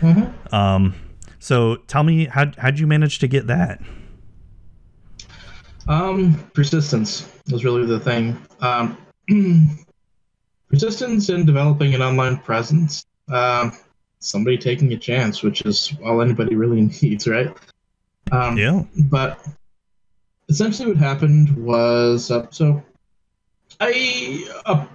Mhm. 0.00 0.52
Um 0.52 0.94
so 1.38 1.76
tell 1.86 2.02
me 2.02 2.26
how 2.26 2.50
how'd 2.58 2.78
you 2.78 2.86
manage 2.86 3.18
to 3.20 3.28
get 3.28 3.46
that? 3.46 3.80
Um, 5.88 6.34
persistence 6.54 7.28
was 7.50 7.64
really 7.64 7.86
the 7.86 7.98
thing. 7.98 8.36
Um, 8.60 8.96
persistence 10.70 11.28
in 11.28 11.44
developing 11.44 11.94
an 11.94 12.02
online 12.02 12.38
presence. 12.38 13.04
Um, 13.28 13.72
somebody 14.20 14.56
taking 14.56 14.92
a 14.92 14.98
chance, 14.98 15.42
which 15.42 15.62
is 15.62 15.92
all 16.04 16.22
anybody 16.22 16.54
really 16.54 16.80
needs, 17.02 17.26
right? 17.26 17.54
Um, 18.32 18.56
Yeah. 18.56 18.84
But 19.10 19.44
essentially, 20.48 20.88
what 20.88 20.96
happened 20.96 21.56
was 21.56 22.30
uh, 22.30 22.46
so 22.50 22.82
I 23.80 24.46
uh, 24.66 24.86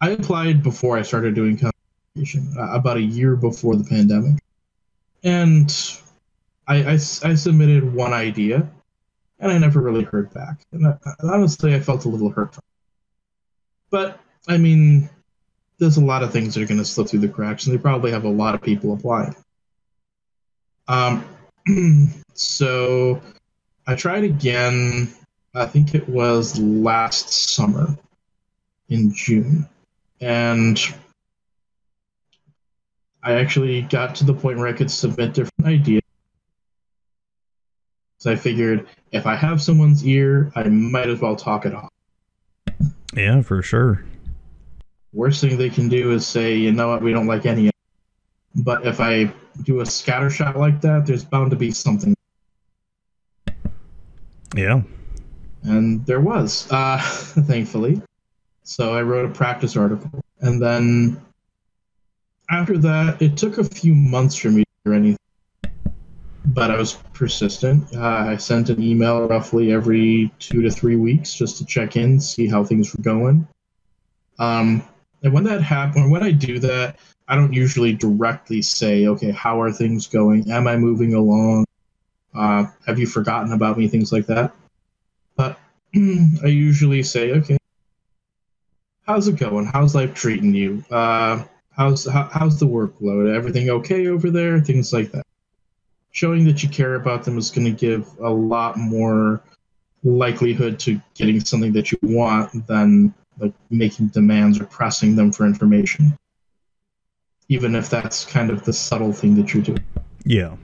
I 0.00 0.10
applied 0.10 0.62
before 0.62 0.96
I 0.96 1.02
started 1.02 1.34
doing 1.34 1.56
content 1.56 1.74
creation, 2.14 2.54
uh, 2.58 2.72
about 2.72 2.96
a 2.96 3.02
year 3.02 3.36
before 3.36 3.76
the 3.76 3.84
pandemic, 3.84 4.40
and 5.22 5.74
I 6.68 6.92
I 6.92 6.96
submitted 6.96 7.92
one 7.92 8.12
idea, 8.12 8.68
and 9.40 9.50
I 9.50 9.58
never 9.58 9.80
really 9.80 10.04
heard 10.04 10.32
back. 10.32 10.60
And 10.72 10.86
I, 10.86 10.96
and 11.18 11.30
honestly, 11.30 11.74
I 11.74 11.80
felt 11.80 12.04
a 12.04 12.08
little 12.08 12.30
hurt. 12.30 12.56
But 13.90 14.20
I 14.46 14.58
mean, 14.58 15.08
there's 15.78 15.96
a 15.96 16.04
lot 16.04 16.22
of 16.22 16.32
things 16.32 16.54
that 16.54 16.62
are 16.62 16.66
going 16.66 16.78
to 16.78 16.84
slip 16.84 17.08
through 17.08 17.20
the 17.20 17.28
cracks, 17.28 17.66
and 17.66 17.74
they 17.74 17.80
probably 17.80 18.12
have 18.12 18.24
a 18.24 18.28
lot 18.28 18.54
of 18.54 18.62
people 18.62 18.92
applying. 18.92 19.34
Um, 20.86 21.24
so 22.34 23.20
I 23.86 23.94
tried 23.94 24.24
again. 24.24 25.12
I 25.54 25.66
think 25.66 25.94
it 25.94 26.08
was 26.08 26.58
last 26.58 27.54
summer 27.54 27.96
in 28.88 29.12
June, 29.14 29.68
and 30.20 30.80
I 33.22 33.34
actually 33.34 33.82
got 33.82 34.16
to 34.16 34.24
the 34.24 34.34
point 34.34 34.58
where 34.58 34.66
I 34.66 34.72
could 34.72 34.90
submit 34.90 35.34
different 35.34 35.66
ideas. 35.66 36.02
So 38.18 38.32
I 38.32 38.36
figured 38.36 38.86
if 39.12 39.26
I 39.26 39.36
have 39.36 39.62
someone's 39.62 40.04
ear, 40.04 40.50
I 40.54 40.64
might 40.64 41.08
as 41.08 41.20
well 41.20 41.36
talk 41.36 41.66
it 41.66 41.74
off. 41.74 41.90
Yeah, 43.14 43.42
for 43.42 43.62
sure. 43.62 44.04
Worst 45.14 45.40
thing 45.40 45.56
they 45.56 45.70
can 45.70 45.88
do 45.88 46.10
is 46.10 46.26
say, 46.26 46.56
you 46.56 46.72
know 46.72 46.88
what, 46.88 47.00
we 47.00 47.12
don't 47.12 47.28
like 47.28 47.46
any. 47.46 47.70
But 48.56 48.84
if 48.84 49.00
I 49.00 49.32
do 49.62 49.80
a 49.80 49.86
scatter 49.86 50.28
shot 50.28 50.58
like 50.58 50.80
that, 50.80 51.06
there's 51.06 51.24
bound 51.24 51.52
to 51.52 51.56
be 51.56 51.70
something. 51.70 52.16
Yeah. 54.56 54.82
And 55.62 56.04
there 56.04 56.20
was, 56.20 56.70
uh, 56.70 56.98
thankfully. 57.02 58.02
So 58.64 58.92
I 58.94 59.02
wrote 59.02 59.30
a 59.30 59.32
practice 59.32 59.76
article. 59.76 60.20
And 60.40 60.60
then 60.60 61.20
after 62.50 62.76
that, 62.78 63.22
it 63.22 63.36
took 63.36 63.58
a 63.58 63.64
few 63.64 63.94
months 63.94 64.34
for 64.34 64.50
me 64.50 64.64
to 64.64 64.70
hear 64.84 64.94
anything. 64.94 65.18
But 66.46 66.70
I 66.72 66.76
was 66.76 66.94
persistent. 67.12 67.94
Uh, 67.94 68.02
I 68.02 68.36
sent 68.36 68.68
an 68.68 68.82
email 68.82 69.28
roughly 69.28 69.72
every 69.72 70.32
two 70.40 70.60
to 70.62 70.70
three 70.70 70.96
weeks 70.96 71.32
just 71.34 71.58
to 71.58 71.64
check 71.64 71.96
in, 71.96 72.20
see 72.20 72.48
how 72.48 72.64
things 72.64 72.94
were 72.94 73.02
going. 73.02 73.46
Um, 74.38 74.82
and 75.24 75.32
when 75.32 75.44
that 75.44 75.62
happens, 75.62 76.12
when 76.12 76.22
I 76.22 76.30
do 76.30 76.58
that, 76.60 76.98
I 77.26 77.34
don't 77.34 77.54
usually 77.54 77.94
directly 77.94 78.60
say, 78.60 79.06
okay, 79.06 79.30
how 79.30 79.60
are 79.62 79.72
things 79.72 80.06
going? 80.06 80.50
Am 80.50 80.68
I 80.68 80.76
moving 80.76 81.14
along? 81.14 81.64
Uh, 82.34 82.66
have 82.86 82.98
you 82.98 83.06
forgotten 83.06 83.52
about 83.52 83.78
me? 83.78 83.88
Things 83.88 84.12
like 84.12 84.26
that. 84.26 84.54
But 85.34 85.58
I 85.96 86.46
usually 86.46 87.02
say, 87.02 87.32
okay, 87.32 87.56
how's 89.06 89.26
it 89.26 89.36
going? 89.36 89.64
How's 89.64 89.94
life 89.94 90.12
treating 90.12 90.52
you? 90.52 90.84
Uh, 90.90 91.44
how's 91.70 92.04
how, 92.04 92.28
how's 92.30 92.60
the 92.60 92.66
workload? 92.66 93.34
Everything 93.34 93.70
okay 93.70 94.08
over 94.08 94.30
there? 94.30 94.60
Things 94.60 94.92
like 94.92 95.10
that. 95.12 95.24
Showing 96.10 96.44
that 96.44 96.62
you 96.62 96.68
care 96.68 96.96
about 96.96 97.24
them 97.24 97.38
is 97.38 97.50
going 97.50 97.64
to 97.64 97.72
give 97.72 98.06
a 98.20 98.30
lot 98.30 98.76
more 98.76 99.42
likelihood 100.02 100.78
to 100.80 101.00
getting 101.14 101.40
something 101.40 101.72
that 101.72 101.92
you 101.92 101.98
want 102.02 102.66
than 102.66 103.14
like 103.38 103.52
making 103.70 104.08
demands 104.08 104.60
or 104.60 104.64
pressing 104.66 105.16
them 105.16 105.32
for 105.32 105.44
information. 105.44 106.16
Even 107.48 107.74
if 107.74 107.90
that's 107.90 108.24
kind 108.24 108.50
of 108.50 108.64
the 108.64 108.72
subtle 108.72 109.12
thing 109.12 109.34
that 109.36 109.52
you're 109.52 109.62
doing. 109.62 109.84
Yeah. 110.24 110.56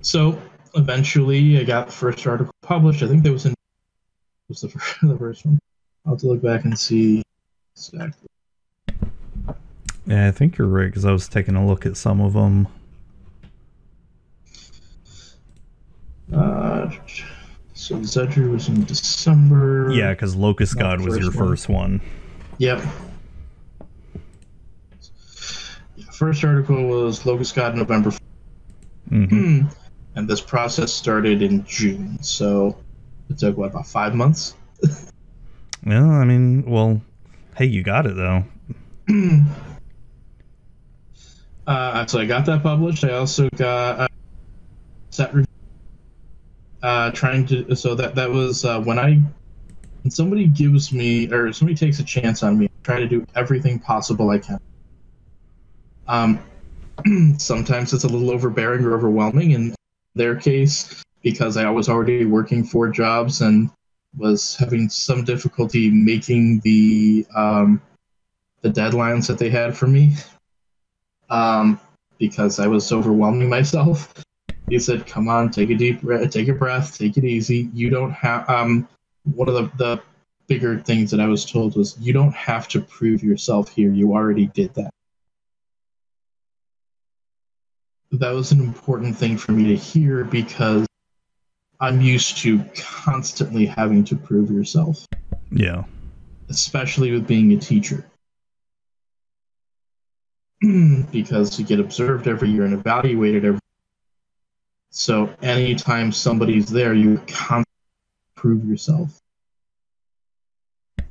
So 0.00 0.40
eventually, 0.74 1.58
I 1.58 1.64
got 1.64 1.86
the 1.86 1.92
first 1.92 2.26
article 2.26 2.52
published. 2.62 3.02
I 3.02 3.08
think 3.08 3.22
that 3.24 3.32
was 3.32 3.46
in 3.46 3.54
was 4.48 4.60
the 4.60 4.68
first, 4.68 4.96
the 5.02 5.16
first 5.16 5.46
one. 5.46 5.58
I'll 6.06 6.12
have 6.12 6.20
to 6.20 6.26
look 6.28 6.42
back 6.42 6.64
and 6.64 6.78
see 6.78 7.22
exactly. 7.74 8.28
Yeah, 10.06 10.28
I 10.28 10.30
think 10.30 10.58
you're 10.58 10.68
right 10.68 10.86
because 10.86 11.04
I 11.04 11.12
was 11.12 11.28
taking 11.28 11.56
a 11.56 11.66
look 11.66 11.86
at 11.86 11.96
some 11.96 12.20
of 12.20 12.34
them. 12.34 12.68
Uh, 16.32 16.90
so 17.84 17.96
Zedruu 17.96 18.52
was 18.52 18.68
in 18.68 18.82
December. 18.84 19.90
Yeah, 19.92 20.14
because 20.14 20.34
Locust 20.34 20.78
God 20.78 21.02
was 21.02 21.18
your 21.18 21.30
first 21.30 21.36
one. 21.36 21.48
first 21.50 21.68
one. 21.68 22.00
Yep. 22.56 22.82
First 26.14 26.42
article 26.44 26.86
was 26.86 27.26
Locust 27.26 27.54
God 27.54 27.76
November, 27.76 28.12
hmm 29.10 29.62
and 30.16 30.28
this 30.28 30.40
process 30.40 30.92
started 30.94 31.42
in 31.42 31.62
June. 31.66 32.22
So 32.22 32.78
it 33.28 33.38
took 33.38 33.58
what 33.58 33.70
about 33.70 33.86
five 33.86 34.14
months? 34.14 34.54
Well, 35.86 36.08
I 36.08 36.24
mean, 36.24 36.64
well, 36.64 37.02
hey, 37.56 37.66
you 37.66 37.82
got 37.82 38.06
it 38.06 38.16
though. 38.16 38.44
Uh, 41.66 42.04
so 42.04 42.20
I 42.20 42.26
got 42.26 42.44
that 42.44 42.62
published. 42.62 43.04
I 43.04 43.12
also 43.12 43.48
got 43.56 44.00
uh, 44.00 44.06
set 45.12 45.32
review. 45.34 45.53
Uh, 46.84 47.10
trying 47.12 47.46
to 47.46 47.74
so 47.74 47.94
that 47.94 48.14
that 48.14 48.30
was 48.30 48.62
uh, 48.62 48.78
when 48.78 48.98
I 48.98 49.14
when 50.02 50.10
somebody 50.10 50.46
gives 50.46 50.92
me 50.92 51.32
or 51.32 51.50
somebody 51.50 51.74
takes 51.74 51.98
a 51.98 52.04
chance 52.04 52.42
on 52.42 52.58
me, 52.58 52.66
I 52.66 52.70
try 52.82 53.00
to 53.00 53.08
do 53.08 53.26
everything 53.34 53.78
possible 53.78 54.28
I 54.28 54.38
can. 54.38 54.60
Um, 56.06 56.40
sometimes 57.38 57.94
it's 57.94 58.04
a 58.04 58.08
little 58.08 58.30
overbearing 58.30 58.84
or 58.84 58.94
overwhelming. 58.94 59.52
In 59.52 59.74
their 60.14 60.36
case, 60.36 61.02
because 61.22 61.56
I 61.56 61.70
was 61.70 61.88
already 61.88 62.26
working 62.26 62.62
four 62.62 62.90
jobs 62.90 63.40
and 63.40 63.70
was 64.14 64.54
having 64.54 64.90
some 64.90 65.24
difficulty 65.24 65.90
making 65.90 66.60
the 66.60 67.26
um, 67.34 67.80
the 68.60 68.68
deadlines 68.68 69.26
that 69.28 69.38
they 69.38 69.48
had 69.48 69.74
for 69.74 69.86
me 69.86 70.16
um, 71.30 71.80
because 72.18 72.60
I 72.60 72.66
was 72.66 72.92
overwhelming 72.92 73.48
myself. 73.58 74.12
He 74.68 74.78
said, 74.78 75.06
"Come 75.06 75.28
on, 75.28 75.50
take 75.50 75.70
a 75.70 75.74
deep 75.74 76.02
breath, 76.02 76.30
take 76.30 76.48
a 76.48 76.54
breath, 76.54 76.98
take 76.98 77.16
it 77.16 77.24
easy. 77.24 77.70
You 77.74 77.90
don't 77.90 78.12
have." 78.12 78.48
Um, 78.48 78.88
one 79.24 79.48
of 79.48 79.54
the 79.54 79.70
the 79.76 80.02
bigger 80.46 80.78
things 80.78 81.10
that 81.10 81.20
I 81.20 81.26
was 81.26 81.44
told 81.44 81.76
was, 81.76 81.96
"You 82.00 82.12
don't 82.12 82.34
have 82.34 82.68
to 82.68 82.80
prove 82.80 83.22
yourself 83.22 83.70
here. 83.70 83.92
You 83.92 84.12
already 84.14 84.46
did 84.46 84.74
that." 84.74 84.90
that 88.18 88.30
was 88.30 88.52
an 88.52 88.60
important 88.60 89.16
thing 89.16 89.36
for 89.36 89.52
me 89.52 89.68
to 89.68 89.76
hear 89.76 90.24
because 90.24 90.86
I'm 91.80 92.00
used 92.00 92.38
to 92.38 92.62
constantly 92.76 93.66
having 93.66 94.04
to 94.04 94.16
prove 94.16 94.50
yourself, 94.50 95.06
Yeah. 95.50 95.84
especially 96.48 97.10
with 97.10 97.26
being 97.26 97.52
a 97.52 97.58
teacher. 97.58 98.06
because 101.10 101.58
you 101.58 101.64
get 101.64 101.80
observed 101.80 102.28
every 102.28 102.50
year 102.50 102.64
and 102.64 102.74
evaluated 102.74 103.44
every 103.44 103.60
so 104.96 105.28
anytime 105.42 106.12
somebody's 106.12 106.66
there, 106.66 106.94
you 106.94 107.18
constantly 107.26 107.64
prove 108.36 108.64
yourself. 108.64 109.20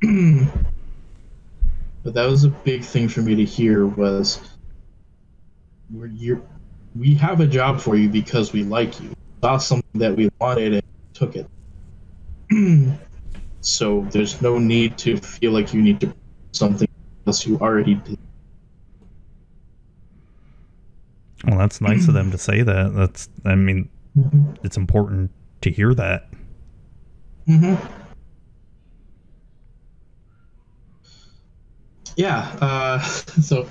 but 2.02 2.14
that 2.14 2.24
was 2.24 2.44
a 2.44 2.48
big 2.48 2.82
thing 2.82 3.08
for 3.08 3.20
me 3.20 3.34
to 3.34 3.44
hear 3.44 3.86
was 3.86 4.40
we're, 5.92 6.06
you're, 6.06 6.40
we 6.96 7.12
have 7.16 7.40
a 7.40 7.46
job 7.46 7.78
for 7.78 7.94
you 7.94 8.08
because 8.08 8.54
we 8.54 8.62
like 8.64 8.98
you. 9.02 9.12
Saw 9.42 9.58
something 9.58 10.00
that 10.00 10.16
we 10.16 10.30
wanted 10.40 10.72
and 10.72 10.82
took 11.12 11.36
it. 11.36 11.46
so 13.60 14.00
there's 14.12 14.40
no 14.40 14.58
need 14.58 14.96
to 14.96 15.18
feel 15.18 15.52
like 15.52 15.74
you 15.74 15.82
need 15.82 16.00
to 16.00 16.14
something 16.52 16.88
else 17.26 17.46
you 17.46 17.58
already 17.58 17.96
did. 17.96 18.18
Well, 21.46 21.58
that's 21.58 21.80
nice 21.80 22.08
of 22.08 22.14
them 22.14 22.30
to 22.30 22.38
say 22.38 22.62
that. 22.62 22.94
That's, 22.94 23.28
I 23.44 23.54
mean, 23.54 23.90
Mm-hmm. 24.16 24.52
it's 24.62 24.76
important 24.76 25.32
to 25.62 25.70
hear 25.70 25.92
that. 25.94 26.28
Mm-hmm. 27.48 27.74
Yeah. 32.16 32.56
Uh, 32.60 33.00
so 33.02 33.68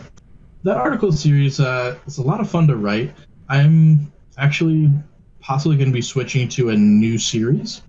that 0.64 0.76
article 0.78 1.12
series 1.12 1.60
uh, 1.60 1.98
is 2.06 2.18
a 2.18 2.24
lot 2.24 2.42
of 2.42 2.50
fun 2.50 2.68
to 2.68 2.76
write. 2.76 3.14
I'm 3.48 4.12
actually 4.38 4.92
possibly 5.40 5.78
going 5.78 5.90
to 5.90 5.94
be 5.94 6.02
switching 6.02 6.50
to 6.50 6.70
a 6.70 6.76
new 6.76 7.18
series. 7.18 7.82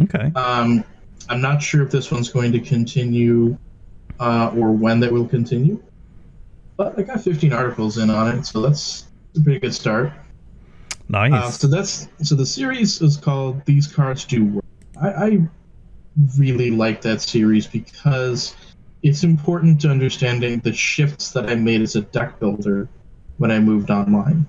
Okay. 0.00 0.30
Um, 0.36 0.84
I'm 1.28 1.40
not 1.40 1.60
sure 1.60 1.82
if 1.82 1.90
this 1.90 2.12
one's 2.12 2.30
going 2.30 2.52
to 2.52 2.60
continue 2.60 3.58
uh, 4.20 4.52
or 4.56 4.70
when 4.72 5.00
that 5.00 5.12
will 5.12 5.26
continue, 5.26 5.82
but 6.76 6.96
I 6.98 7.02
got 7.02 7.20
15 7.20 7.52
articles 7.52 7.98
in 7.98 8.08
on 8.08 8.38
it, 8.38 8.46
so 8.46 8.60
that's 8.62 9.07
a 9.36 9.40
pretty 9.40 9.60
good 9.60 9.74
start. 9.74 10.12
Nice. 11.08 11.32
Uh, 11.32 11.50
so 11.50 11.66
that's 11.66 12.08
so 12.22 12.34
the 12.34 12.46
series 12.46 13.00
is 13.00 13.16
called 13.16 13.64
These 13.64 13.86
Cards 13.86 14.24
Do 14.24 14.44
Work. 14.44 14.64
I, 15.00 15.08
I 15.08 15.48
really 16.36 16.70
like 16.70 17.00
that 17.02 17.20
series 17.20 17.66
because 17.66 18.54
it's 19.02 19.24
important 19.24 19.80
to 19.82 19.90
understanding 19.90 20.58
the 20.60 20.72
shifts 20.72 21.30
that 21.32 21.48
I 21.48 21.54
made 21.54 21.80
as 21.82 21.96
a 21.96 22.02
deck 22.02 22.40
builder 22.40 22.88
when 23.38 23.50
I 23.50 23.58
moved 23.58 23.90
online. 23.90 24.46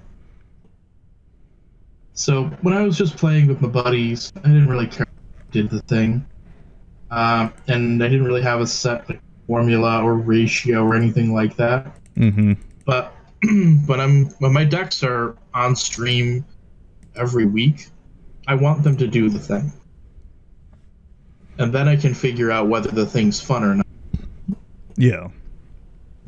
So 2.14 2.46
when 2.62 2.74
I 2.74 2.84
was 2.84 2.98
just 2.98 3.16
playing 3.16 3.48
with 3.48 3.62
my 3.62 3.70
buddies, 3.70 4.34
I 4.38 4.48
didn't 4.48 4.68
really 4.68 4.88
care 4.88 5.08
did 5.52 5.70
the 5.70 5.82
thing, 5.82 6.26
um, 7.10 7.54
and 7.68 8.04
I 8.04 8.08
didn't 8.08 8.26
really 8.26 8.44
have 8.44 8.62
a 8.62 8.68
set 8.68 9.10
like, 9.10 9.22
formula 9.48 10.04
or 10.04 10.14
ratio 10.14 10.84
or 10.86 10.96
anything 10.96 11.34
like 11.34 11.56
that 11.56 11.88
mm-hmm. 12.16 12.54
but 12.86 13.16
when 13.86 14.00
I'm 14.00 14.26
when 14.40 14.54
my 14.54 14.66
decks 14.66 15.04
are 15.04 15.36
on 15.54 15.76
stream 15.76 16.46
every 17.16 17.46
week, 17.46 17.88
I 18.48 18.56
want 18.56 18.84
them 18.84 18.98
to 18.98 19.08
do 19.08 19.30
the 19.30 19.40
thing, 19.40 19.72
and 21.58 21.74
then 21.74 21.88
I 21.88 21.96
can 21.96 22.14
figure 22.14 22.52
out 22.52 22.68
whether 22.68 22.90
the 22.90 23.06
thing's 23.06 23.40
fun 23.40 23.64
or 23.64 23.76
not. 23.76 23.88
Yeah. 24.96 25.30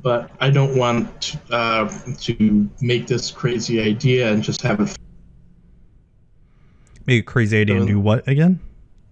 But 0.02 0.32
I 0.40 0.50
don't 0.50 0.76
want 0.76 1.36
uh, 1.52 1.88
to 2.22 2.70
make 2.82 3.06
this 3.06 3.30
crazy 3.30 3.80
idea 3.80 4.32
and 4.32 4.42
just 4.42 4.62
have 4.64 4.80
it 4.80 4.98
Make 7.06 7.24
a 7.24 7.26
crazy 7.26 7.60
idea 7.60 7.78
and 7.78 7.88
do 7.88 8.00
what 8.00 8.28
again? 8.28 8.60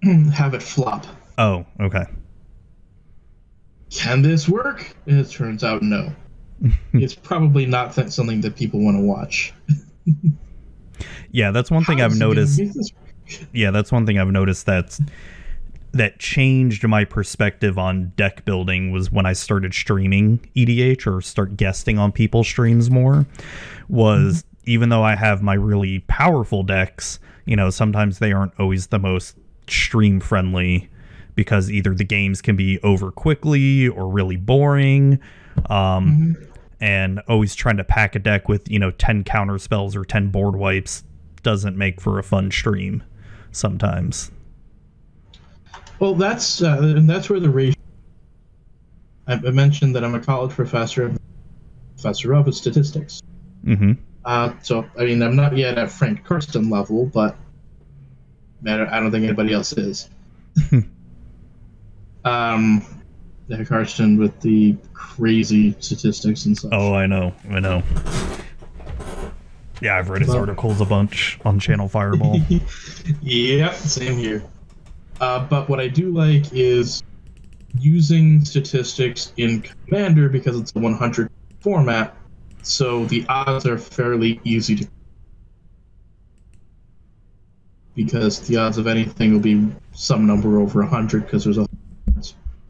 have 0.33 0.53
it 0.53 0.61
flop. 0.61 1.05
Oh, 1.37 1.65
okay. 1.79 2.05
Can 3.89 4.21
this 4.21 4.47
work? 4.47 4.95
And 5.07 5.19
it 5.19 5.29
turns 5.29 5.63
out 5.63 5.81
no. 5.81 6.13
it's 6.93 7.15
probably 7.15 7.65
not 7.65 7.93
th- 7.93 8.09
something 8.09 8.41
that 8.41 8.55
people 8.55 8.79
want 8.83 8.97
to 8.97 9.01
watch. 9.03 9.53
Yeah, 11.31 11.51
that's 11.51 11.69
one 11.71 11.83
thing 11.85 11.99
How 11.99 12.05
I've 12.05 12.11
it 12.13 12.19
gonna 12.19 12.29
noticed. 12.29 12.59
make 12.59 12.73
this 12.73 12.91
work? 12.91 13.47
Yeah, 13.53 13.69
that's 13.71 13.91
one 13.91 14.05
thing 14.07 14.17
I've 14.17 14.27
noticed 14.31 14.65
that's 14.65 14.99
that 15.91 16.19
changed 16.19 16.85
my 16.87 17.05
perspective 17.05 17.77
on 17.77 18.11
deck 18.15 18.43
building 18.45 18.91
was 18.91 19.11
when 19.11 19.25
I 19.27 19.33
started 19.33 19.73
streaming 19.73 20.39
EDH 20.55 21.05
or 21.07 21.21
start 21.21 21.55
guesting 21.55 21.97
on 21.99 22.11
people's 22.11 22.47
streams 22.47 22.89
more 22.89 23.25
was 23.87 24.43
even 24.65 24.89
though 24.89 25.03
I 25.03 25.15
have 25.15 25.41
my 25.43 25.53
really 25.53 25.99
powerful 26.07 26.63
decks, 26.63 27.19
you 27.45 27.55
know, 27.55 27.69
sometimes 27.69 28.19
they 28.19 28.31
aren't 28.33 28.53
always 28.59 28.87
the 28.87 28.99
most 28.99 29.35
stream 29.67 30.19
friendly 30.19 30.89
because 31.35 31.71
either 31.71 31.93
the 31.93 32.03
games 32.03 32.41
can 32.41 32.55
be 32.55 32.79
over 32.81 33.11
quickly 33.11 33.87
or 33.87 34.07
really 34.07 34.35
boring. 34.37 35.19
Um, 35.69 36.35
and 36.81 37.19
always 37.27 37.55
trying 37.55 37.77
to 37.77 37.83
pack 37.83 38.15
a 38.15 38.19
deck 38.19 38.47
with, 38.47 38.69
you 38.69 38.79
know, 38.79 38.91
10 38.91 39.23
counter 39.23 39.57
spells 39.57 39.95
or 39.95 40.05
10 40.05 40.29
board 40.29 40.55
wipes 40.55 41.03
doesn't 41.43 41.77
make 41.77 42.01
for 42.01 42.19
a 42.19 42.23
fun 42.23 42.51
stream 42.51 43.03
sometimes. 43.51 44.31
Well, 45.99 46.15
that's 46.15 46.61
uh, 46.61 46.79
and 46.81 47.09
that's 47.09 47.29
where 47.29 47.39
the 47.39 47.49
ratio. 47.49 47.75
I, 49.27 49.33
I 49.33 49.51
mentioned 49.51 49.95
that 49.95 50.03
I'm 50.03 50.15
a 50.15 50.19
college 50.19 50.51
professor, 50.51 51.13
professor 51.95 52.33
of 52.33 52.53
statistics. 52.55 53.21
hmm 53.63 53.93
Uh, 54.23 54.53
so 54.61 54.85
I 54.97 55.05
mean, 55.05 55.21
I'm 55.21 55.35
not 55.35 55.57
yet 55.57 55.77
at 55.77 55.91
Frank 55.91 56.23
Karsten 56.23 56.69
level, 56.69 57.05
but 57.05 57.35
I 58.65 58.99
don't 58.99 59.11
think 59.11 59.25
anybody 59.25 59.53
else 59.53 59.73
is. 59.73 60.09
um, 62.25 62.85
yeah, 63.49 63.63
Karsten 63.63 64.17
with 64.17 64.39
the 64.41 64.75
crazy 64.93 65.75
statistics 65.79 66.45
and 66.45 66.55
such. 66.55 66.71
Oh, 66.71 66.93
I 66.93 67.07
know. 67.07 67.33
I 67.49 67.59
know. 67.59 67.81
Yeah, 69.81 69.97
I've 69.97 70.09
read 70.09 70.21
his 70.21 70.35
articles 70.35 70.81
a 70.81 70.85
bunch 70.85 71.39
on 71.43 71.59
Channel 71.59 71.87
Fireball. 71.87 72.39
yep, 73.21 73.73
same 73.73 74.17
here. 74.17 74.43
Uh, 75.19 75.45
but 75.47 75.67
what 75.67 75.79
I 75.79 75.87
do 75.87 76.11
like 76.11 76.53
is 76.53 77.01
using 77.79 78.45
statistics 78.45 79.33
in 79.37 79.61
Commander 79.61 80.29
because 80.29 80.59
it's 80.59 80.75
a 80.75 80.79
100 80.79 81.31
format, 81.59 82.15
so 82.61 83.05
the 83.05 83.25
odds 83.29 83.65
are 83.65 83.77
fairly 83.79 84.39
easy 84.43 84.75
to. 84.75 84.87
Because 87.95 88.47
the 88.47 88.57
odds 88.57 88.77
of 88.77 88.85
anything 88.85 89.33
will 89.33 89.39
be 89.39 89.71
some 89.93 90.27
number 90.27 90.59
over 90.59 90.81
100 90.81 91.25
because 91.25 91.45
there's 91.45 91.57
a 91.57 91.67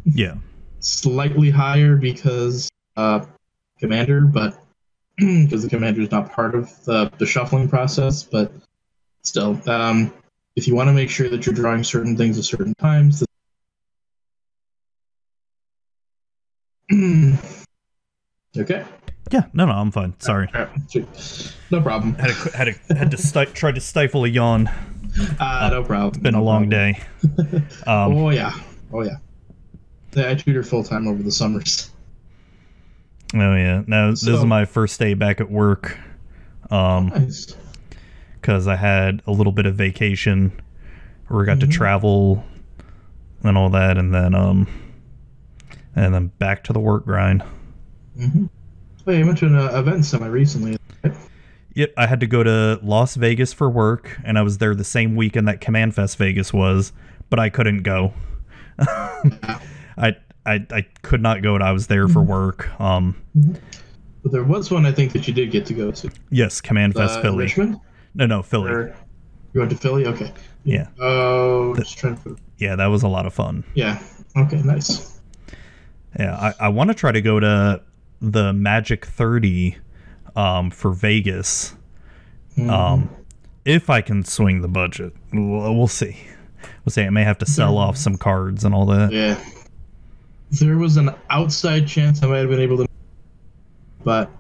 yeah. 0.06 0.36
Slightly 0.80 1.50
higher 1.50 1.96
because 1.96 2.70
uh, 2.98 3.26
Commander, 3.80 4.22
but 4.22 4.62
because 5.18 5.64
the 5.64 5.70
Commander 5.70 6.02
is 6.02 6.12
not 6.12 6.32
part 6.32 6.56
of 6.56 6.70
the, 6.86 7.12
the 7.18 7.26
shuffling 7.26 7.68
process, 7.70 8.24
but 8.24 8.52
still, 9.24 9.60
um, 9.70 10.14
if 10.56 10.68
you 10.68 10.76
want 10.76 10.88
to 10.88 10.94
make 10.94 11.10
sure 11.10 11.30
that 11.30 11.46
you're 11.46 11.56
drawing 11.56 11.84
certain 11.84 12.18
things 12.18 12.38
at 12.38 12.44
certain 12.44 12.74
times. 12.76 13.24
okay. 18.58 18.86
Yeah. 19.32 19.44
No, 19.54 19.66
no, 19.66 19.74
I'm 19.74 19.92
fine. 19.92 20.20
Sorry. 20.20 20.50
Right. 20.54 20.68
No 21.70 21.82
problem. 21.82 22.16
Had 22.16 22.32
to 22.32 22.58
had 22.58 22.66
to 22.66 22.96
had 22.96 23.12
to 23.12 23.18
sti- 23.18 23.46
try 23.46 23.72
to 23.72 23.80
stifle 23.80 24.26
a 24.26 24.28
yawn. 24.28 24.68
Uh, 25.40 25.70
no 25.72 25.84
problem. 25.84 26.10
It's 26.16 26.18
Been 26.18 26.34
a 26.36 26.42
long 26.42 26.70
day. 26.70 27.00
Um, 27.86 28.16
Oh 28.16 28.30
yeah. 28.30 28.54
Oh 28.92 29.04
yeah. 29.04 29.18
Yeah, 30.14 30.30
I 30.32 30.36
tutor 30.36 30.64
full 30.64 30.84
time 30.84 31.08
over 31.08 31.22
the 31.22 31.32
summers. 31.32 31.92
oh 33.36 33.56
yeah. 33.56 33.84
No, 33.88 34.12
this 34.12 34.26
is 34.26 34.44
my 34.44 34.66
first 34.66 35.00
day 35.00 35.14
back 35.14 35.40
at 35.40 35.50
work. 35.52 35.98
Um, 36.72 37.08
Nice. 37.10 37.56
because 38.40 38.68
I 38.68 38.76
had 38.76 39.22
a 39.28 39.32
little 39.32 39.52
bit 39.52 39.66
of 39.66 39.76
vacation 39.76 40.52
where 41.28 41.44
I 41.44 41.46
got 41.46 41.58
Mhm. 41.58 41.62
to 41.62 41.68
travel 41.68 42.44
and 43.44 43.58
all 43.58 43.70
that, 43.72 43.98
and 43.98 44.14
then 44.14 44.34
um, 44.36 44.68
and 45.96 46.14
then 46.14 46.28
back 46.40 46.64
to 46.66 46.74
the 46.74 46.80
work 46.80 47.06
grind. 47.06 47.44
hmm 48.18 48.46
Oh, 49.08 49.12
yeah, 49.12 49.20
you 49.20 49.26
mentioned 49.26 49.52
to 49.56 49.68
an 49.68 49.76
uh, 49.76 49.80
event 49.80 50.06
semi 50.06 50.28
recently. 50.28 50.78
right? 51.04 51.14
Yep, 51.74 51.94
I 51.98 52.06
had 52.08 52.20
to 52.20 52.28
go 52.28 52.44
to 52.44 52.80
Las 52.84 53.16
Vegas 53.16 53.54
for 53.54 53.70
work, 53.70 54.20
and 54.24 54.38
I 54.38 54.42
was 54.42 54.58
there 54.58 54.76
the 54.76 54.84
same 54.84 55.16
weekend 55.16 55.48
that 55.48 55.62
CommandFest 55.62 56.18
Vegas 56.18 56.52
was, 56.54 56.92
but 57.30 57.40
I 57.40 57.50
couldn't 57.50 57.84
go. 57.84 58.14
I, 60.00 60.16
I 60.46 60.66
I 60.72 60.82
could 61.02 61.22
not 61.22 61.42
go, 61.42 61.56
and 61.56 61.64
I 61.64 61.72
was 61.72 61.88
there 61.88 62.08
for 62.08 62.22
work. 62.24 62.70
Um, 62.80 63.16
But 64.24 64.32
there 64.32 64.44
was 64.44 64.70
one 64.72 64.86
I 64.86 64.92
think 64.92 65.12
that 65.14 65.28
you 65.28 65.34
did 65.34 65.52
get 65.52 65.66
to 65.68 65.74
go 65.74 65.92
to. 65.92 66.10
yes, 66.30 66.62
CommandFest 66.62 67.18
Uh, 67.18 67.22
Philly. 67.22 67.38
Richmond? 67.46 67.80
No, 68.16 68.26
no, 68.26 68.42
Philly. 68.42 68.72
Or 68.72 68.96
you 69.54 69.60
went 69.62 69.72
to 69.72 69.78
Philly? 69.78 70.06
Okay. 70.08 70.32
Yeah, 70.66 70.88
Oh, 71.00 71.74
just 71.76 71.98
trying 71.98 72.16
to 72.18 72.22
put. 72.22 72.40
yeah, 72.58 72.76
that 72.76 72.88
was 72.88 73.02
a 73.04 73.08
lot 73.08 73.26
of 73.26 73.34
fun. 73.34 73.64
Yeah. 73.76 74.02
Okay. 74.36 74.62
Nice. 74.62 75.20
Yeah, 76.20 76.36
I, 76.36 76.66
I 76.66 76.70
want 76.70 76.90
to 76.90 76.94
try 76.94 77.12
to 77.12 77.22
go 77.22 77.40
to 77.40 77.82
the 78.22 78.52
Magic 78.54 79.06
30 79.06 79.78
um, 80.36 80.70
for 80.72 80.92
Vegas 80.92 81.76
Mhm. 82.58 82.70
Um, 82.70 83.10
if 83.64 83.90
I 83.90 84.02
can 84.02 84.26
swing 84.26 84.62
the 84.62 84.68
budget, 84.68 85.14
we'll, 85.32 85.74
we'll 85.76 85.88
see. 85.88 86.18
We'll 86.84 86.92
see. 86.92 87.04
I 87.04 87.10
may 87.10 87.24
have 87.24 87.38
to 87.38 87.46
sell 87.46 87.78
off 87.78 87.96
some 87.96 88.18
cards 88.18 88.66
and 88.66 88.76
all 88.76 88.86
that. 88.88 89.14
Yeah. 89.14 89.40
There 90.52 90.78
was 90.78 90.98
an 90.98 91.12
outside 91.30 91.88
chance 91.88 92.24
I 92.24 92.28
might 92.28 92.40
have 92.40 92.50
been 92.50 92.60
able 92.60 92.78
to, 92.78 92.88
but 94.04 94.32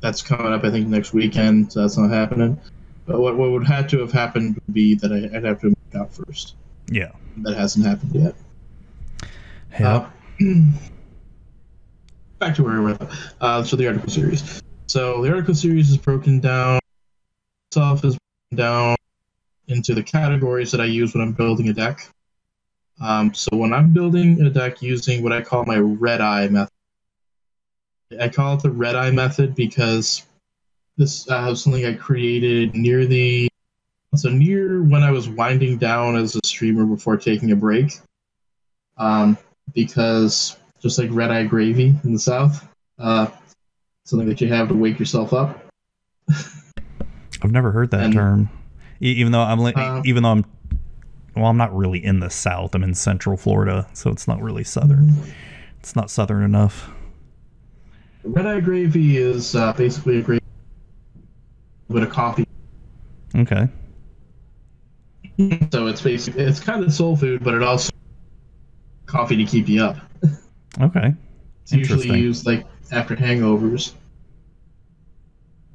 that's 0.00 0.20
coming 0.20 0.52
up, 0.52 0.64
I 0.64 0.70
think, 0.70 0.88
next 0.88 1.12
weekend, 1.12 1.72
so 1.72 1.80
that's 1.80 1.96
not 1.96 2.10
happening. 2.10 2.60
But 3.06 3.20
what, 3.20 3.36
what 3.36 3.50
would 3.52 3.66
have 3.66 3.86
to 3.88 4.00
have 4.00 4.12
happened 4.12 4.54
would 4.54 4.74
be 4.74 4.94
that 4.96 5.12
I, 5.12 5.36
I'd 5.36 5.44
have 5.44 5.60
to 5.60 5.66
move 5.66 5.76
out 5.94 6.12
first. 6.12 6.54
Yeah. 6.90 7.12
That 7.38 7.56
hasn't 7.56 7.86
happened 7.86 8.14
yet. 8.14 8.34
Yeah. 9.78 10.08
Uh, 10.40 10.40
back 12.38 12.56
to 12.56 12.64
where 12.64 12.80
we 12.80 12.92
were. 12.92 12.98
Uh, 13.40 13.62
so 13.62 13.76
the 13.76 13.86
article 13.86 14.10
series. 14.10 14.62
So 14.88 15.22
the 15.22 15.30
article 15.30 15.54
series 15.54 15.90
is 15.90 15.96
broken 15.96 16.40
down. 16.40 16.80
Itself 17.70 18.04
is 18.04 18.18
broken 18.50 18.64
down 18.64 18.96
into 19.68 19.94
the 19.94 20.02
categories 20.02 20.72
that 20.72 20.80
I 20.80 20.86
use 20.86 21.14
when 21.14 21.22
I'm 21.22 21.32
building 21.32 21.68
a 21.68 21.72
deck. 21.72 22.08
Um, 23.00 23.34
so 23.34 23.56
when 23.56 23.72
I'm 23.72 23.92
building 23.92 24.40
a 24.42 24.50
deck 24.50 24.82
using 24.82 25.22
what 25.22 25.32
I 25.32 25.42
call 25.42 25.64
my 25.64 25.78
red 25.78 26.20
eye 26.20 26.48
method, 26.48 26.72
I 28.20 28.28
call 28.28 28.56
it 28.56 28.62
the 28.62 28.70
red 28.70 28.94
eye 28.94 29.10
method 29.10 29.54
because 29.54 30.24
this 30.96 31.28
uh, 31.30 31.46
was 31.48 31.62
something 31.62 31.84
I 31.84 31.94
created 31.94 32.74
near 32.74 33.06
the 33.06 33.48
so 34.14 34.28
near 34.28 34.82
when 34.82 35.02
I 35.02 35.10
was 35.10 35.28
winding 35.28 35.78
down 35.78 36.16
as 36.16 36.36
a 36.36 36.40
streamer 36.44 36.84
before 36.84 37.16
taking 37.16 37.50
a 37.50 37.56
break. 37.56 37.98
Um, 38.98 39.38
because 39.74 40.56
just 40.80 40.98
like 40.98 41.08
red 41.10 41.30
eye 41.30 41.44
gravy 41.44 41.94
in 42.04 42.12
the 42.12 42.18
south, 42.18 42.68
uh, 42.98 43.28
something 44.04 44.28
that 44.28 44.40
you 44.40 44.48
have 44.48 44.68
to 44.68 44.74
wake 44.74 44.98
yourself 44.98 45.32
up. 45.32 45.64
I've 47.42 47.50
never 47.50 47.72
heard 47.72 47.90
that 47.92 48.04
and- 48.04 48.12
term. 48.12 48.50
Even 49.00 49.32
though 49.32 49.40
I'm 49.40 49.58
Uh, 49.60 50.00
even 50.04 50.22
though 50.22 50.30
I'm 50.30 50.44
well, 51.34 51.46
I'm 51.46 51.56
not 51.56 51.74
really 51.74 52.04
in 52.04 52.20
the 52.20 52.30
south. 52.30 52.74
I'm 52.74 52.82
in 52.82 52.94
central 52.94 53.36
Florida, 53.36 53.86
so 53.92 54.10
it's 54.10 54.28
not 54.28 54.42
really 54.42 54.64
southern. 54.64 55.14
It's 55.80 55.96
not 55.96 56.10
southern 56.10 56.44
enough. 56.44 56.90
Red 58.24 58.46
eye 58.46 58.60
gravy 58.60 59.16
is 59.16 59.54
uh, 59.56 59.72
basically 59.72 60.18
a 60.18 60.22
gravy 60.22 60.44
with 61.88 62.02
a 62.02 62.06
coffee. 62.06 62.46
Okay. 63.34 63.68
So 65.72 65.86
it's 65.86 66.02
basically 66.02 66.44
it's 66.44 66.60
kind 66.60 66.84
of 66.84 66.92
soul 66.92 67.16
food, 67.16 67.42
but 67.42 67.54
it 67.54 67.62
also 67.62 67.90
coffee 69.06 69.36
to 69.36 69.44
keep 69.44 69.68
you 69.68 69.82
up. 69.82 69.96
Okay. 70.80 71.14
It's 71.62 71.72
usually 71.72 72.18
used 72.18 72.46
like 72.46 72.64
after 72.92 73.16
hangovers. 73.16 73.92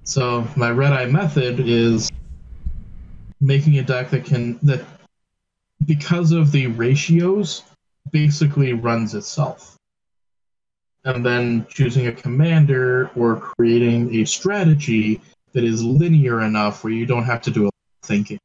So 0.03 0.47
my 0.55 0.72
red 0.72 0.93
eye 0.93 1.05
method 1.05 1.60
is 1.60 2.10
making 3.41 3.78
a 3.78 3.84
deck 3.84 4.10
that 4.12 4.26
can 4.26 4.58
that 4.64 4.86
because 5.88 6.31
of 6.31 6.51
the 6.51 6.67
ratios 6.67 7.63
basically 8.11 8.73
runs 8.73 9.15
itself. 9.15 9.75
And 11.03 11.25
then 11.25 11.65
choosing 11.69 12.07
a 12.07 12.11
commander 12.11 13.09
or 13.15 13.38
creating 13.38 14.13
a 14.15 14.25
strategy 14.25 15.21
that 15.53 15.63
is 15.63 15.83
linear 15.83 16.41
enough 16.41 16.83
where 16.83 16.93
you 16.93 17.07
don't 17.07 17.23
have 17.23 17.41
to 17.43 17.51
do 17.51 17.63
a 17.63 17.65
lot 17.65 17.73
of 18.03 18.07
thinking. 18.07 18.39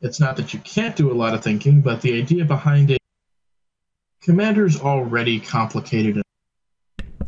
It's 0.00 0.18
not 0.18 0.36
that 0.36 0.52
you 0.52 0.58
can't 0.60 0.96
do 0.96 1.10
a 1.12 1.14
lot 1.14 1.32
of 1.32 1.44
thinking, 1.44 1.80
but 1.80 2.02
the 2.02 2.20
idea 2.20 2.44
behind 2.44 2.90
it 2.90 2.98
Commander's 4.22 4.80
already 4.80 5.40
complicated. 5.40 6.22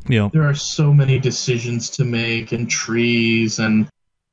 Yeah. 0.09 0.29
There 0.33 0.49
are 0.49 0.55
so 0.55 0.93
many 0.93 1.19
decisions 1.19 1.91
to 1.91 2.05
make 2.05 2.53
and 2.53 2.71
trees 2.71 3.59
and 3.59 3.89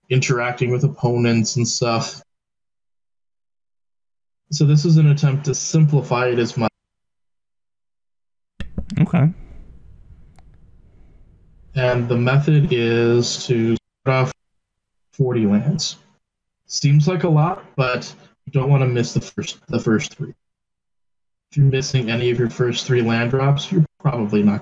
interacting 0.09 0.69
with 0.69 0.83
opponents 0.83 1.55
and 1.55 1.67
stuff. 1.67 2.21
So 4.51 4.65
this 4.65 4.83
is 4.83 4.97
an 4.97 5.07
attempt 5.07 5.45
to 5.45 5.55
simplify 5.55 6.27
it 6.27 6.37
as 6.37 6.57
much. 6.57 6.71
Okay. 8.99 9.29
And 11.75 12.09
the 12.09 12.17
method 12.17 12.67
is 12.71 13.45
to 13.47 13.77
start 14.03 14.27
off 14.27 14.33
40 15.13 15.45
lands. 15.45 15.97
Seems 16.65 17.07
like 17.07 17.23
a 17.23 17.29
lot, 17.29 17.63
but 17.77 18.13
you 18.45 18.51
don't 18.51 18.69
want 18.69 18.81
to 18.81 18.87
miss 18.87 19.13
the 19.13 19.21
first 19.21 19.65
the 19.67 19.79
first 19.79 20.15
three. 20.15 20.33
If 21.51 21.57
you're 21.57 21.65
missing 21.65 22.09
any 22.09 22.29
of 22.29 22.39
your 22.39 22.49
first 22.49 22.85
three 22.85 23.01
land 23.01 23.31
drops, 23.31 23.71
you're 23.71 23.85
probably 23.99 24.43
not. 24.43 24.61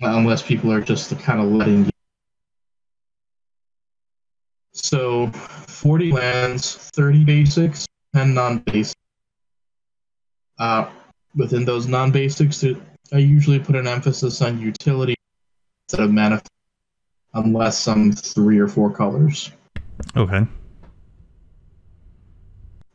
Unless 0.00 0.42
people 0.42 0.72
are 0.72 0.80
just 0.80 1.18
kind 1.20 1.40
of 1.40 1.46
letting 1.46 1.84
you. 1.84 1.90
So, 4.72 5.30
40 5.84 6.12
lands, 6.12 6.76
30 6.76 7.24
basics, 7.24 7.86
and 8.14 8.34
non 8.34 8.60
basics. 8.60 8.94
Uh, 10.58 10.88
within 11.36 11.66
those 11.66 11.86
non 11.86 12.10
basics, 12.10 12.64
I 13.12 13.18
usually 13.18 13.58
put 13.58 13.76
an 13.76 13.86
emphasis 13.86 14.40
on 14.40 14.58
utility 14.58 15.14
instead 15.86 16.04
of 16.04 16.10
mana, 16.10 16.40
unless 17.34 17.78
some 17.78 18.12
three 18.12 18.58
or 18.58 18.66
four 18.66 18.90
colors. 18.90 19.52
Okay. 20.16 20.46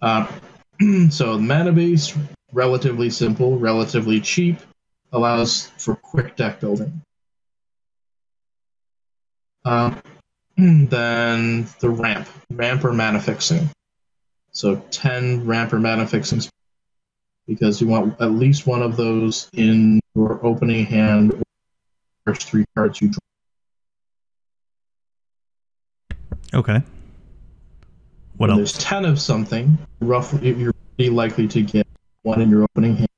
Uh, 0.02 0.26
so 1.12 1.36
the 1.36 1.44
mana 1.44 1.72
base, 1.72 2.18
relatively 2.54 3.12
simple, 3.12 3.60
relatively 3.60 4.20
cheap, 4.20 4.58
allows 5.12 5.68
for 5.78 5.96
quick 5.96 6.36
deck 6.36 6.60
building. 6.60 7.04
Uh, 9.64 9.94
then 10.60 11.68
the 11.80 11.89
ramp, 11.89 12.28
ramp 12.51 12.84
or 12.84 12.93
mana 12.93 13.20
fixing. 13.20 13.70
So 14.51 14.78
10 14.91 15.45
ramp 15.45 15.74
or 15.74 15.80
mana 15.80 16.05
fixing 16.07 16.41
because 17.47 17.80
you 17.82 17.88
want 17.88 18.20
at 18.22 18.32
least 18.32 18.68
one 18.68 18.82
of 18.82 18.95
those 18.97 19.49
in 19.53 19.99
your 20.16 20.43
opening 20.45 20.86
hand 20.86 21.34
or 21.34 21.41
first 22.26 22.47
three 22.49 22.66
cards 22.76 23.01
you 23.01 23.10
draw. 23.10 23.20
Okay. 26.60 26.82
What 28.38 28.49
When 28.49 28.60
else? 28.60 28.74
there's 28.74 28.84
10 28.84 29.05
of 29.05 29.20
something, 29.20 29.78
roughly 29.99 30.53
you're 30.53 30.74
pretty 30.95 31.10
likely 31.10 31.47
to 31.47 31.62
get 31.62 31.88
one 32.24 32.41
in 32.41 32.49
your 32.49 32.64
opening 32.64 32.95
hand, 32.97 33.10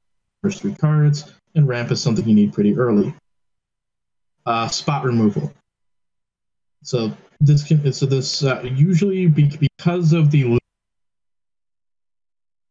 first 0.43 0.61
three 0.61 0.75
cards, 0.75 1.31
and 1.55 1.67
ramp 1.67 1.91
is 1.91 2.01
something 2.01 2.27
you 2.27 2.35
need 2.35 2.53
pretty 2.53 2.77
early. 2.77 3.13
Uh, 4.45 4.67
spot 4.67 5.03
removal. 5.03 5.53
So 6.83 7.11
this 7.41 7.63
can 7.63 7.91
so 7.91 8.05
this 8.05 8.43
uh, 8.43 8.61
usually 8.63 9.27
be, 9.27 9.51
because 9.57 10.13
of 10.13 10.31
the 10.31 10.59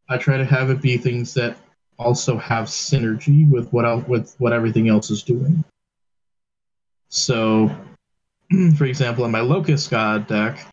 I 0.08 0.16
try 0.18 0.38
to 0.38 0.44
have 0.44 0.70
it 0.70 0.82
be 0.82 0.96
things 0.96 1.34
that 1.34 1.56
also 1.96 2.36
have 2.36 2.66
synergy 2.66 3.48
with 3.48 3.70
what 3.72 3.84
else, 3.84 4.06
with 4.08 4.34
what 4.38 4.52
everything 4.52 4.88
else 4.88 5.10
is 5.10 5.22
doing. 5.22 5.62
So, 7.08 7.70
for 8.76 8.84
example, 8.84 9.24
in 9.24 9.30
my 9.30 9.40
Locust 9.40 9.90
God 9.90 10.26
deck, 10.26 10.66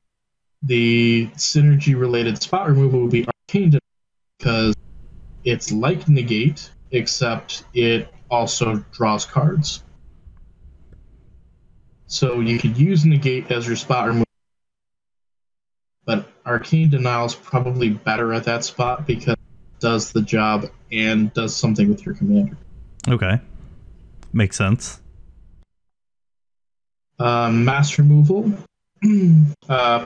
the 0.64 1.28
synergy 1.36 2.00
related 2.00 2.42
spot 2.42 2.68
removal 2.68 3.02
would 3.02 3.12
be 3.12 3.28
Arcane 3.28 3.78
because 4.40 4.74
it's 5.44 5.72
like 5.72 6.08
Negate, 6.10 6.72
except 6.92 7.64
it 7.74 8.12
also 8.32 8.84
draws 8.92 9.26
cards. 9.26 9.84
So 12.08 12.40
you 12.40 12.58
could 12.58 12.78
use 12.78 13.06
Negate 13.06 13.52
as 13.52 13.68
your 13.68 13.76
spot 13.76 14.08
removal, 14.08 14.26
but 16.06 16.30
Arcane 16.46 16.90
Denial 16.90 17.26
is 17.26 17.36
probably 17.36 17.90
better 17.90 18.34
at 18.34 18.46
that 18.46 18.64
spot 18.64 19.06
because 19.06 19.34
it 19.34 19.80
does 19.82 20.14
the 20.14 20.22
job 20.22 20.68
and 20.90 21.34
does 21.34 21.54
something 21.54 21.90
with 21.90 22.06
your 22.06 22.16
commander. 22.16 22.58
Okay. 23.10 23.42
Makes 24.32 24.56
sense. 24.56 25.02
Um, 27.20 27.66
mass 27.66 27.98
removal. 28.00 28.54
uh, 29.70 30.06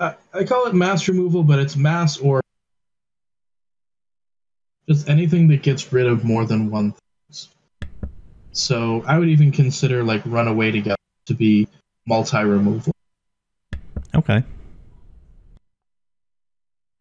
I, 0.00 0.14
I 0.32 0.44
call 0.44 0.66
it 0.66 0.74
mass 0.74 1.06
removal, 1.06 1.42
but 1.42 1.58
it's 1.58 1.76
mass 1.76 2.16
or 2.16 2.40
just 4.88 5.08
anything 5.08 5.48
that 5.48 5.62
gets 5.62 5.92
rid 5.92 6.06
of 6.06 6.24
more 6.24 6.46
than 6.46 6.70
one 6.70 6.92
thing. 6.92 7.00
So 8.52 9.04
I 9.06 9.18
would 9.18 9.28
even 9.28 9.52
consider 9.52 10.02
like 10.02 10.22
Run 10.24 10.48
Away 10.48 10.70
Together 10.70 10.95
to 11.26 11.34
be 11.34 11.68
multi 12.06 12.42
removal. 12.42 12.92
Okay. 14.14 14.42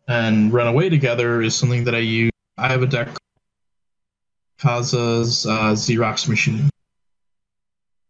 And 0.07 0.53
Run 0.53 0.67
Away 0.67 0.89
Together 0.89 1.41
is 1.41 1.55
something 1.55 1.83
that 1.85 1.95
I 1.95 1.99
use. 1.99 2.31
I 2.57 2.67
have 2.67 2.83
a 2.83 2.87
deck 2.87 3.09
Kaza's 4.59 5.45
uh, 5.45 5.73
Xerox 5.73 6.27
machine 6.27 6.69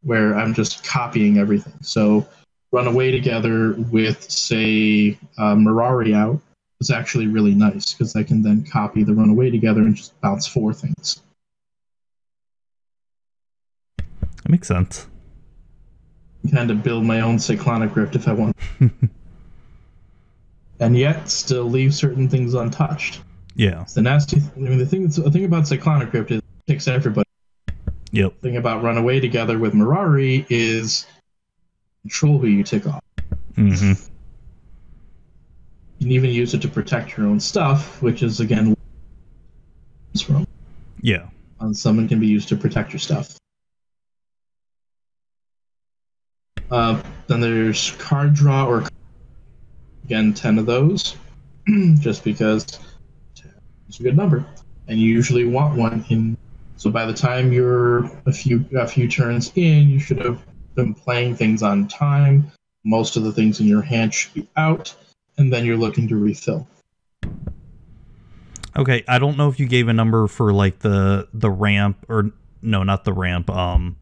where 0.03 0.35
I'm 0.35 0.53
just 0.53 0.85
copying 0.85 1.37
everything. 1.37 1.73
So 1.81 2.27
Run 2.71 2.87
Away 2.87 3.11
Together 3.11 3.73
with, 3.73 4.29
say, 4.29 5.17
uh, 5.37 5.55
Mirari 5.55 6.15
out 6.15 6.41
is 6.79 6.91
actually 6.91 7.27
really 7.27 7.55
nice 7.55 7.93
because 7.93 8.15
I 8.15 8.23
can 8.23 8.41
then 8.41 8.63
copy 8.63 9.03
the 9.03 9.13
Run 9.13 9.29
Away 9.29 9.49
Together 9.49 9.81
and 9.81 9.95
just 9.95 10.19
bounce 10.21 10.45
four 10.45 10.73
things. 10.73 11.21
That 13.97 14.49
makes 14.49 14.67
sense. 14.67 15.07
Kind 16.51 16.71
of 16.71 16.83
build 16.83 17.05
my 17.05 17.21
own 17.21 17.39
cyclonic 17.39 17.95
rift 17.95 18.15
if 18.15 18.27
I 18.27 18.33
want. 18.33 18.55
and 20.79 20.97
yet 20.97 21.29
still 21.29 21.65
leave 21.65 21.93
certain 21.93 22.29
things 22.29 22.53
untouched. 22.53 23.21
Yeah. 23.55 23.81
It's 23.81 23.93
the 23.93 24.01
nasty. 24.01 24.41
I 24.55 24.59
mean, 24.59 24.77
the 24.77 24.85
thing. 24.85 25.07
The 25.07 25.31
thing 25.31 25.45
about 25.45 25.67
cyclonic 25.67 26.11
rift 26.13 26.31
is 26.31 26.39
it 26.39 26.43
picks 26.67 26.87
everybody. 26.87 27.27
Yep. 28.11 28.33
The 28.41 28.49
thing 28.49 28.57
about 28.57 28.83
Run 28.83 28.97
Away 28.97 29.19
Together 29.19 29.57
with 29.57 29.73
Mirari 29.73 30.45
is 30.49 31.05
control 32.01 32.37
who 32.37 32.47
you 32.47 32.63
tick 32.63 32.87
off. 32.87 33.03
Mm-hmm. 33.57 33.93
You 35.97 36.07
can 36.07 36.11
even 36.11 36.29
use 36.29 36.53
it 36.53 36.61
to 36.61 36.67
protect 36.67 37.17
your 37.17 37.27
own 37.27 37.39
stuff, 37.39 38.01
which 38.01 38.21
is 38.21 38.39
again 38.39 38.75
from. 40.21 40.47
Yeah. 41.01 41.27
Unsummon 41.59 42.07
can 42.07 42.19
be 42.19 42.27
used 42.27 42.47
to 42.49 42.55
protect 42.55 42.93
your 42.93 42.99
stuff. 42.99 43.37
Then 47.43 47.51
there's 47.51 47.91
card 47.91 48.33
draw 48.33 48.65
or 48.65 48.83
again 50.03 50.33
ten 50.33 50.57
of 50.57 50.65
those, 50.65 51.15
just 51.99 52.23
because 52.23 52.79
it's 53.87 53.99
a 53.99 54.03
good 54.03 54.17
number, 54.17 54.45
and 54.87 54.99
you 54.99 55.09
usually 55.09 55.45
want 55.45 55.77
one 55.77 56.05
in. 56.09 56.37
So 56.77 56.89
by 56.89 57.05
the 57.05 57.13
time 57.13 57.51
you're 57.51 58.05
a 58.25 58.31
few 58.31 58.65
a 58.77 58.87
few 58.87 59.07
turns 59.07 59.51
in, 59.55 59.89
you 59.89 59.99
should 59.99 60.19
have 60.19 60.41
been 60.75 60.93
playing 60.93 61.35
things 61.35 61.63
on 61.63 61.87
time. 61.87 62.51
Most 62.83 63.15
of 63.15 63.23
the 63.23 63.31
things 63.31 63.59
in 63.59 63.67
your 63.67 63.81
hand 63.81 64.13
should 64.13 64.33
be 64.33 64.47
out, 64.55 64.93
and 65.37 65.51
then 65.51 65.65
you're 65.65 65.77
looking 65.77 66.07
to 66.09 66.17
refill. 66.17 66.67
Okay, 68.77 69.03
I 69.07 69.19
don't 69.19 69.37
know 69.37 69.49
if 69.49 69.59
you 69.59 69.67
gave 69.67 69.87
a 69.87 69.93
number 69.93 70.27
for 70.27 70.53
like 70.53 70.79
the 70.79 71.27
the 71.33 71.49
ramp 71.49 72.05
or 72.09 72.31
no, 72.61 72.83
not 72.83 73.05
the 73.05 73.13
ramp. 73.13 73.49
Um, 73.49 73.97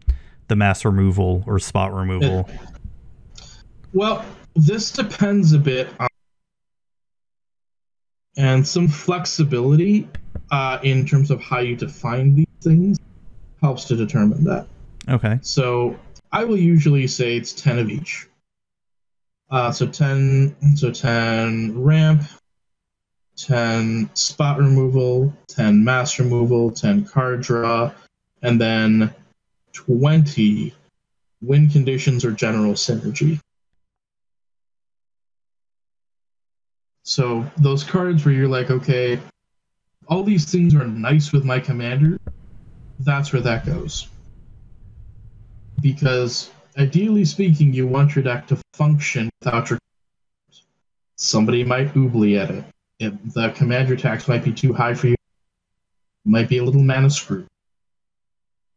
the 0.47 0.55
mass 0.55 0.85
removal 0.85 1.43
or 1.47 1.59
spot 1.59 1.93
removal. 1.93 2.49
Well, 3.93 4.25
this 4.55 4.91
depends 4.91 5.53
a 5.53 5.59
bit 5.59 5.89
on 5.99 6.07
and 8.35 8.67
some 8.67 8.87
flexibility 8.87 10.07
uh, 10.51 10.79
in 10.81 11.05
terms 11.05 11.29
of 11.29 11.39
how 11.39 11.59
you 11.59 11.75
define 11.75 12.35
these 12.35 12.47
things 12.61 12.97
helps 13.61 13.85
to 13.85 13.95
determine 13.95 14.43
that. 14.45 14.67
Okay. 15.07 15.39
So 15.41 15.97
I 16.31 16.43
will 16.43 16.57
usually 16.57 17.07
say 17.07 17.37
it's 17.37 17.53
ten 17.53 17.77
of 17.77 17.89
each. 17.89 18.27
Uh, 19.49 19.71
so 19.71 19.85
ten, 19.85 20.55
so 20.75 20.91
ten 20.91 21.83
ramp, 21.83 22.23
ten 23.37 24.09
spot 24.15 24.57
removal, 24.57 25.31
ten 25.47 25.83
mass 25.83 26.17
removal, 26.17 26.71
ten 26.71 27.05
card 27.05 27.41
draw, 27.41 27.91
and 28.41 28.59
then 28.59 29.13
twenty 29.73 30.73
win 31.41 31.69
conditions 31.69 32.25
or 32.25 32.31
general 32.31 32.73
synergy. 32.73 33.39
So 37.03 37.45
those 37.57 37.83
cards 37.83 38.23
where 38.23 38.33
you're 38.33 38.47
like, 38.47 38.71
okay, 38.71 39.19
all 40.07 40.23
these 40.23 40.49
things 40.49 40.73
are 40.73 40.87
nice 40.87 41.33
with 41.33 41.43
my 41.43 41.59
commander, 41.59 42.17
that's 42.99 43.33
where 43.33 43.41
that 43.41 43.65
goes. 43.65 44.07
Because 45.81 46.49
ideally 46.77 47.25
speaking, 47.25 47.73
you 47.73 47.87
want 47.87 48.15
your 48.15 48.23
deck 48.23 48.47
to 48.47 48.57
function 48.73 49.29
without 49.41 49.69
your. 49.69 49.79
Commander. 49.79 49.79
Somebody 51.17 51.63
might 51.63 51.95
at 52.37 52.51
it. 52.51 52.63
If 52.99 53.13
the 53.33 53.49
commander 53.49 53.95
tax 53.95 54.27
might 54.27 54.43
be 54.43 54.53
too 54.53 54.73
high 54.73 54.93
for 54.93 55.07
you, 55.07 55.15
might 56.25 56.47
be 56.47 56.57
a 56.59 56.63
little 56.63 56.83
mana 56.83 57.09
screw. 57.09 57.45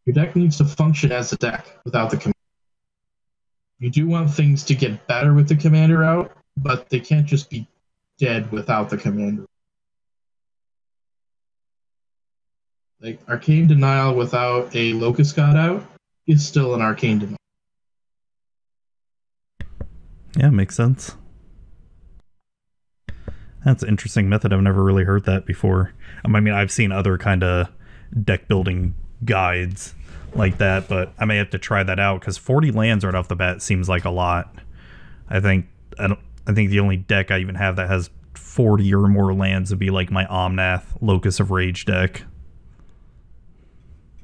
Your 0.05 0.15
deck 0.15 0.35
needs 0.35 0.59
to 0.59 0.65
function 0.65 1.13
as 1.13 1.33
a 1.33 1.37
deck 1.37 1.67
without 1.85 2.11
the 2.11 2.17
commander. 2.17 2.33
You 3.79 3.91
do 3.91 4.09
want 4.09 4.31
things 4.31 4.65
to 4.65 4.75
get 4.75 5.07
better 5.07 5.33
with 5.35 5.49
the 5.49 5.57
commander 5.57 6.03
out, 6.03 6.33
but 6.57 6.89
they 6.89 7.01
can't 7.01 7.27
just 7.27 7.51
be 7.51 7.69
dead 8.19 8.51
without 8.53 8.91
the 8.91 8.97
commander. 8.97 9.45
Like 13.01 13.21
Arcane 13.29 13.67
Denial 13.67 14.15
without 14.15 14.75
a 14.75 14.93
Locust 14.95 15.37
God 15.37 15.57
out 15.57 15.85
is 16.27 16.47
still 16.47 16.75
an 16.75 16.81
Arcane 16.81 17.19
Denial. 17.19 17.37
Yeah, 20.37 20.51
makes 20.51 20.75
sense. 20.75 21.17
That's 23.65 23.83
an 23.83 23.89
interesting 23.89 24.29
method. 24.29 24.53
I've 24.53 24.61
never 24.61 24.83
really 24.83 25.05
heard 25.05 25.25
that 25.25 25.45
before. 25.45 25.93
Um, 26.25 26.37
I 26.37 26.41
mean, 26.41 26.55
I've 26.55 26.71
seen 26.71 26.93
other 26.93 27.19
kind 27.19 27.43
of 27.43 27.69
deck 28.23 28.49
building 28.49 28.95
guides 29.25 29.95
like 30.35 30.59
that, 30.59 30.89
but 30.89 31.13
I 31.19 31.25
may 31.25 31.37
have 31.37 31.51
to 31.51 31.59
try 31.59 31.83
that 31.83 31.99
out 31.99 32.21
because 32.21 32.39
40 32.39 32.71
lands 32.71 33.05
right 33.05 33.15
off 33.15 33.29
the 33.29 33.35
bat 33.37 33.63
seems 33.63 33.89
like 33.89 34.05
a 34.05 34.11
lot. 34.11 34.55
I 35.29 35.41
think 35.41 35.67
I 35.99 36.07
don't. 36.07 36.21
I 36.47 36.53
think 36.53 36.71
the 36.71 36.81
only 36.81 36.97
deck 36.97 37.31
I 37.31 37.39
even 37.41 37.55
have 37.57 37.77
that 37.77 37.89
has 37.89 38.11
40 38.35 38.95
or 38.95 39.09
more 39.09 39.35
lands 39.35 39.71
would 39.71 39.79
be 39.79 39.91
like 39.91 40.11
my 40.11 40.25
Omnath 40.27 40.85
Locus 41.01 41.41
of 41.41 41.51
Rage 41.51 41.85
deck. 41.85 42.23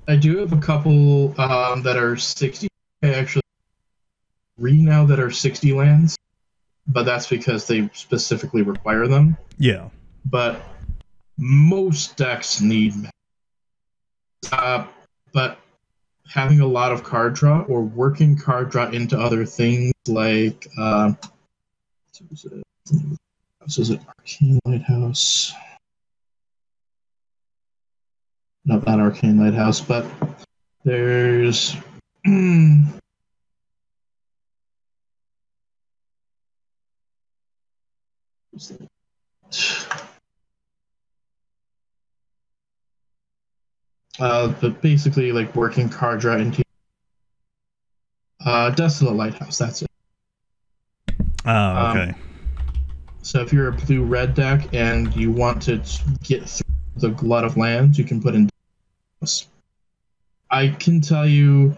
I 0.08 0.16
do 0.16 0.38
have 0.38 0.52
a 0.52 0.60
couple 0.60 1.38
um, 1.40 1.82
that 1.82 1.96
are 1.96 2.16
60. 2.16 2.68
I 3.02 3.08
actually 3.14 3.42
three 4.58 4.82
now 4.82 5.04
that 5.06 5.18
are 5.18 5.30
60 5.30 5.72
lands, 5.72 6.16
but 6.86 7.04
that's 7.04 7.26
because 7.26 7.66
they 7.66 7.88
specifically 7.94 8.62
require 8.62 9.06
them. 9.06 9.36
Yeah. 9.58 9.88
But 10.24 10.62
most 11.38 12.16
decks 12.16 12.60
need. 12.60 12.94
Uh, 14.50 14.86
but 15.32 15.58
having 16.28 16.60
a 16.60 16.66
lot 16.66 16.92
of 16.92 17.04
card 17.04 17.34
draw 17.34 17.62
or 17.62 17.82
working 17.82 18.36
card 18.36 18.70
draw 18.70 18.88
into 18.88 19.18
other 19.18 19.44
things 19.44 19.92
like 20.06 20.66
uh, 20.78 21.12
was 22.30 22.44
it? 22.44 22.62
So 23.68 23.82
is 23.82 23.90
it 23.90 24.00
Arcane 24.08 24.58
Lighthouse? 24.64 25.52
No, 28.64 28.82
not 28.86 29.00
Arcane 29.00 29.38
Lighthouse, 29.38 29.80
but 29.80 30.06
there's 30.84 31.74
uh, 32.24 32.30
but 44.60 44.80
basically 44.80 45.32
like 45.32 45.56
working 45.56 45.88
card 45.88 46.20
draw 46.20 46.36
into 46.36 46.62
uh, 48.44 48.70
Desolate 48.70 49.16
Lighthouse. 49.16 49.58
That's 49.58 49.82
it. 49.82 49.91
Oh, 51.44 51.90
okay. 51.90 52.10
Um, 52.10 52.14
So 53.22 53.40
if 53.40 53.52
you're 53.52 53.68
a 53.68 53.72
blue 53.72 54.04
red 54.04 54.34
deck 54.34 54.72
and 54.72 55.14
you 55.14 55.30
want 55.30 55.62
to 55.62 55.80
get 56.22 56.48
through 56.48 56.66
the 56.96 57.10
glut 57.10 57.44
of 57.44 57.56
lands, 57.56 57.98
you 57.98 58.04
can 58.04 58.20
put 58.20 58.34
in. 58.34 58.48
I 60.50 60.68
can 60.68 61.00
tell 61.00 61.26
you, 61.26 61.76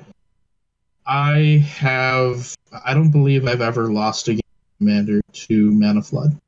I 1.06 1.64
have. 1.78 2.54
I 2.84 2.94
don't 2.94 3.10
believe 3.10 3.46
I've 3.46 3.60
ever 3.60 3.92
lost 3.92 4.28
a 4.28 4.32
game 4.32 4.40
commander 4.78 5.20
to 5.32 5.70
Mana 5.70 6.02
Flood. 6.02 6.40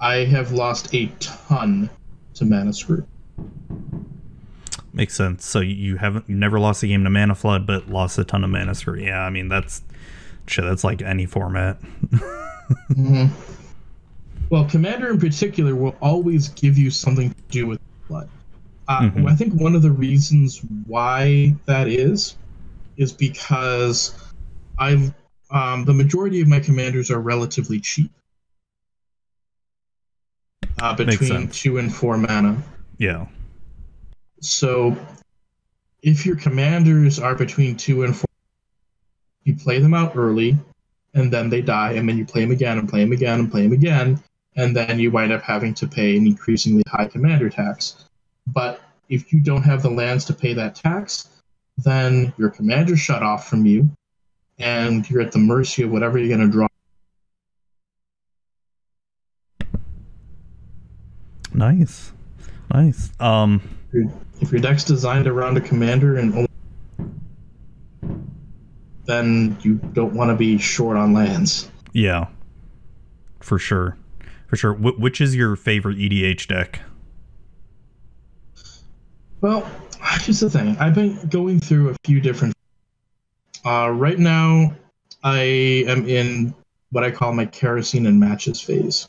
I 0.00 0.16
have 0.24 0.52
lost 0.52 0.94
a 0.94 1.06
ton 1.20 1.90
to 2.34 2.44
Mana 2.44 2.72
Screw. 2.72 3.06
Makes 4.92 5.16
sense. 5.16 5.44
So 5.44 5.60
you 5.60 5.96
haven't 5.96 6.28
you 6.28 6.36
never 6.36 6.60
lost 6.60 6.82
a 6.82 6.86
game 6.86 7.04
to 7.04 7.10
Mana 7.10 7.34
Flood, 7.34 7.66
but 7.66 7.88
lost 7.88 8.16
a 8.18 8.24
ton 8.24 8.44
of 8.44 8.50
mana 8.50 8.74
for 8.74 8.96
yeah. 8.96 9.20
I 9.20 9.30
mean 9.30 9.48
that's 9.48 9.82
shit. 10.46 10.64
That's 10.64 10.84
like 10.84 11.02
any 11.02 11.26
format. 11.26 11.80
mm-hmm. 12.90 13.26
Well, 14.50 14.66
Commander 14.66 15.10
in 15.10 15.18
particular 15.18 15.74
will 15.74 15.96
always 16.02 16.48
give 16.50 16.76
you 16.76 16.90
something 16.90 17.30
to 17.30 17.42
do 17.48 17.66
with 17.66 17.80
blood. 18.08 18.28
Uh, 18.86 19.08
Mhm. 19.08 19.28
I 19.28 19.34
think 19.34 19.54
one 19.54 19.74
of 19.74 19.80
the 19.82 19.90
reasons 19.90 20.60
why 20.86 21.54
that 21.64 21.88
is 21.88 22.36
is 22.98 23.10
because 23.12 24.14
I 24.78 25.10
um, 25.50 25.84
the 25.86 25.94
majority 25.94 26.40
of 26.42 26.48
my 26.48 26.60
commanders 26.60 27.10
are 27.10 27.20
relatively 27.20 27.80
cheap, 27.80 28.10
uh, 30.80 30.94
between 30.94 31.48
two 31.48 31.78
and 31.78 31.92
four 31.92 32.16
mana. 32.18 32.62
yeah. 32.98 33.26
So, 34.40 34.96
if 36.02 36.26
your 36.26 36.36
commanders 36.36 37.18
are 37.18 37.34
between 37.34 37.76
two 37.76 38.04
and 38.04 38.14
four, 38.14 38.26
you 39.44 39.54
play 39.54 39.78
them 39.78 39.94
out 39.94 40.16
early, 40.16 40.58
and 41.14 41.32
then 41.32 41.48
they 41.48 41.62
die, 41.62 41.92
and 41.92 42.08
then 42.08 42.18
you 42.18 42.24
play 42.24 42.42
them 42.42 42.50
again, 42.50 42.78
and 42.78 42.88
play 42.88 43.00
them 43.00 43.12
again, 43.12 43.40
and 43.40 43.50
play 43.50 43.62
them 43.62 43.72
again, 43.72 44.22
and 44.56 44.76
then 44.76 44.98
you 44.98 45.10
wind 45.10 45.32
up 45.32 45.42
having 45.42 45.74
to 45.74 45.86
pay 45.86 46.16
an 46.16 46.26
increasingly 46.26 46.82
high 46.88 47.06
commander 47.06 47.48
tax. 47.48 48.04
But 48.46 48.80
if 49.08 49.32
you 49.32 49.40
don't 49.40 49.62
have 49.62 49.82
the 49.82 49.90
lands 49.90 50.24
to 50.26 50.34
pay 50.34 50.54
that 50.54 50.74
tax, 50.74 51.28
then 51.78 52.32
your 52.36 52.50
commander's 52.50 53.00
shut 53.00 53.22
off 53.22 53.48
from 53.48 53.66
you, 53.66 53.88
and 54.58 55.08
you're 55.08 55.22
at 55.22 55.32
the 55.32 55.38
mercy 55.38 55.82
of 55.82 55.90
whatever 55.90 56.18
you're 56.18 56.34
going 56.34 56.48
to 56.48 56.52
draw. 56.52 56.68
Nice. 61.52 62.12
Nice. 62.72 63.12
Um 63.20 63.62
If 64.40 64.50
your 64.50 64.60
deck's 64.60 64.82
designed 64.82 65.28
around 65.28 65.56
a 65.56 65.60
commander 65.60 66.16
and 66.16 66.34
only 66.34 66.48
then 69.06 69.56
you 69.62 69.74
don't 69.74 70.14
want 70.14 70.30
to 70.30 70.34
be 70.36 70.58
short 70.58 70.96
on 70.96 71.12
lands. 71.12 71.70
Yeah, 71.92 72.26
for 73.40 73.58
sure, 73.58 73.96
for 74.48 74.56
sure. 74.56 74.72
Wh- 74.74 74.98
which 74.98 75.20
is 75.20 75.34
your 75.36 75.56
favorite 75.56 75.98
EDH 75.98 76.46
deck? 76.48 76.80
Well, 79.40 79.68
here's 80.22 80.40
the 80.40 80.50
thing. 80.50 80.76
I've 80.78 80.94
been 80.94 81.18
going 81.28 81.60
through 81.60 81.90
a 81.90 81.94
few 82.04 82.20
different. 82.20 82.54
Uh, 83.64 83.90
right 83.90 84.18
now, 84.18 84.74
I 85.22 85.84
am 85.86 86.08
in 86.08 86.54
what 86.90 87.04
I 87.04 87.10
call 87.10 87.32
my 87.32 87.46
kerosene 87.46 88.06
and 88.06 88.20
matches 88.20 88.60
phase, 88.60 89.08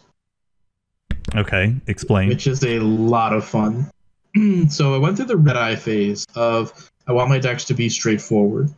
Okay, 1.36 1.76
explain. 1.88 2.30
which 2.30 2.48
is 2.48 2.64
a 2.64 2.80
lot 2.80 3.34
of 3.34 3.46
fun. 3.46 3.90
so 4.70 4.96
I 4.96 4.98
went 4.98 5.18
through 5.18 5.28
the 5.28 5.38
red 5.38 5.56
eye 5.58 5.76
phase 5.76 6.26
of 6.36 6.90
I 7.08 7.12
want 7.12 7.30
my 7.30 7.38
decks 7.40 7.66
to 7.66 7.74
be 7.74 7.90
straightforward, 7.90 8.74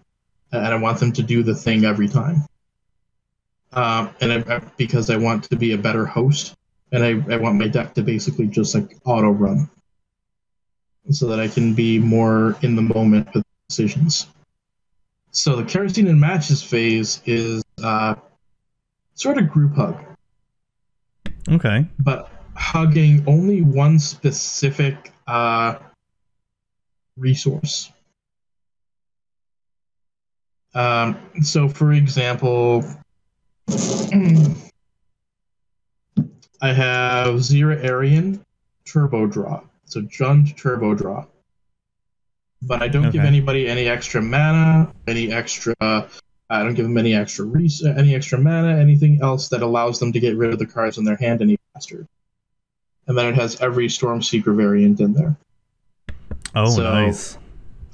and 0.52 0.66
I 0.66 0.76
want 0.76 1.00
them 1.00 1.12
to 1.14 1.24
do 1.24 1.44
the 1.44 1.56
thing 1.56 1.86
every 1.86 2.08
time. 2.08 2.44
Um, 3.74 4.12
and 4.22 4.32
I, 4.32 4.56
I- 4.56 4.62
because 4.78 5.10
I 5.10 5.18
want 5.18 5.44
to 5.50 5.56
be 5.56 5.74
a 5.74 5.78
better 5.78 6.06
host, 6.06 6.56
and 6.92 7.04
I, 7.04 7.34
I 7.34 7.38
want 7.38 7.58
my 7.58 7.68
deck 7.68 7.94
to 7.96 8.02
basically 8.04 8.48
just 8.48 8.74
like 8.74 8.96
auto 9.06 9.30
run, 9.30 9.70
so 11.10 11.28
that 11.28 11.40
I 11.40 11.48
can 11.48 11.74
be 11.74 12.00
more 12.00 12.56
in 12.62 12.76
the 12.76 12.82
moment 12.82 13.28
with 13.34 13.44
decisions. 13.68 14.28
So 15.32 15.56
the 15.58 15.64
kerosene 15.66 16.08
and 16.08 16.20
matches 16.20 16.64
phase 16.64 17.22
is 17.26 17.64
uh, 17.84 18.16
sort 19.14 19.38
of 19.38 19.50
group 19.50 19.76
hug, 19.76 20.04
Okay, 21.50 21.86
but 22.00 22.32
hugging 22.56 23.24
only 23.28 23.62
one 23.62 24.00
specific 24.00 25.12
uh, 25.28 25.76
resource. 27.18 27.92
Um, 30.76 31.18
so, 31.42 31.68
for 31.68 31.94
example, 31.94 32.84
I 36.62 36.74
have 36.74 37.36
Xira 37.36 37.84
Arien 37.84 38.40
Turbo 38.86 39.28
Draw. 39.28 39.62
So, 39.86 40.02
Jund 40.02 40.56
Turbo 40.58 40.94
Draw. 40.96 41.26
But 42.64 42.82
I 42.82 42.88
don't 42.88 43.12
give 43.12 43.24
anybody 43.24 43.68
any 43.68 43.88
extra 43.88 44.22
mana, 44.22 44.92
any 45.08 45.32
extra. 45.32 45.76
I 45.80 46.64
don't 46.64 46.74
give 46.74 46.86
them 46.86 46.98
any 46.98 47.14
extra 47.14 47.46
res- 47.46 47.86
any 47.86 48.16
extra 48.16 48.40
mana, 48.40 48.78
anything 48.78 49.20
else 49.22 49.50
that 49.50 49.62
allows 49.62 50.00
them 50.00 50.12
to 50.14 50.20
get 50.20 50.36
rid 50.38 50.52
of 50.54 50.60
the 50.60 50.66
cards 50.66 50.98
in 50.98 51.04
their 51.04 51.18
hand 51.18 51.42
any 51.42 51.58
faster. 51.74 52.08
And 53.08 53.18
then 53.18 53.28
it 53.28 53.36
has 53.36 53.62
every 53.62 53.90
Storm 53.90 54.22
Seeker 54.22 54.54
variant 54.54 55.00
in 55.00 55.14
there. 55.14 55.36
oh 56.56 56.70
So- 56.70 56.84
nice. 56.84 57.38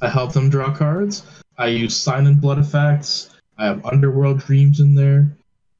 I 0.02 0.10
help 0.10 0.34
them 0.34 0.50
draw 0.50 0.74
cards. 0.76 1.24
I 1.58 1.68
use 1.68 1.96
Sign 1.96 2.28
in 2.28 2.40
Blood 2.40 2.60
effects. 2.60 3.30
I 3.58 3.66
have 3.66 3.86
Underworld 3.86 4.40
Dreams 4.40 4.80
in 4.80 4.96
there. 4.96 5.36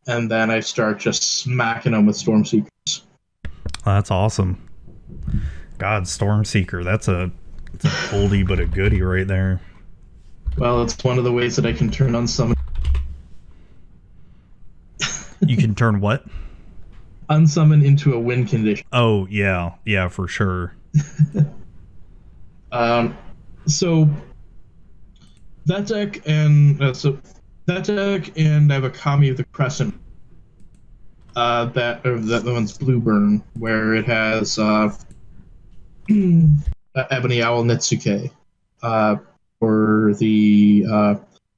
And 0.08 0.30
then 0.30 0.52
I 0.52 0.60
start 0.60 1.00
just 1.00 1.24
smacking 1.40 1.94
them 1.94 2.06
with 2.06 2.16
Storm 2.16 2.46
Seekers. 2.46 3.04
That's 3.86 4.12
awesome. 4.12 4.70
God, 5.78 6.04
Stormseeker. 6.04 6.84
That's 6.84 7.08
a 7.08 7.32
that's 7.72 7.86
a 7.86 8.16
oldie 8.16 8.48
but 8.48 8.60
a 8.60 8.66
goodie 8.66 9.02
right 9.02 9.28
there. 9.28 9.60
Well, 10.58 10.84
it's 10.84 11.02
one 11.04 11.18
of 11.18 11.24
the 11.24 11.32
ways 11.32 11.56
that 11.56 11.66
I 11.66 11.74
can 11.74 11.90
turn 11.90 12.12
Unsummon 12.12 12.56
You 15.46 15.58
can 15.58 15.76
turn 15.76 16.00
what? 16.00 16.26
unsummon 17.30 17.84
into 17.84 18.14
a 18.14 18.20
win 18.20 18.46
condition. 18.46 18.86
Oh 18.92 19.28
yeah, 19.28 19.74
yeah 19.86 20.08
for 20.08 20.28
sure. 20.28 20.76
Um, 22.72 23.16
so 23.68 24.10
that 25.66 25.88
deck 25.88 26.22
and 26.26 26.82
uh, 26.82 26.94
so 26.94 27.18
that 27.66 27.86
deck 27.86 28.32
and 28.38 28.72
I 28.72 28.76
have 28.76 28.84
a 28.84 28.90
Kami 28.90 29.30
of 29.30 29.38
the 29.38 29.46
Crescent. 29.46 29.94
Uh, 31.36 31.66
that 31.66 32.06
or 32.06 32.20
that 32.20 32.46
one's 32.46 32.78
Blue 32.78 33.00
Burn, 33.00 33.44
where 33.58 33.96
it 33.96 34.06
has 34.06 34.60
uh, 34.60 34.96
Ebony 36.10 37.42
Owl 37.42 37.64
Netsuke, 37.64 38.30
uh, 38.84 39.16
or 39.60 40.14
the 40.20 40.86
uh, 40.88 41.16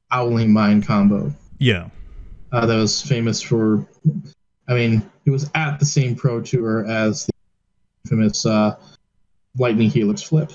Howling 0.09 0.53
Mine 0.53 0.81
combo. 0.81 1.33
Yeah. 1.59 1.89
Uh, 2.51 2.65
that 2.65 2.75
was 2.75 3.01
famous 3.01 3.41
for, 3.41 3.85
I 4.67 4.75
mean, 4.75 5.09
it 5.25 5.31
was 5.31 5.49
at 5.55 5.79
the 5.79 5.85
same 5.85 6.15
pro 6.15 6.39
tour 6.39 6.85
as 6.85 7.25
the 7.25 7.33
infamous 8.05 8.45
uh, 8.45 8.77
Lightning 9.57 9.89
Helix 9.89 10.21
flip. 10.21 10.51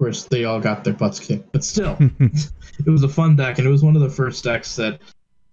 Of 0.00 0.04
course, 0.04 0.24
they 0.24 0.46
all 0.46 0.60
got 0.60 0.82
their 0.82 0.94
butts 0.94 1.20
kicked, 1.20 1.52
but 1.52 1.62
still, 1.62 1.94
it 2.18 2.86
was 2.86 3.02
a 3.02 3.08
fun 3.08 3.36
deck, 3.36 3.58
and 3.58 3.66
it 3.66 3.70
was 3.70 3.82
one 3.82 3.96
of 3.96 4.00
the 4.00 4.08
first 4.08 4.42
decks 4.42 4.74
that. 4.76 4.98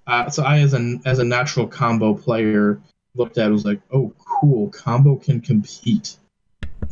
Uh, 0.08 0.30
so 0.30 0.42
I, 0.42 0.60
as 0.60 0.74
an 0.74 1.02
as 1.04 1.20
a 1.20 1.24
natural 1.26 1.68
combo 1.68 2.14
player, 2.14 2.80
looked 3.14 3.38
at 3.38 3.50
it 3.50 3.52
was 3.52 3.66
like, 3.66 3.82
oh, 3.92 4.14
cool, 4.26 4.70
combo 4.70 5.18
can 5.18 5.42
compete. 5.42 6.16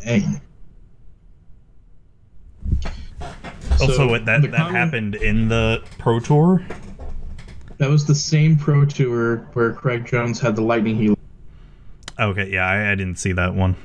Dang. 0.04 0.42
also, 3.72 3.94
So, 3.94 4.08
what 4.08 4.26
that 4.26 4.42
that 4.42 4.54
com- 4.54 4.74
happened 4.74 5.16
in 5.16 5.48
the 5.48 5.82
Pro 5.98 6.20
Tour. 6.20 6.62
That 7.78 7.90
was 7.90 8.06
the 8.06 8.16
same 8.16 8.58
pro 8.58 8.84
tour 8.84 9.48
where 9.54 9.72
Craig 9.72 10.06
Jones 10.06 10.42
had 10.42 10.58
the 10.58 10.62
Lightning 10.62 10.98
Helix. 10.98 11.22
Okay, 12.20 12.50
yeah, 12.50 12.68
I, 12.68 12.92
I 12.92 12.96
didn't 12.96 13.18
see 13.18 13.32
that 13.32 13.56
one. 13.56 13.78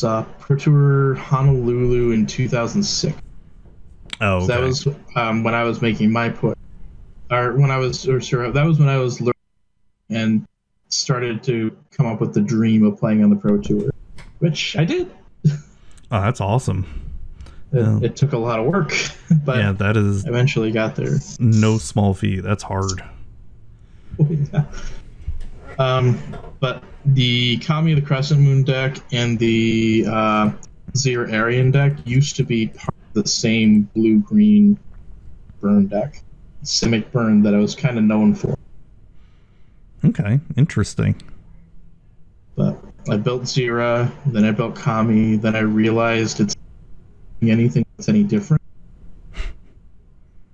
Pro 0.00 0.56
Tour 0.56 1.14
Honolulu 1.14 2.10
in 2.12 2.26
2006. 2.26 3.16
Oh, 4.20 4.40
So 4.40 4.46
that 4.46 4.60
was 4.60 4.86
um, 5.16 5.42
when 5.44 5.54
I 5.54 5.64
was 5.64 5.80
making 5.82 6.12
my 6.12 6.28
put, 6.28 6.56
or 7.30 7.52
when 7.56 7.70
I 7.70 7.78
was, 7.78 8.08
or 8.08 8.20
sorry, 8.20 8.50
that 8.50 8.64
was 8.66 8.78
when 8.78 8.88
I 8.88 8.96
was 8.98 9.20
learning 9.20 9.32
and 10.10 10.46
started 10.88 11.42
to 11.44 11.76
come 11.90 12.06
up 12.06 12.20
with 12.20 12.34
the 12.34 12.40
dream 12.40 12.84
of 12.84 12.98
playing 12.98 13.22
on 13.24 13.30
the 13.30 13.36
Pro 13.36 13.58
Tour, 13.58 13.90
which 14.38 14.76
I 14.76 14.84
did. 14.84 15.10
oh, 15.46 15.50
that's 16.10 16.40
awesome. 16.40 16.86
It, 17.72 17.78
Yeah. 17.78 17.98
it 18.02 18.16
took 18.16 18.32
a 18.32 18.38
lot 18.38 18.60
of 18.60 18.66
work, 18.66 18.92
but 19.44 19.56
yeah, 19.58 19.72
that 19.72 19.96
is 19.96 20.24
eventually 20.26 20.70
got 20.70 20.94
there. 20.96 21.18
no 21.40 21.78
small 21.78 22.14
feat. 22.14 22.40
That's 22.42 22.62
hard. 22.62 23.02
Oh, 24.20 24.28
Yeah. 24.30 24.64
Um, 25.78 26.20
but 26.60 26.82
the 27.04 27.58
Kami 27.58 27.92
of 27.92 28.00
the 28.00 28.06
Crescent 28.06 28.40
Moon 28.40 28.62
deck 28.62 28.98
and 29.12 29.38
the 29.38 30.04
uh, 30.08 30.52
Xira 30.92 31.28
Arien 31.30 31.72
deck 31.72 31.94
used 32.04 32.36
to 32.36 32.44
be 32.44 32.68
part 32.68 32.94
of 33.14 33.22
the 33.22 33.28
same 33.28 33.82
blue 33.94 34.20
green 34.20 34.78
burn 35.60 35.86
deck, 35.86 36.22
Simic 36.62 37.10
Burn, 37.12 37.42
that 37.42 37.54
I 37.54 37.58
was 37.58 37.74
kind 37.74 37.98
of 37.98 38.04
known 38.04 38.34
for. 38.34 38.54
Okay, 40.04 40.40
interesting. 40.56 41.20
But 42.54 42.78
I 43.08 43.16
built 43.16 43.42
Xira, 43.42 44.12
then 44.26 44.44
I 44.44 44.52
built 44.52 44.76
Kami, 44.76 45.36
then 45.36 45.56
I 45.56 45.60
realized 45.60 46.40
it's 46.40 46.54
anything 47.42 47.84
that's 47.96 48.08
any 48.08 48.22
different. 48.22 48.62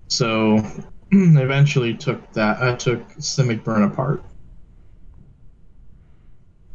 So 0.08 0.56
I 0.58 0.62
eventually 1.12 1.94
took 1.94 2.32
that. 2.32 2.62
I 2.62 2.74
took 2.74 3.08
Simic 3.16 3.64
Burn 3.64 3.82
apart. 3.82 4.22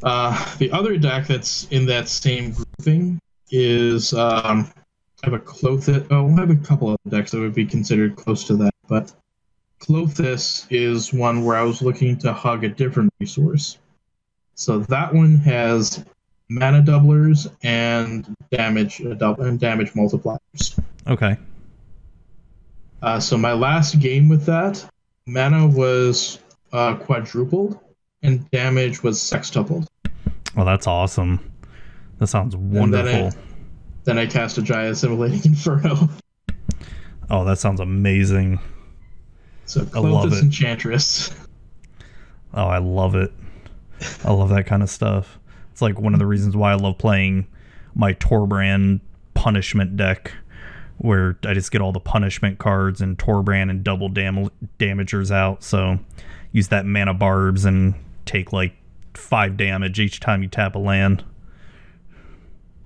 Uh, 0.05 0.55
the 0.57 0.71
other 0.71 0.97
deck 0.97 1.25
that's 1.25 1.67
in 1.71 1.87
that 1.87 2.07
same 2.07 2.51
grouping 2.51 3.19
is 3.49 4.13
um, 4.13 4.71
I 5.23 5.29
have 5.29 5.33
a 5.33 5.39
Klothys. 5.39 6.05
Oh, 6.11 6.29
I 6.29 6.39
have 6.41 6.51
a 6.51 6.55
couple 6.55 6.91
of 6.91 6.97
decks 7.09 7.31
that 7.31 7.39
would 7.39 7.55
be 7.55 7.65
considered 7.65 8.15
close 8.15 8.43
to 8.45 8.55
that, 8.57 8.73
but 8.87 9.11
Klothys 9.79 10.67
is 10.69 11.11
one 11.11 11.43
where 11.43 11.57
I 11.57 11.63
was 11.63 11.81
looking 11.81 12.17
to 12.19 12.31
hug 12.31 12.63
a 12.63 12.69
different 12.69 13.11
resource. 13.19 13.79
So 14.53 14.79
that 14.79 15.11
one 15.11 15.37
has 15.37 16.05
mana 16.49 16.83
doublers 16.83 17.51
and 17.63 18.31
damage 18.51 19.01
uh, 19.01 19.33
and 19.39 19.59
damage 19.59 19.93
multipliers. 19.93 20.79
Okay. 21.07 21.35
Uh, 23.01 23.19
so 23.19 23.37
my 23.37 23.53
last 23.53 23.99
game 23.99 24.29
with 24.29 24.45
that, 24.45 24.87
mana 25.25 25.65
was 25.65 26.39
uh, 26.71 26.95
quadrupled 26.95 27.79
and 28.25 28.49
damage 28.51 29.03
was 29.03 29.19
sextupled. 29.19 29.87
Well, 30.55 30.65
that's 30.65 30.87
awesome. 30.87 31.39
That 32.19 32.27
sounds 32.27 32.55
then 32.55 32.75
I- 32.75 32.79
wonderful. 32.79 33.41
Then 34.05 34.17
I 34.19 34.27
cast 34.27 34.57
a 34.57 34.61
giant 34.61 34.93
assimilating 34.93 35.41
inferno. 35.45 36.09
Oh, 37.29 37.43
that 37.45 37.57
sounds 37.57 37.79
amazing. 37.79 38.59
So 39.65 39.81
I 39.95 39.99
love 39.99 40.29
Klothys 40.29 40.37
it. 40.37 40.43
Enchantress. 40.43 41.31
Oh, 42.53 42.65
I 42.67 42.77
love 42.77 43.15
it. 43.15 43.31
I 44.23 44.31
love 44.31 44.49
that 44.49 44.67
kind 44.67 44.83
of 44.83 44.89
stuff. 44.91 45.39
It's 45.71 45.81
like 45.81 45.99
one 45.99 46.13
of 46.13 46.19
the 46.19 46.25
reasons 46.27 46.55
why 46.55 46.71
I 46.71 46.75
love 46.75 46.97
playing 46.99 47.47
my 47.95 48.13
Torbran 48.13 48.99
punishment 49.33 49.97
deck, 49.97 50.31
where 50.99 51.37
I 51.43 51.53
just 51.55 51.71
get 51.71 51.81
all 51.81 51.91
the 51.91 51.99
punishment 51.99 52.59
cards 52.59 53.01
and 53.01 53.17
Torbran 53.17 53.69
and 53.71 53.83
double 53.83 54.07
dam- 54.09 54.51
damagers 54.79 55.31
out. 55.31 55.63
So 55.63 55.97
use 56.51 56.67
that 56.67 56.85
Manabarbs 56.85 57.65
and 57.65 57.95
take 58.25 58.53
like 58.53 58.73
five 59.13 59.57
damage 59.57 59.99
each 59.99 60.19
time 60.19 60.41
you 60.41 60.49
tap 60.49 60.75
a 60.75 60.79
land. 60.79 61.23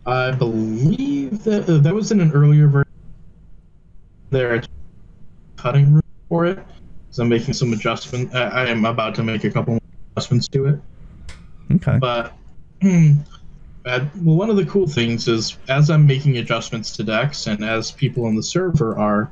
I 0.05 0.31
believe 0.31 1.43
that 1.43 1.69
uh, 1.69 1.77
that 1.77 1.93
was 1.93 2.11
in 2.11 2.19
an 2.19 2.31
earlier 2.31 2.67
version. 2.67 2.91
There, 4.31 4.61
cutting 5.57 5.93
room 5.93 6.03
for 6.29 6.45
it 6.45 6.59
because 7.07 7.19
I'm 7.19 7.29
making 7.29 7.53
some 7.53 7.73
adjustment. 7.73 8.33
I, 8.33 8.63
I 8.63 8.65
am 8.67 8.85
about 8.85 9.15
to 9.15 9.23
make 9.23 9.43
a 9.43 9.51
couple 9.51 9.73
more 9.73 9.81
adjustments 10.15 10.47
to 10.49 10.65
it. 10.67 10.79
Okay. 11.75 11.97
But 11.99 12.33
uh, 12.83 14.05
well, 14.21 14.35
one 14.35 14.49
of 14.49 14.55
the 14.55 14.65
cool 14.65 14.87
things 14.87 15.27
is 15.27 15.57
as 15.67 15.89
I'm 15.89 16.05
making 16.05 16.37
adjustments 16.37 16.95
to 16.97 17.03
decks 17.03 17.47
and 17.47 17.63
as 17.63 17.91
people 17.91 18.25
on 18.25 18.35
the 18.35 18.43
server 18.43 18.97
are, 18.97 19.31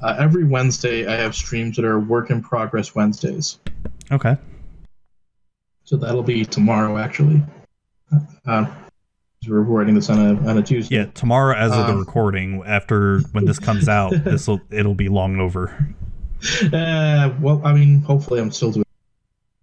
uh, 0.00 0.16
every 0.18 0.44
Wednesday 0.44 1.06
I 1.06 1.16
have 1.16 1.34
streams 1.34 1.76
that 1.76 1.84
are 1.84 1.98
work 1.98 2.30
in 2.30 2.42
progress 2.42 2.94
Wednesdays. 2.94 3.58
Okay. 4.12 4.36
So 5.88 5.96
that'll 5.96 6.22
be 6.22 6.44
tomorrow, 6.44 6.98
actually. 6.98 7.42
Uh, 8.46 8.66
we're 9.48 9.60
recording 9.60 9.94
this 9.94 10.10
on 10.10 10.18
a 10.18 10.38
on 10.46 10.58
a 10.58 10.62
Tuesday. 10.62 10.96
Yeah, 10.96 11.06
tomorrow 11.06 11.56
as 11.56 11.72
of 11.72 11.86
the 11.86 11.94
Um, 11.94 11.98
recording, 11.98 12.62
after 12.66 13.20
when 13.32 13.46
this 13.46 13.58
comes 13.58 13.88
out, 13.88 14.10
this 14.24 14.46
will 14.46 14.60
it'll 14.70 14.94
be 14.94 15.08
long 15.08 15.40
over. 15.40 15.88
Uh, 16.62 17.32
well, 17.40 17.62
I 17.64 17.72
mean, 17.72 18.02
hopefully 18.02 18.38
I'm 18.38 18.50
still 18.50 18.70
doing 18.70 18.84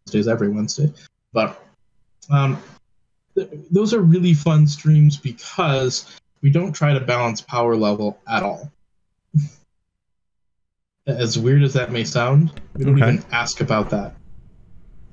Wednesdays 0.08 0.28
every 0.28 0.50
Wednesday, 0.50 0.92
but 1.32 1.64
um, 2.32 2.60
th- 3.36 3.48
those 3.70 3.94
are 3.94 4.02
really 4.02 4.34
fun 4.34 4.66
streams 4.66 5.18
because 5.18 6.18
we 6.42 6.50
don't 6.50 6.74
try 6.74 6.92
to 6.96 7.00
balance 7.00 7.40
power 7.40 7.76
level 7.76 8.18
at 8.28 8.42
all. 8.42 8.72
as 11.06 11.38
weird 11.38 11.62
as 11.62 11.74
that 11.74 11.92
may 11.92 12.04
sound, 12.04 12.60
we 12.76 12.84
don't 12.84 13.00
Okay. 13.00 13.14
even 13.14 13.26
ask 13.32 13.62
about 13.62 13.92
that. 13.92 14.16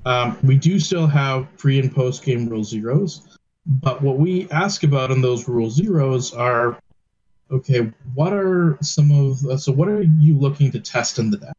Um, 0.05 0.37
we 0.43 0.57
do 0.57 0.79
still 0.79 1.07
have 1.07 1.47
pre 1.57 1.79
and 1.79 1.93
post 1.93 2.23
game 2.23 2.47
rule 2.47 2.63
zeros, 2.63 3.37
but 3.65 4.01
what 4.01 4.17
we 4.17 4.49
ask 4.51 4.83
about 4.83 5.11
in 5.11 5.21
those 5.21 5.47
rule 5.47 5.69
zeros 5.69 6.33
are 6.33 6.77
okay, 7.51 7.91
what 8.15 8.33
are 8.33 8.77
some 8.81 9.11
of 9.11 9.45
uh, 9.45 9.57
so 9.57 9.71
what 9.71 9.87
are 9.87 10.01
you 10.01 10.37
looking 10.37 10.71
to 10.71 10.79
test 10.79 11.19
in 11.19 11.29
the 11.29 11.37
deck? 11.37 11.55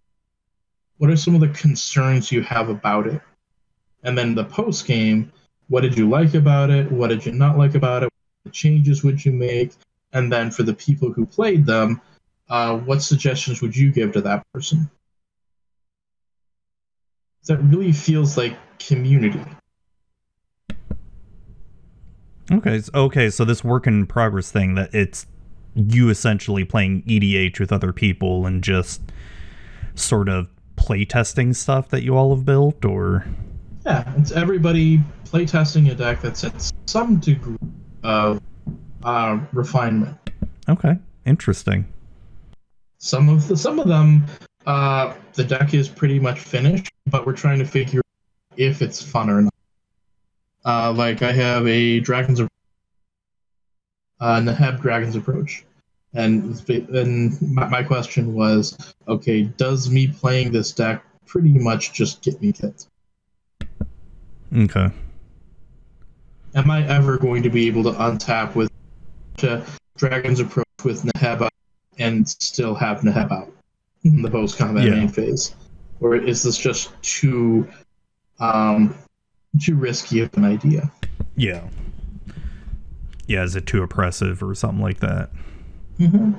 What 0.98 1.10
are 1.10 1.16
some 1.16 1.34
of 1.34 1.40
the 1.40 1.48
concerns 1.48 2.30
you 2.30 2.42
have 2.42 2.68
about 2.68 3.06
it? 3.06 3.20
And 4.02 4.16
then 4.16 4.34
the 4.34 4.44
post 4.44 4.86
game, 4.86 5.32
what 5.68 5.80
did 5.80 5.96
you 5.96 6.08
like 6.08 6.34
about 6.34 6.70
it? 6.70 6.90
What 6.90 7.08
did 7.08 7.24
you 7.24 7.32
not 7.32 7.56
like 7.56 7.74
about 7.74 8.02
it? 8.02 8.10
What 8.42 8.52
changes 8.52 9.02
would 9.02 9.24
you 9.24 9.32
make? 9.32 9.72
And 10.12 10.32
then 10.32 10.50
for 10.50 10.62
the 10.62 10.74
people 10.74 11.12
who 11.12 11.26
played 11.26 11.66
them, 11.66 12.00
uh, 12.48 12.76
what 12.76 13.02
suggestions 13.02 13.62
would 13.62 13.74
you 13.74 13.90
give 13.90 14.12
to 14.12 14.20
that 14.20 14.44
person? 14.52 14.90
That 17.46 17.58
really 17.58 17.92
feels 17.92 18.36
like 18.36 18.56
community. 18.78 19.42
Okay. 22.50 22.80
Okay. 22.94 23.30
So 23.30 23.44
this 23.44 23.64
work 23.64 23.86
in 23.86 24.06
progress 24.06 24.50
thing 24.50 24.74
that 24.74 24.94
it's 24.94 25.26
you 25.74 26.08
essentially 26.10 26.64
playing 26.64 27.02
EDH 27.02 27.58
with 27.58 27.72
other 27.72 27.92
people 27.92 28.46
and 28.46 28.62
just 28.62 29.00
sort 29.94 30.28
of 30.28 30.48
playtesting 30.76 31.54
stuff 31.54 31.88
that 31.88 32.02
you 32.02 32.16
all 32.16 32.34
have 32.34 32.44
built, 32.44 32.84
or 32.84 33.24
Yeah, 33.86 34.04
it's 34.16 34.32
everybody 34.32 34.98
playtesting 35.24 35.90
a 35.90 35.94
deck 35.94 36.20
that's 36.20 36.44
at 36.44 36.72
some 36.86 37.16
degree 37.16 37.56
of 38.02 38.40
uh, 39.02 39.38
refinement. 39.52 40.16
okay, 40.68 40.96
interesting. 41.26 41.86
Some 42.98 43.28
of 43.28 43.48
the 43.48 43.56
some 43.56 43.78
of 43.78 43.88
them, 43.88 44.24
uh, 44.66 45.14
the 45.34 45.44
deck 45.44 45.74
is 45.74 45.88
pretty 45.88 46.18
much 46.18 46.38
finished, 46.40 46.90
but 47.06 47.26
we're 47.26 47.32
trying 47.34 47.58
to 47.58 47.64
figure 47.64 48.00
if 48.56 48.82
it's 48.82 49.02
fun 49.02 49.30
or 49.30 49.42
not. 49.42 49.54
Uh, 50.64 50.92
like 50.92 51.22
I 51.22 51.32
have 51.32 51.66
a 51.66 52.00
Dragons 52.00 52.40
of 52.40 52.48
uh, 54.20 54.40
Neheb 54.40 54.80
Dragons 54.80 55.16
approach, 55.16 55.64
and 56.14 56.58
and 56.68 57.40
my, 57.42 57.68
my 57.68 57.82
question 57.82 58.32
was, 58.34 58.94
okay, 59.06 59.42
does 59.42 59.90
me 59.90 60.06
playing 60.08 60.52
this 60.52 60.72
deck 60.72 61.04
pretty 61.26 61.52
much 61.52 61.92
just 61.92 62.22
get 62.22 62.40
me 62.40 62.52
killed? 62.52 62.86
Okay. 64.56 64.88
Am 66.54 66.70
I 66.70 66.86
ever 66.86 67.18
going 67.18 67.42
to 67.42 67.50
be 67.50 67.66
able 67.66 67.82
to 67.84 67.90
untap 67.90 68.54
with 68.54 68.70
Dragon's 69.98 70.40
approach 70.40 70.64
with 70.84 71.02
Neheb 71.02 71.42
out 71.42 71.52
and 71.98 72.26
still 72.28 72.74
have 72.74 73.00
Neheb 73.00 73.30
out 73.32 73.52
in 74.04 74.22
the 74.22 74.30
post 74.30 74.56
combat 74.56 74.84
Yeah. 74.84 74.90
main 74.94 75.08
phase? 75.08 75.54
Or 76.00 76.16
is 76.16 76.42
this 76.42 76.56
just 76.58 76.90
too 77.02 77.68
um 78.40 78.94
too 79.60 79.76
risky 79.76 80.20
of 80.20 80.34
an 80.36 80.44
idea? 80.44 80.90
Yeah. 81.36 81.68
Yeah. 83.26 83.44
Is 83.44 83.56
it 83.56 83.66
too 83.66 83.82
oppressive 83.82 84.42
or 84.42 84.54
something 84.54 84.82
like 84.82 85.00
that? 85.00 85.30
Mm-hmm. 85.98 86.32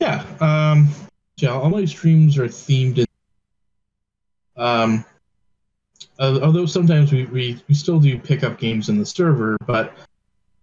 Yeah. 0.00 0.24
Um 0.40 0.88
yeah, 1.36 1.50
all 1.50 1.70
my 1.70 1.84
streams 1.84 2.38
are 2.38 2.46
themed 2.46 2.98
in 2.98 3.06
um 4.56 5.04
uh, 6.18 6.38
although 6.42 6.66
sometimes 6.66 7.12
we, 7.12 7.24
we, 7.26 7.60
we 7.68 7.74
still 7.74 7.98
do 7.98 8.18
pick 8.18 8.44
up 8.44 8.58
games 8.58 8.88
in 8.88 8.98
the 8.98 9.06
server, 9.06 9.56
but 9.66 9.92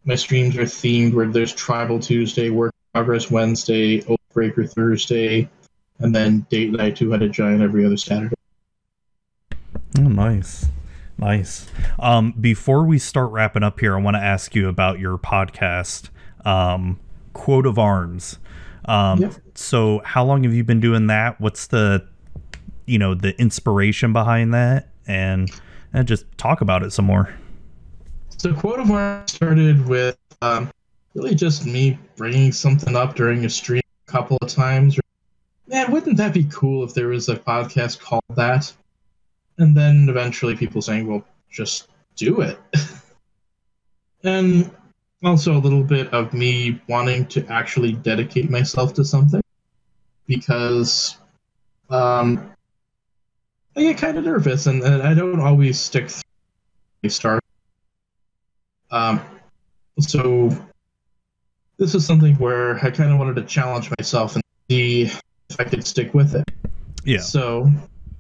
my 0.06 0.16
streams 0.16 0.58
are 0.58 0.64
themed 0.64 1.14
where 1.14 1.28
there's 1.28 1.54
Tribal 1.54 2.00
Tuesday, 2.00 2.50
Work 2.50 2.74
Progress 2.94 3.30
Wednesday, 3.30 4.02
Oathbreaker 4.02 4.70
Thursday, 4.70 5.50
and 6.02 6.14
then 6.16 6.46
Date 6.50 6.72
Night 6.72 6.96
Two 6.96 7.12
Headed 7.12 7.32
Giant 7.32 7.62
every 7.62 7.86
other 7.86 7.98
Saturday. 7.98 8.36
Oh, 9.98 10.02
nice. 10.04 10.68
Nice. 11.18 11.68
Um, 12.00 12.34
before 12.40 12.84
we 12.86 12.98
start 12.98 13.32
wrapping 13.32 13.64
up 13.64 13.80
here, 13.80 13.96
I 13.96 14.02
want 14.02 14.16
to 14.16 14.22
ask 14.22 14.56
you 14.56 14.68
about 14.68 15.00
your 15.00 15.18
podcast, 15.18 16.10
um, 16.46 17.00
Quote 17.34 17.68
of 17.68 17.78
Arms. 17.78 18.40
Um, 18.86 19.20
Yep. 19.22 19.34
So, 19.54 20.02
how 20.04 20.26
long 20.26 20.44
have 20.44 20.54
you 20.54 20.64
been 20.64 20.80
doing 20.80 21.08
that? 21.08 21.40
What's 21.40 21.68
the, 21.68 22.08
you 22.88 22.98
know, 22.98 23.14
the 23.14 23.40
inspiration 23.40 24.14
behind 24.14 24.54
that? 24.54 24.90
And, 25.06 25.52
and 25.94 26.08
just 26.08 26.26
talk 26.38 26.62
about 26.62 26.82
it 26.82 26.92
some 26.92 27.06
more. 27.06 27.34
So 28.38 28.54
Quote 28.54 28.80
of 28.80 28.90
Arms 28.90 29.32
started 29.32 29.88
with 29.88 30.18
um, 30.42 30.72
really 31.14 31.36
just 31.36 31.66
me 31.66 32.00
bringing 32.16 32.52
something 32.52 32.96
up 32.96 33.16
during 33.16 33.46
a 33.46 33.50
stream 33.50 33.84
a 34.08 34.12
couple 34.12 34.38
of 34.42 34.48
times. 34.48 34.98
Man, 35.72 35.90
wouldn't 35.90 36.18
that 36.18 36.34
be 36.34 36.44
cool 36.52 36.84
if 36.84 36.94
there 36.94 37.08
was 37.08 37.30
a 37.30 37.38
podcast 37.38 38.02
called 38.02 38.26
that? 38.36 38.74
And 39.58 39.76
then 39.76 40.10
eventually 40.10 40.54
people 40.58 40.82
saying, 40.82 41.08
well, 41.08 41.24
just 41.50 41.88
do 42.18 42.42
it. 42.42 42.60
and 44.26 44.70
also 45.24 45.56
a 45.56 45.60
little 45.60 45.84
bit 45.84 46.14
of 46.14 46.34
me 46.34 46.82
wanting 46.90 47.26
to 47.28 47.46
actually 47.48 47.94
dedicate 47.94 48.50
myself 48.50 48.94
to 48.96 49.06
something 49.06 49.42
because 50.28 51.16
um, 51.90 52.52
I 53.78 53.82
get 53.82 53.98
kind 53.98 54.18
of 54.18 54.26
nervous 54.26 54.66
and, 54.66 54.84
and 54.84 55.02
I 55.02 55.14
don't 55.14 55.40
always 55.40 55.80
stick 55.80 56.10
through 56.10 56.22
a 57.06 57.10
start. 57.10 57.44
Um, 58.90 59.22
so 60.00 60.50
this 61.78 61.96
is 61.96 62.06
something 62.06 62.36
where 62.36 62.76
I 62.86 62.92
kind 62.92 63.14
of 63.14 63.20
wanted 63.20 63.38
to 63.38 63.44
challenge 63.44 63.90
myself 63.98 64.36
and 64.36 64.44
if 65.54 65.60
I 65.60 65.64
could 65.70 65.86
stick 65.86 66.14
with 66.14 66.36
it. 66.36 66.44
Yeah. 67.04 67.20
So 67.20 67.70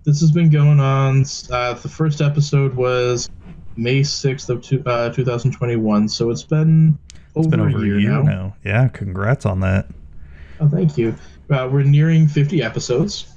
this 0.03 0.19
has 0.21 0.31
been 0.31 0.49
going 0.49 0.79
on. 0.79 1.25
Uh, 1.51 1.73
the 1.73 1.89
first 1.89 2.21
episode 2.21 2.73
was 2.75 3.29
May 3.77 4.03
sixth 4.03 4.49
of 4.49 4.61
two, 4.61 4.83
uh, 4.85 5.09
2021. 5.11 6.09
So 6.09 6.29
it's 6.29 6.43
been 6.43 6.97
over, 7.35 7.39
It's 7.39 7.47
been 7.47 7.59
over 7.59 7.77
a 7.83 7.85
year, 7.85 7.99
now. 7.99 8.21
now. 8.23 8.55
Yeah. 8.63 8.87
Congrats 8.89 9.45
on 9.45 9.59
that. 9.61 9.87
Oh, 10.59 10.67
thank 10.67 10.97
you. 10.97 11.15
Uh, 11.49 11.67
we're 11.71 11.83
nearing 11.83 12.27
50 12.27 12.61
episodes. 12.63 13.27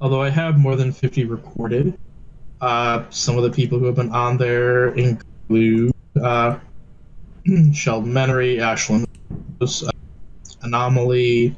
Although 0.00 0.22
I 0.22 0.30
have 0.30 0.58
more 0.58 0.76
than 0.76 0.92
50 0.92 1.24
recorded. 1.26 1.96
Uh, 2.60 3.04
some 3.10 3.36
of 3.36 3.42
the 3.44 3.50
people 3.50 3.78
who 3.78 3.86
have 3.86 3.96
been 3.96 4.10
on 4.10 4.36
there 4.36 4.88
include 4.94 5.92
uh, 6.20 6.58
Sheldon 7.72 8.12
Menery, 8.12 8.58
Ashlyn, 8.58 9.04
uh, 9.60 9.90
Anomaly, 10.62 11.56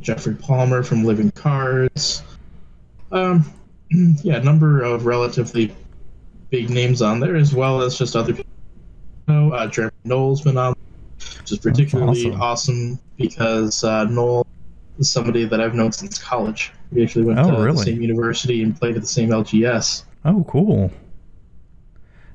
Jeffrey 0.00 0.34
Palmer 0.34 0.82
from 0.82 1.04
Living 1.04 1.30
Cards. 1.32 2.22
Um, 3.12 3.50
yeah, 4.22 4.36
a 4.36 4.42
number 4.42 4.82
of 4.82 5.06
relatively 5.06 5.74
big 6.50 6.70
names 6.70 7.02
on 7.02 7.20
there, 7.20 7.36
as 7.36 7.54
well 7.54 7.82
as 7.82 7.96
just 7.98 8.16
other 8.16 8.32
people. 8.32 8.50
know, 9.28 9.52
Uh, 9.52 9.66
Jeremy 9.66 9.92
Knowles 10.04 10.42
been 10.42 10.56
on, 10.56 10.74
which 11.40 11.52
is 11.52 11.58
particularly 11.58 12.26
awesome. 12.32 12.40
awesome. 12.42 12.98
because 13.16 13.82
uh, 13.84 14.04
Noel 14.04 14.46
is 14.98 15.10
somebody 15.10 15.44
that 15.44 15.60
I've 15.60 15.74
known 15.74 15.92
since 15.92 16.18
college. 16.18 16.72
We 16.92 17.02
actually 17.02 17.24
went 17.24 17.38
Oh, 17.38 17.50
to 17.50 17.62
really? 17.62 17.76
the 17.78 17.82
same 17.84 18.00
university 18.02 18.62
and 18.62 18.78
played 18.78 18.94
at 18.96 19.02
the 19.02 19.08
same 19.08 19.30
LGS. 19.30 20.04
Oh, 20.24 20.44
cool. 20.48 20.90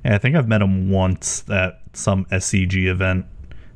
Yeah, 0.04 0.14
I 0.14 0.18
think 0.18 0.34
I've 0.36 0.48
met 0.48 0.60
him 0.62 0.90
once 0.90 1.48
at 1.48 1.80
some 1.92 2.24
SCG 2.26 2.86
event 2.86 3.26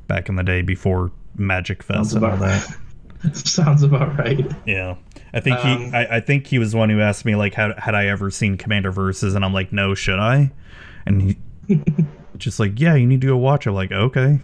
back 0.09 0.29
in 0.29 0.37
the 0.37 0.43
day 0.43 0.63
before 0.63 1.13
Magic 1.37 1.83
Fest 1.83 2.15
and 2.15 2.25
all 2.25 2.37
that. 2.39 2.67
Sounds 3.33 3.83
about 3.83 4.19
right. 4.19 4.45
Yeah, 4.67 4.97
I 5.33 5.41
think 5.41 5.59
Um, 5.65 5.81
he. 5.91 5.93
I, 5.97 6.17
I 6.17 6.21
think 6.21 6.47
he 6.47 6.59
was 6.59 6.73
the 6.73 6.79
one 6.79 6.91
who 6.91 7.01
asked 7.01 7.25
me 7.25 7.35
like, 7.35 7.55
had 7.55 7.79
had 7.79 7.95
I 7.95 8.07
ever 8.07 8.31
seen 8.31 8.57
Commander 8.57 8.91
Versus, 8.91 9.35
and 9.35 9.45
I'm 9.45 9.53
like, 9.53 9.73
no, 9.73 9.95
should 9.95 10.19
I? 10.19 10.53
And 11.07 11.23
he 11.23 11.37
just 12.37 12.61
like, 12.61 12.79
yeah, 12.81 12.95
you 12.95 13.07
need 13.07 13.21
to 13.23 13.27
go 13.29 13.37
watch 13.37 13.67
it. 13.67 13.71
I'm 13.71 13.75
like, 13.77 13.93
okay. 13.93 14.41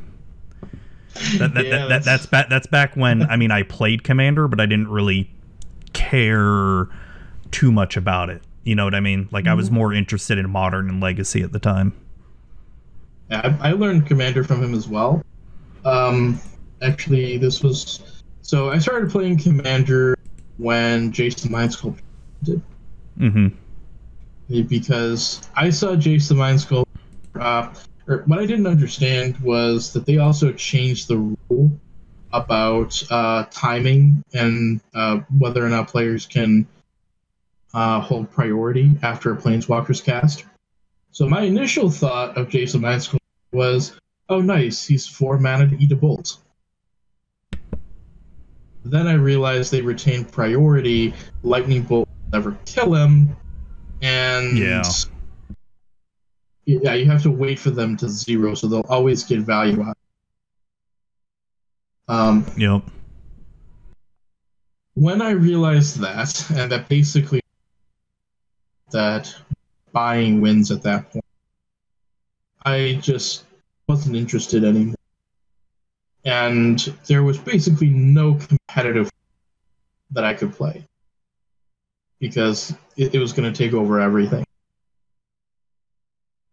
That, 1.39 1.53
that, 1.55 1.65
Yeah, 1.67 1.71
that, 1.71 1.89
that's- 1.89 2.05
that's 2.05 2.27
back. 2.27 2.49
That's 2.49 2.67
back 2.67 2.95
when 2.97 3.23
I 3.31 3.37
mean 3.37 3.51
I 3.51 3.63
played 3.65 4.03
Commander, 4.05 4.49
but 4.49 4.61
I 4.61 4.67
didn't 4.67 4.89
really 4.89 5.31
care 5.93 6.89
too 7.51 7.71
much 7.71 7.97
about 7.97 8.31
it. 8.31 8.43
You 8.65 8.75
know 8.75 8.85
what 8.85 8.95
I 8.95 9.01
mean? 9.01 9.29
Like 9.31 9.47
I 9.47 9.55
was 9.55 9.67
Mm-hmm. 9.67 9.75
more 9.75 9.93
interested 9.93 10.39
in 10.39 10.49
Modern 10.49 10.89
and 10.89 11.01
Legacy 11.03 11.43
at 11.43 11.53
the 11.53 11.59
time. 11.59 11.93
Yeah, 13.31 13.57
I, 13.61 13.71
I 13.71 13.73
learned 13.73 14.07
Commander 14.07 14.45
from 14.45 14.63
him 14.63 14.75
as 14.75 14.89
well. 14.89 15.23
Um, 15.85 16.41
actually, 16.81 17.37
this 17.39 17.63
was 17.63 18.01
so 18.43 18.71
I 18.71 18.79
started 18.79 19.11
playing 19.11 19.39
Commander 19.39 20.17
when 20.59 21.13
Jace, 21.13 21.41
the 21.41 21.51
Mind 21.51 21.73
Sculptor 21.73 22.03
did 22.43 22.63
hmm 23.17 23.49
because 24.49 25.49
I 25.57 25.71
saw 25.71 25.97
Jace, 25.97 26.29
the 26.29 26.35
Mind 26.35 26.61
Sculptor. 26.61 26.91
Uh, 27.39 27.73
or 28.07 28.19
what 28.27 28.39
I 28.39 28.47
didn't 28.47 28.67
understand 28.67 29.39
was 29.39 29.93
that 29.93 30.05
they 30.05 30.19
also 30.19 30.53
changed 30.53 31.09
the 31.09 31.19
rule 31.49 31.81
about 32.33 33.03
uh, 33.11 33.45
timing 33.51 34.23
and 34.35 34.81
uh, 34.95 35.21
whether 35.39 35.65
or 35.65 35.69
not 35.69 35.89
players 35.89 36.27
can 36.27 36.67
uh, 37.75 38.01
hold 38.01 38.31
priority 38.31 38.91
after 39.03 39.33
a 39.33 39.37
Planeswalker's 39.37 40.01
cast. 40.01 40.45
So 41.13 41.29
my 41.29 41.43
initial 41.43 41.91
thought 41.91 42.37
of 42.37 42.49
Jace, 42.49 42.73
the 42.73 42.79
Mind 42.79 43.03
Sculptor 43.03 43.25
was, 43.53 43.99
oh, 44.29 44.41
nice, 44.41 44.87
he's 44.87 45.07
four 45.07 45.39
mana 45.39 45.69
to 45.69 45.83
eat 45.83 45.93
a 45.93 45.97
bolt. 45.97 46.39
Then 48.85 49.07
I 49.07 49.15
realized 49.15 49.71
they 49.71 49.81
retain 49.81 50.25
priority. 50.25 51.15
Lightning 51.43 51.83
bolt 51.83 52.09
will 52.09 52.39
never 52.39 52.59
kill 52.65 52.95
him, 52.95 53.37
and 54.01 54.59
Yeah. 54.59 54.83
yeah, 56.67 56.95
you 56.95 57.07
have 57.07 57.23
to 57.23 57.31
wait 57.31 57.59
for 57.59 57.71
them 57.71 57.97
to 57.99 58.09
zero, 58.09 58.55
so 58.55 58.67
they'll 58.67 58.81
always 58.89 59.25
get 59.25 59.41
value 59.41 59.83
out. 59.83 59.97
Um, 62.09 62.45
Yep. 62.57 62.83
when 64.95 65.23
I 65.23 65.31
realized 65.31 65.99
that, 66.01 66.51
and 66.51 66.71
that 66.73 66.89
basically 66.89 67.41
that 68.91 69.35
buying 69.93 70.41
wins 70.41 70.71
at 70.71 70.83
that 70.83 71.11
point, 71.13 71.25
I 72.65 72.99
just 73.01 73.45
wasn't 73.89 74.17
interested 74.17 74.65
anymore. 74.65 74.97
And 76.25 76.79
there 77.07 77.23
was 77.23 77.39
basically 77.39 77.91
no 77.91 78.35
competitive 78.35 79.11
that 80.13 80.25
I 80.25 80.35
could 80.35 80.53
play 80.53 80.87
because 82.21 82.75
it, 82.97 83.15
it 83.15 83.19
was 83.19 83.33
going 83.33 83.53
to 83.53 83.57
take 83.57 83.75
over 83.75 84.01
everything. 84.01 84.45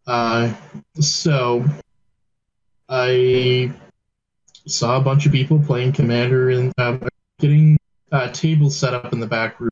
Uh, 0.06 0.52
so 0.98 1.64
I 2.88 3.72
saw 4.66 4.96
a 4.96 5.00
bunch 5.00 5.26
of 5.26 5.32
people 5.32 5.60
playing 5.60 5.92
Commander 5.92 6.50
and 6.50 6.72
uh, 6.78 6.98
getting 7.38 7.78
uh, 8.10 8.28
tables 8.32 8.76
set 8.76 8.94
up 8.94 9.12
in 9.12 9.20
the 9.20 9.26
back 9.26 9.60
room. 9.60 9.70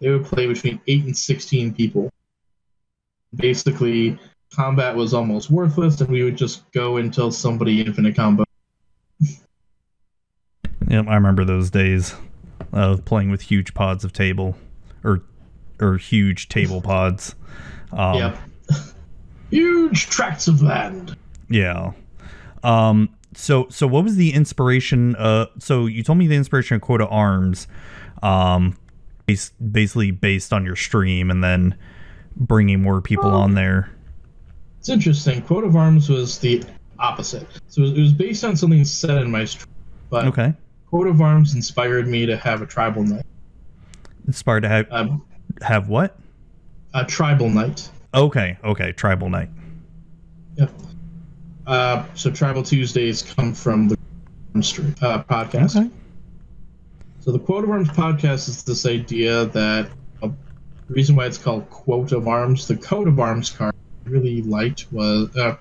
They 0.00 0.10
would 0.10 0.26
play 0.26 0.46
between 0.46 0.80
8 0.86 1.04
and 1.04 1.16
16 1.16 1.74
people. 1.74 2.10
Basically, 3.34 4.18
combat 4.54 4.94
was 4.94 5.14
almost 5.14 5.50
worthless, 5.50 6.00
and 6.00 6.10
we 6.10 6.22
would 6.22 6.36
just 6.36 6.70
go 6.72 6.98
until 6.98 7.30
somebody 7.30 7.80
infinite 7.80 8.16
combo. 8.16 8.44
Yep. 10.92 11.06
I 11.08 11.14
remember 11.14 11.44
those 11.44 11.70
days 11.70 12.14
of 12.72 13.04
playing 13.04 13.30
with 13.30 13.40
huge 13.40 13.74
pods 13.74 14.04
of 14.04 14.12
table, 14.12 14.56
or 15.02 15.22
or 15.80 15.96
huge 15.96 16.48
table 16.48 16.80
pods. 16.92 17.34
Um, 17.92 18.14
yep. 18.18 18.38
Huge 19.50 20.06
tracts 20.08 20.48
of 20.48 20.62
land. 20.62 21.16
Yeah. 21.50 21.92
Um. 22.62 23.10
So 23.34 23.66
so 23.68 23.86
what 23.86 24.04
was 24.04 24.16
the 24.16 24.32
inspiration? 24.32 25.14
Uh. 25.16 25.46
So 25.58 25.86
you 25.86 26.02
told 26.02 26.18
me 26.18 26.26
the 26.26 26.36
inspiration 26.36 26.76
of 26.76 26.80
Quote 26.80 27.00
of 27.02 27.08
Arms, 27.10 27.66
um, 28.22 28.78
bas- 29.26 29.50
basically 29.50 30.10
based 30.10 30.52
on 30.54 30.64
your 30.64 30.76
stream, 30.76 31.30
and 31.30 31.42
then 31.44 31.76
bringing 32.36 32.80
more 32.80 33.00
people 33.02 33.26
Oh. 33.30 33.40
on 33.42 33.54
there. 33.54 33.90
It's 34.78 34.88
interesting. 34.88 35.42
Quote 35.42 35.64
of 35.64 35.76
Arms 35.76 36.08
was 36.08 36.38
the 36.38 36.64
opposite. 36.98 37.46
So 37.68 37.82
it 37.82 37.84
was, 37.84 37.92
it 37.92 38.00
was 38.00 38.12
based 38.14 38.44
on 38.44 38.56
something 38.56 38.84
said 38.86 39.18
in 39.22 39.30
my 39.30 39.44
stream, 39.44 39.72
but 40.08 40.26
Okay. 40.28 40.54
Quote 40.92 41.06
of 41.06 41.22
Arms 41.22 41.54
inspired 41.54 42.06
me 42.06 42.26
to 42.26 42.36
have 42.36 42.60
a 42.60 42.66
tribal 42.66 43.02
knight. 43.02 43.24
Inspired 44.26 44.60
to 44.60 44.68
have 44.68 44.86
Um, 44.90 45.24
have 45.62 45.88
what? 45.88 46.18
a 46.92 47.02
tribal 47.02 47.48
knight. 47.48 47.88
Okay. 48.12 48.58
Okay. 48.62 48.92
Tribal 48.92 49.30
Knight. 49.30 49.48
Yep. 50.56 50.70
Uh, 51.66 52.04
so 52.12 52.30
Tribal 52.30 52.62
Tuesdays 52.62 53.22
come 53.22 53.54
from 53.54 53.88
the 53.88 53.96
uh, 55.00 55.22
podcast. 55.22 55.76
Okay. 55.80 55.90
So 57.20 57.32
the 57.32 57.38
Quote 57.38 57.64
of 57.64 57.70
Arms 57.70 57.88
podcast 57.88 58.50
is 58.50 58.62
this 58.62 58.84
idea 58.84 59.46
that 59.46 59.88
uh, 60.22 60.28
the 60.88 60.94
reason 60.94 61.16
why 61.16 61.24
it's 61.24 61.38
called 61.38 61.70
Quote 61.70 62.12
of 62.12 62.28
Arms, 62.28 62.68
the 62.68 62.76
Coat 62.76 63.08
of 63.08 63.18
Arms 63.18 63.48
card 63.48 63.74
I 64.04 64.10
really 64.10 64.42
liked 64.42 64.92
was 64.92 65.34
uh, 65.38 65.56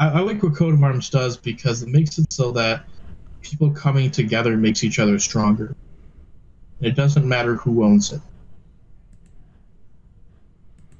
I, 0.00 0.08
I 0.08 0.20
like 0.20 0.42
what 0.42 0.56
Coat 0.56 0.72
of 0.72 0.82
Arms 0.82 1.10
does 1.10 1.36
because 1.36 1.82
it 1.82 1.90
makes 1.90 2.18
it 2.18 2.32
so 2.32 2.52
that 2.52 2.86
people 3.42 3.70
coming 3.70 4.10
together 4.10 4.56
makes 4.56 4.84
each 4.84 4.98
other 4.98 5.18
stronger. 5.18 5.74
It 6.80 6.96
doesn't 6.96 7.28
matter 7.28 7.54
who 7.56 7.84
owns 7.84 8.12
it. 8.12 8.20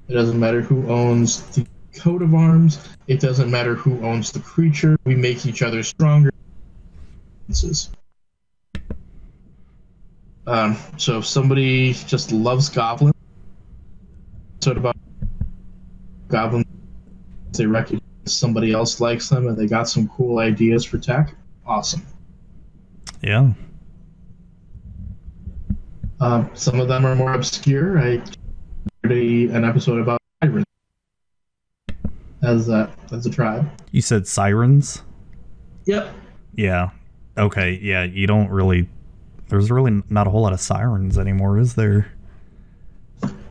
It 0.09 0.14
doesn't 0.14 0.39
matter 0.39 0.60
who 0.60 0.89
owns 0.89 1.43
the 1.55 1.66
coat 1.98 2.23
of 2.23 2.35
arms. 2.35 2.78
It 3.06 3.20
doesn't 3.20 3.51
matter 3.51 3.74
who 3.74 4.05
owns 4.05 4.32
the 4.32 4.40
creature. 4.40 4.98
We 5.05 5.14
make 5.14 5.47
each 5.47 5.62
other 5.62 5.82
stronger. 5.82 6.31
Um, 10.47 10.77
so 10.97 11.19
if 11.19 11.27
somebody 11.27 11.94
just 11.94 12.32
loves 12.32 12.69
goblin, 12.69 13.12
sort 14.60 14.77
about 14.77 14.97
goblins, 16.28 16.66
they 17.52 17.66
recognize 17.66 18.02
somebody 18.24 18.73
else 18.73 19.01
likes 19.01 19.28
them 19.28 19.47
and 19.47 19.56
they 19.56 19.66
got 19.66 19.89
some 19.89 20.09
cool 20.09 20.39
ideas 20.39 20.85
for 20.85 20.98
tech. 20.98 21.35
Awesome. 21.66 22.05
Yeah. 23.23 23.53
Um, 26.20 26.51
some 26.55 26.81
of 26.81 26.89
them 26.89 27.05
are 27.07 27.15
more 27.15 27.32
obscure. 27.35 27.99
I 27.99 28.23
did 29.03 29.12
a, 29.12 29.57
an 29.57 29.65
episode 29.65 30.01
about 30.01 30.20
sirens 30.43 30.65
as 32.43 32.69
a 32.69 32.90
as 33.12 33.27
a 33.27 33.31
tribe. 33.31 33.69
You 33.90 34.03
said 34.03 34.27
sirens. 34.27 35.03
Yep. 35.86 36.15
Yeah. 36.55 36.90
Okay. 37.39 37.78
Yeah. 37.82 38.05
You 38.05 38.27
don't 38.27 38.51
really. 38.51 38.89
There's 39.49 39.70
really 39.70 40.03
not 40.09 40.27
a 40.27 40.31
whole 40.31 40.43
lot 40.43 40.53
of 40.53 40.61
sirens 40.61 41.19
anymore, 41.19 41.59
is 41.59 41.74
there? 41.74 42.11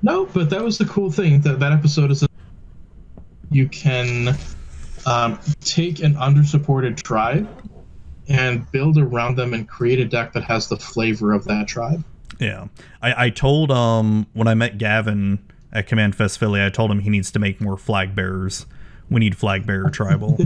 No, 0.01 0.25
but 0.25 0.49
that 0.49 0.63
was 0.63 0.77
the 0.77 0.85
cool 0.85 1.11
thing. 1.11 1.41
That 1.41 1.59
that 1.59 1.71
episode 1.71 2.11
is 2.11 2.25
you 3.51 3.67
can 3.67 4.35
um, 5.05 5.39
take 5.59 6.01
an 6.01 6.15
undersupported 6.15 7.01
tribe 7.01 7.47
and 8.31 8.69
build 8.71 8.97
around 8.97 9.35
them 9.37 9.53
and 9.53 9.67
create 9.67 9.99
a 9.99 10.05
deck 10.05 10.33
that 10.33 10.43
has 10.43 10.67
the 10.67 10.77
flavor 10.77 11.33
of 11.33 11.45
that 11.45 11.67
tribe. 11.67 12.03
Yeah. 12.39 12.67
I, 13.01 13.25
I 13.25 13.29
told 13.29 13.71
um 13.71 14.27
when 14.33 14.47
I 14.47 14.53
met 14.53 14.77
Gavin 14.77 15.39
at 15.71 15.87
CommandFest 15.87 16.37
Philly, 16.37 16.63
I 16.63 16.69
told 16.69 16.91
him 16.91 16.99
he 16.99 17.09
needs 17.09 17.31
to 17.31 17.39
make 17.39 17.61
more 17.61 17.77
flag 17.77 18.15
bearers. 18.15 18.65
We 19.09 19.19
need 19.19 19.37
flag 19.37 19.65
bearer 19.65 19.89
tribal. 19.91 20.37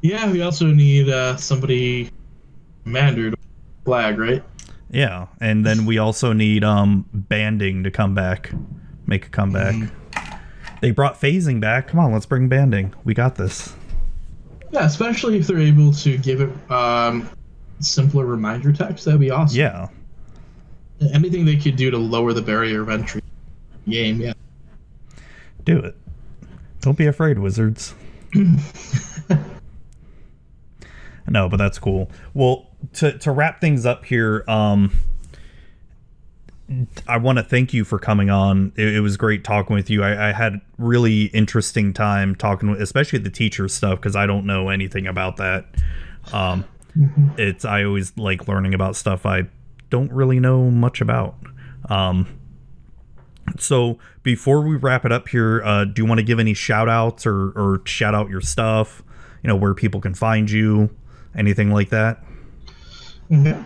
Yeah, 0.00 0.30
we 0.30 0.42
also 0.42 0.66
need 0.66 1.08
uh, 1.08 1.36
somebody 1.36 2.10
commander 2.84 3.32
to 3.32 3.36
flag, 3.84 4.18
right? 4.18 4.42
yeah. 4.90 5.26
And 5.40 5.66
then 5.66 5.86
we 5.86 5.98
also 5.98 6.32
need 6.32 6.64
um 6.64 7.04
banding 7.12 7.84
to 7.84 7.90
come 7.90 8.14
back. 8.14 8.52
Make 9.06 9.26
a 9.26 9.30
comeback. 9.30 9.74
They 10.80 10.90
brought 10.90 11.20
phasing 11.20 11.60
back. 11.60 11.88
Come 11.88 11.98
on, 11.98 12.12
let's 12.12 12.26
bring 12.26 12.48
banding. 12.48 12.94
We 13.04 13.14
got 13.14 13.36
this. 13.36 13.74
Yeah, 14.70 14.84
especially 14.84 15.38
if 15.38 15.46
they're 15.46 15.58
able 15.58 15.92
to 15.94 16.18
give 16.18 16.40
it 16.40 16.50
um, 16.70 17.28
simpler 17.80 18.26
reminder 18.26 18.72
text, 18.72 19.04
that'd 19.04 19.20
be 19.20 19.30
awesome. 19.30 19.58
Yeah. 19.58 19.88
Anything 21.12 21.44
they 21.44 21.56
could 21.56 21.76
do 21.76 21.90
to 21.90 21.98
lower 21.98 22.32
the 22.32 22.42
barrier 22.42 22.82
of 22.82 22.88
entry 22.88 23.22
game, 23.88 24.20
yeah. 24.20 24.32
Do 25.64 25.78
it. 25.78 25.96
Don't 26.80 26.98
be 26.98 27.06
afraid, 27.06 27.38
wizards. 27.38 27.94
no, 31.28 31.48
but 31.48 31.56
that's 31.56 31.78
cool. 31.78 32.10
Well, 32.34 32.66
to 32.94 33.16
to 33.18 33.30
wrap 33.30 33.60
things 33.60 33.86
up 33.86 34.04
here, 34.04 34.44
um 34.48 34.92
I 37.06 37.16
want 37.16 37.38
to 37.38 37.44
thank 37.44 37.72
you 37.72 37.84
for 37.84 37.98
coming 37.98 38.28
on. 38.28 38.72
It, 38.76 38.96
it 38.96 39.00
was 39.00 39.16
great 39.16 39.42
talking 39.42 39.74
with 39.74 39.88
you. 39.88 40.02
I, 40.02 40.28
I 40.28 40.32
had 40.32 40.60
really 40.76 41.24
interesting 41.26 41.94
time 41.94 42.34
talking, 42.34 42.70
with, 42.70 42.82
especially 42.82 43.20
the 43.20 43.30
teacher 43.30 43.68
stuff, 43.68 43.98
because 43.98 44.14
I 44.14 44.26
don't 44.26 44.44
know 44.44 44.68
anything 44.68 45.06
about 45.06 45.38
that. 45.38 45.66
Um, 46.32 46.64
it's 47.38 47.64
I 47.64 47.84
always 47.84 48.16
like 48.18 48.48
learning 48.48 48.74
about 48.74 48.96
stuff 48.96 49.24
I 49.24 49.44
don't 49.88 50.12
really 50.12 50.40
know 50.40 50.70
much 50.70 51.00
about. 51.00 51.36
Um, 51.88 52.38
so 53.58 53.98
before 54.22 54.60
we 54.60 54.76
wrap 54.76 55.06
it 55.06 55.12
up 55.12 55.28
here, 55.28 55.62
uh, 55.64 55.84
do 55.86 56.02
you 56.02 56.06
want 56.06 56.18
to 56.18 56.24
give 56.24 56.38
any 56.38 56.52
shout 56.52 56.88
outs 56.88 57.24
or, 57.24 57.50
or 57.52 57.80
shout 57.86 58.14
out 58.14 58.28
your 58.28 58.42
stuff? 58.42 59.02
You 59.42 59.48
know, 59.48 59.56
where 59.56 59.72
people 59.72 60.02
can 60.02 60.12
find 60.12 60.50
you, 60.50 60.90
anything 61.34 61.70
like 61.70 61.88
that? 61.90 62.22
Okay. 63.32 63.56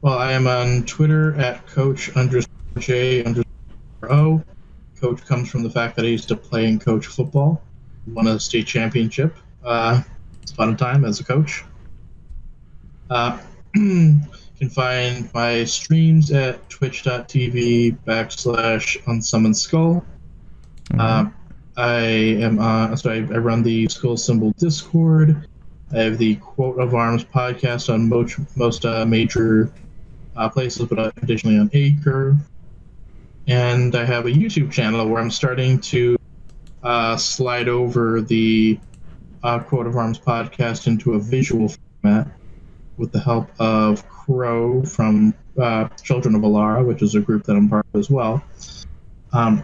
Well, 0.00 0.16
I 0.16 0.30
am 0.30 0.46
on 0.46 0.84
Twitter 0.84 1.34
at 1.40 1.66
coach 1.66 2.14
underscore 2.16 2.54
J 2.78 3.24
underscore 3.24 3.44
O. 4.02 4.44
Coach 5.00 5.26
comes 5.26 5.50
from 5.50 5.64
the 5.64 5.70
fact 5.70 5.96
that 5.96 6.04
I 6.04 6.08
used 6.08 6.28
to 6.28 6.36
play 6.36 6.66
and 6.66 6.80
coach 6.80 7.06
football. 7.06 7.60
Won 8.06 8.28
a 8.28 8.38
state 8.38 8.68
championship. 8.68 9.36
Uh, 9.64 10.02
it's 10.40 10.52
a 10.52 10.54
fun 10.54 10.76
time 10.76 11.04
as 11.04 11.18
a 11.18 11.24
coach. 11.24 11.64
Uh, 13.10 13.38
you 13.74 14.20
can 14.58 14.70
find 14.70 15.34
my 15.34 15.64
streams 15.64 16.30
at 16.30 16.68
twitch.tv 16.70 17.98
backslash 18.06 19.04
unsummoned 19.08 19.56
skull. 19.56 20.04
Uh, 20.96 21.26
I 21.76 21.98
am 22.00 22.60
uh, 22.60 22.94
sorry, 22.94 23.18
I 23.18 23.38
run 23.38 23.64
the 23.64 23.88
Skull 23.88 24.16
Symbol 24.16 24.52
Discord. 24.58 25.48
I 25.92 25.98
have 25.98 26.18
the 26.18 26.36
Quote 26.36 26.78
of 26.78 26.94
Arms 26.94 27.24
podcast 27.24 27.92
on 27.92 28.08
most, 28.08 28.38
most 28.56 28.84
uh, 28.84 29.04
major 29.04 29.72
uh, 30.38 30.48
places, 30.48 30.86
but 30.86 31.12
additionally 31.22 31.58
on 31.58 31.68
Acre. 31.72 32.36
And 33.46 33.94
I 33.94 34.04
have 34.04 34.26
a 34.26 34.30
YouTube 34.30 34.70
channel 34.70 35.06
where 35.08 35.20
I'm 35.20 35.30
starting 35.30 35.80
to 35.80 36.16
uh, 36.82 37.16
slide 37.16 37.68
over 37.68 38.20
the 38.20 38.78
uh, 39.42 39.58
Quote 39.60 39.86
of 39.86 39.96
Arms 39.96 40.18
podcast 40.18 40.86
into 40.86 41.14
a 41.14 41.18
visual 41.18 41.68
format 42.02 42.28
with 42.96 43.12
the 43.12 43.20
help 43.20 43.48
of 43.60 44.06
Crow 44.08 44.82
from 44.82 45.34
uh, 45.60 45.88
Children 46.02 46.34
of 46.34 46.42
Alara, 46.42 46.84
which 46.86 47.02
is 47.02 47.14
a 47.14 47.20
group 47.20 47.44
that 47.44 47.56
I'm 47.56 47.68
part 47.68 47.86
of 47.94 47.98
as 48.00 48.10
well. 48.10 48.42
Um, 49.32 49.62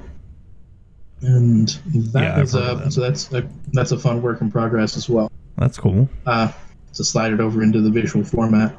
and 1.20 1.68
that 2.12 2.22
Yeah, 2.22 2.40
is 2.40 2.54
a 2.54 2.58
them. 2.76 2.90
so 2.90 3.00
that's 3.00 3.32
a, 3.32 3.48
that's 3.72 3.92
a 3.92 3.98
fun 3.98 4.22
work 4.22 4.40
in 4.40 4.50
progress 4.50 4.96
as 4.96 5.08
well. 5.08 5.30
That's 5.56 5.78
cool. 5.78 6.08
Uh, 6.26 6.52
to 6.94 7.04
slide 7.04 7.32
it 7.32 7.40
over 7.40 7.62
into 7.62 7.80
the 7.80 7.90
visual 7.90 8.24
format. 8.24 8.76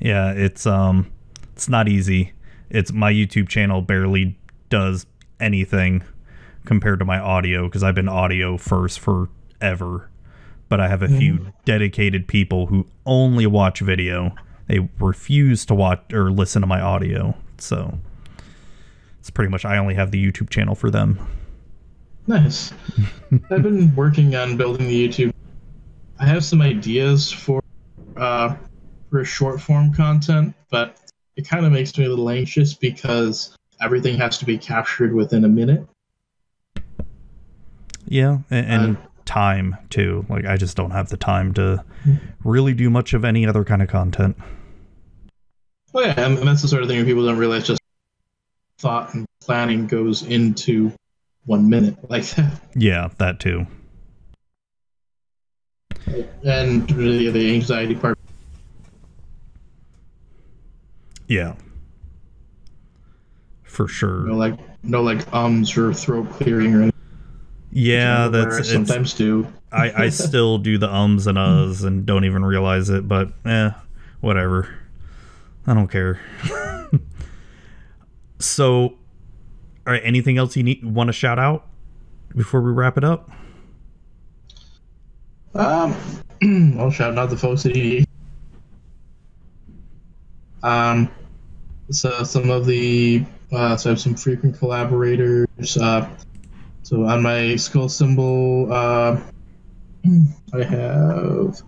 Yeah, 0.00 0.32
it's 0.32 0.66
um 0.66 1.10
it's 1.52 1.68
not 1.68 1.88
easy. 1.88 2.32
It's 2.70 2.92
my 2.92 3.12
YouTube 3.12 3.48
channel 3.48 3.82
barely 3.82 4.36
does 4.68 5.06
anything 5.40 6.02
compared 6.64 6.98
to 6.98 7.04
my 7.04 7.18
audio 7.18 7.66
because 7.66 7.82
I've 7.82 7.94
been 7.94 8.08
audio 8.08 8.56
first 8.56 9.00
forever. 9.00 10.08
But 10.68 10.80
I 10.80 10.88
have 10.88 11.02
a 11.02 11.08
few 11.08 11.52
dedicated 11.64 12.26
people 12.26 12.66
who 12.66 12.86
only 13.06 13.46
watch 13.46 13.80
video. 13.80 14.34
They 14.66 14.88
refuse 14.98 15.64
to 15.66 15.74
watch 15.74 16.12
or 16.12 16.30
listen 16.32 16.62
to 16.62 16.66
my 16.66 16.80
audio. 16.80 17.36
So 17.58 17.98
it's 19.20 19.30
pretty 19.30 19.50
much 19.50 19.64
I 19.64 19.76
only 19.76 19.94
have 19.94 20.10
the 20.10 20.24
YouTube 20.24 20.50
channel 20.50 20.74
for 20.74 20.90
them. 20.90 21.18
Nice. 22.26 22.72
I've 23.50 23.62
been 23.62 23.94
working 23.94 24.34
on 24.34 24.56
building 24.56 24.88
the 24.88 25.08
YouTube. 25.08 25.32
I 26.18 26.26
have 26.26 26.44
some 26.44 26.62
ideas 26.62 27.30
for 27.30 27.62
uh, 28.16 28.56
for 29.14 29.24
short 29.24 29.60
form 29.60 29.94
content, 29.94 30.52
but 30.70 30.96
it 31.36 31.46
kind 31.48 31.64
of 31.64 31.70
makes 31.70 31.96
me 31.96 32.04
a 32.04 32.08
little 32.08 32.28
anxious 32.28 32.74
because 32.74 33.56
everything 33.80 34.18
has 34.18 34.38
to 34.38 34.44
be 34.44 34.58
captured 34.58 35.14
within 35.14 35.44
a 35.44 35.48
minute. 35.48 35.86
Yeah, 38.06 38.38
and, 38.50 38.66
and 38.66 38.96
Uh, 38.96 39.00
time 39.24 39.76
too. 39.88 40.26
Like 40.28 40.46
I 40.46 40.56
just 40.56 40.76
don't 40.76 40.90
have 40.90 41.10
the 41.10 41.16
time 41.16 41.54
to 41.54 41.84
really 42.42 42.74
do 42.74 42.90
much 42.90 43.14
of 43.14 43.24
any 43.24 43.46
other 43.46 43.62
kind 43.62 43.82
of 43.82 43.88
content. 43.88 44.36
Oh 45.94 46.00
yeah, 46.00 46.18
and, 46.18 46.38
that's 46.38 46.62
the 46.62 46.66
sort 46.66 46.82
of 46.82 46.88
thing 46.88 47.04
people 47.04 47.24
don't 47.24 47.38
realize. 47.38 47.68
Just 47.68 47.80
thought 48.80 49.14
and 49.14 49.26
planning 49.40 49.86
goes 49.86 50.24
into 50.24 50.90
one 51.46 51.68
minute 51.70 51.94
like 52.10 52.24
that, 52.30 52.60
Yeah, 52.74 53.10
that 53.18 53.38
too. 53.38 53.68
and 56.44 56.90
really 56.92 57.30
the 57.30 57.54
anxiety 57.54 57.94
part. 57.94 58.13
Yeah. 61.26 61.54
For 63.62 63.88
sure. 63.88 64.20
No 64.20 64.34
like 64.34 64.58
no 64.84 65.02
like 65.02 65.32
ums 65.32 65.76
or 65.76 65.92
throat 65.92 66.30
clearing 66.30 66.74
or 66.74 66.82
anything. 66.82 67.00
Yeah, 67.72 68.26
I 68.26 68.28
that's 68.28 68.58
it's, 68.58 68.70
sometimes 68.70 69.14
do. 69.14 69.46
I 69.72 70.04
I 70.04 70.08
still 70.10 70.58
do 70.58 70.78
the 70.78 70.92
ums 70.92 71.26
and 71.26 71.36
uhs 71.36 71.84
and 71.84 72.06
don't 72.06 72.24
even 72.24 72.44
realize 72.44 72.88
it, 72.88 73.08
but 73.08 73.32
eh, 73.44 73.70
whatever. 74.20 74.72
I 75.66 75.74
don't 75.74 75.88
care. 75.88 76.20
so, 78.38 78.82
all 78.82 78.96
right. 79.86 80.02
Anything 80.04 80.38
else 80.38 80.56
you 80.56 80.62
need 80.62 80.84
want 80.84 81.08
to 81.08 81.12
shout 81.12 81.38
out 81.38 81.66
before 82.36 82.60
we 82.60 82.70
wrap 82.70 82.96
it 82.98 83.04
up? 83.04 83.30
Um, 85.54 85.96
well, 86.76 86.90
shout 86.90 87.16
out 87.16 87.30
the 87.30 87.36
folks 87.36 87.64
at 87.66 87.76
ED. 87.76 88.04
Um, 90.64 91.10
so 91.90 92.24
some 92.24 92.50
of 92.50 92.66
the 92.66 93.24
uh, 93.52 93.76
so 93.76 93.90
I 93.90 93.92
have 93.92 94.00
some 94.00 94.16
frequent 94.16 94.58
collaborators. 94.58 95.76
Uh, 95.76 96.08
so 96.82 97.04
on 97.04 97.22
my 97.22 97.54
skull 97.56 97.88
symbol, 97.88 98.72
uh, 98.72 99.20
I 100.54 100.62
have 100.62 101.62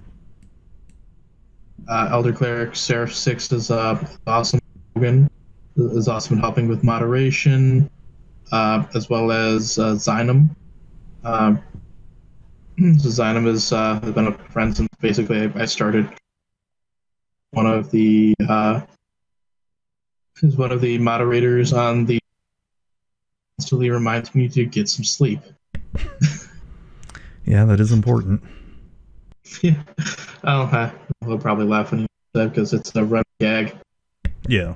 uh, 1.89 2.09
Elder 2.11 2.33
Cleric 2.33 2.75
Seraph 2.75 3.15
Six 3.15 3.53
is 3.53 3.71
uh, 3.71 4.05
awesome. 4.27 4.61
Logan 4.95 5.31
is 5.77 6.09
awesome 6.09 6.39
at 6.39 6.43
helping 6.43 6.67
with 6.67 6.83
moderation, 6.83 7.91
uh, 8.51 8.85
as 8.95 9.11
well 9.11 9.31
as 9.31 9.79
uh, 9.79 9.93
Zynum. 9.93 10.49
Um, 11.23 11.63
so 12.99 13.09
Zynum 13.09 13.47
uh, 13.47 14.01
has 14.01 14.15
been 14.15 14.29
a 14.29 14.33
friend 14.51 14.75
since 14.75 14.89
basically 15.01 15.53
I 15.55 15.67
started. 15.67 16.11
One 17.53 17.67
of 17.67 17.91
the 17.91 18.35
uh, 18.49 18.83
is 20.43 20.57
one 20.57 20.73
of 20.73 20.81
the 20.81 20.99
moderators 20.99 21.73
on 21.73 22.07
the. 22.07 22.19
Constantly 23.59 23.91
reminds 23.91 24.35
me 24.35 24.49
to 24.51 24.67
get 24.67 24.89
some 24.89 25.05
sleep. 25.05 25.41
Yeah, 27.47 27.65
that 27.67 27.81
is 27.81 27.93
important. 27.93 28.43
yeah, 29.63 29.83
oh, 30.45 30.63
uh, 30.63 30.91
he'll 31.25 31.39
probably 31.39 31.67
laugh 31.67 31.93
when 31.93 32.01
he 32.01 32.07
said 32.35 32.43
that 32.43 32.49
because 32.51 32.73
it's 32.73 32.95
a 32.97 33.05
run 33.05 33.23
gag. 33.41 33.77
Yeah. 34.49 34.75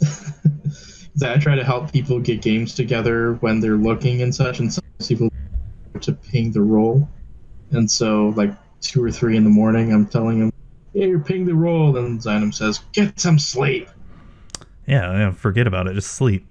I 1.24 1.38
try 1.38 1.54
to 1.54 1.62
help 1.62 1.92
people 1.92 2.18
get 2.18 2.42
games 2.42 2.74
together 2.74 3.34
when 3.34 3.60
they're 3.60 3.76
looking 3.76 4.22
and 4.22 4.34
such, 4.34 4.58
and 4.58 4.72
sometimes 4.72 5.06
people 5.06 5.30
to 6.00 6.12
ping 6.12 6.50
the 6.50 6.62
roll, 6.62 7.08
and 7.70 7.88
so 7.88 8.34
like 8.36 8.52
two 8.80 9.02
or 9.04 9.12
three 9.12 9.36
in 9.36 9.44
the 9.44 9.50
morning, 9.50 9.92
I'm 9.92 10.06
telling 10.06 10.40
them, 10.40 10.52
"Yeah, 10.92 11.06
you're 11.06 11.20
ping 11.20 11.46
the 11.46 11.54
roll," 11.54 11.96
and 11.96 12.20
Zynum 12.20 12.52
says, 12.54 12.80
"Get 12.92 13.18
some 13.20 13.38
sleep." 13.38 13.88
Yeah, 14.86 15.12
yeah, 15.12 15.30
forget 15.32 15.66
about 15.66 15.86
it. 15.86 15.94
Just 15.94 16.12
sleep. 16.14 16.44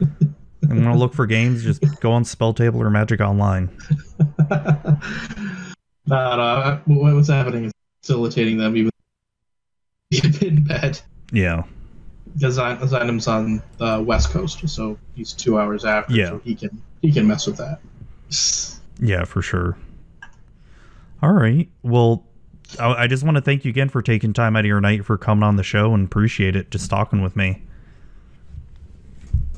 and 0.00 0.84
want 0.84 0.94
to 0.94 0.98
look 0.98 1.14
for 1.14 1.26
games? 1.26 1.62
Just 1.62 1.82
go 2.00 2.12
on 2.12 2.24
SpellTable 2.24 2.76
or 2.76 2.90
Magic 2.90 3.20
Online. 3.20 3.68
But 6.08 6.38
uh, 6.38 6.78
what's 6.86 7.28
happening 7.28 7.64
is 7.64 7.72
facilitating 8.00 8.58
them 8.58 8.76
even 8.76 8.90
in 10.40 10.64
bed. 10.64 11.00
Yeah, 11.32 11.64
Because 12.32 12.58
Zynum's 12.58 13.26
on 13.26 13.60
the 13.78 14.00
west 14.00 14.30
coast, 14.30 14.68
so 14.68 14.96
he's 15.16 15.32
two 15.32 15.58
hours 15.58 15.84
after. 15.84 16.14
Yeah. 16.14 16.28
so 16.30 16.38
he 16.44 16.54
can 16.54 16.80
he 17.02 17.10
can 17.10 17.26
mess 17.26 17.46
with 17.48 17.56
that. 17.56 17.80
yeah, 19.00 19.24
for 19.24 19.42
sure. 19.42 19.76
All 21.22 21.32
right. 21.32 21.68
Well, 21.82 22.24
I, 22.78 23.04
I 23.04 23.06
just 23.06 23.24
want 23.24 23.36
to 23.36 23.40
thank 23.40 23.64
you 23.64 23.70
again 23.70 23.88
for 23.88 24.02
taking 24.02 24.32
time 24.32 24.56
out 24.56 24.60
of 24.60 24.66
your 24.66 24.80
night 24.80 25.04
for 25.04 25.16
coming 25.16 25.42
on 25.42 25.56
the 25.56 25.62
show 25.62 25.94
and 25.94 26.04
appreciate 26.04 26.56
it. 26.56 26.70
Just 26.70 26.90
talking 26.90 27.22
with 27.22 27.36
me. 27.36 27.62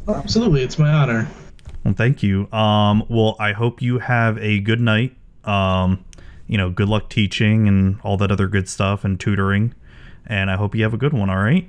Absolutely, 0.06 0.62
it's 0.62 0.78
my 0.78 0.90
honor. 0.90 1.28
Well, 1.84 1.94
thank 1.94 2.22
you. 2.22 2.50
Um, 2.52 3.04
well, 3.08 3.36
I 3.38 3.52
hope 3.52 3.82
you 3.82 3.98
have 3.98 4.38
a 4.38 4.60
good 4.60 4.80
night. 4.80 5.16
Um, 5.44 6.04
you 6.46 6.56
know, 6.56 6.70
good 6.70 6.88
luck 6.88 7.10
teaching 7.10 7.68
and 7.68 8.00
all 8.02 8.16
that 8.18 8.32
other 8.32 8.46
good 8.46 8.68
stuff 8.68 9.04
and 9.04 9.20
tutoring. 9.20 9.74
And 10.26 10.50
I 10.50 10.56
hope 10.56 10.74
you 10.74 10.82
have 10.82 10.94
a 10.94 10.98
good 10.98 11.12
one. 11.12 11.30
All 11.30 11.36
right. 11.36 11.68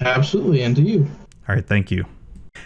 Absolutely, 0.00 0.62
and 0.62 0.74
to 0.76 0.82
you. 0.82 1.10
All 1.48 1.54
right, 1.54 1.66
thank 1.66 1.90
you. 1.90 2.06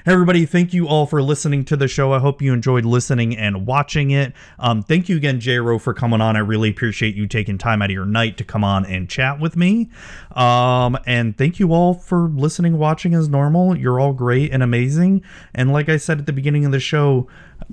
Everybody, 0.07 0.47
thank 0.47 0.75
you 0.75 0.87
all 0.87 1.07
for 1.07 1.23
listening 1.23 1.65
to 1.67 1.77
the 1.77 1.89
show. 1.89 2.13
I 2.13 2.19
hope 2.19 2.43
you 2.43 2.53
enjoyed 2.53 2.85
listening 2.85 3.37
and 3.37 3.67
watching 3.67 4.11
it. 4.11 4.33
Um, 4.59 4.83
thank 4.83 5.09
you 5.09 5.17
again, 5.17 5.41
J-Ro, 5.41 5.79
for 5.79 5.95
coming 5.95 6.21
on. 6.21 6.37
I 6.37 6.41
really 6.41 6.71
appreciate 6.71 7.15
you 7.15 7.27
taking 7.27 7.59
time 7.59 7.81
out 7.81 7.91
of 7.91 7.95
your 7.95 8.05
night 8.05 8.37
to 8.39 8.45
come 8.45 8.65
on 8.65 8.85
and 8.85 9.09
chat 9.09 9.41
with 9.41 9.57
me. 9.57 9.91
Um, 10.33 10.99
and 11.07 11.37
thank 11.37 11.59
you 11.59 11.73
all 11.73 11.95
for 11.95 12.29
listening, 12.29 12.79
watching 12.79 13.15
as 13.15 13.29
normal. 13.29 13.77
You're 13.77 13.99
all 13.99 14.13
great 14.13 14.53
and 14.53 14.63
amazing. 14.63 15.23
And 15.55 15.73
like 15.73 15.89
I 15.89 15.97
said 15.97 16.19
at 16.19 16.27
the 16.27 16.33
beginning 16.33 16.65
of 16.65 16.73
the 16.73 16.81
show, 16.81 17.29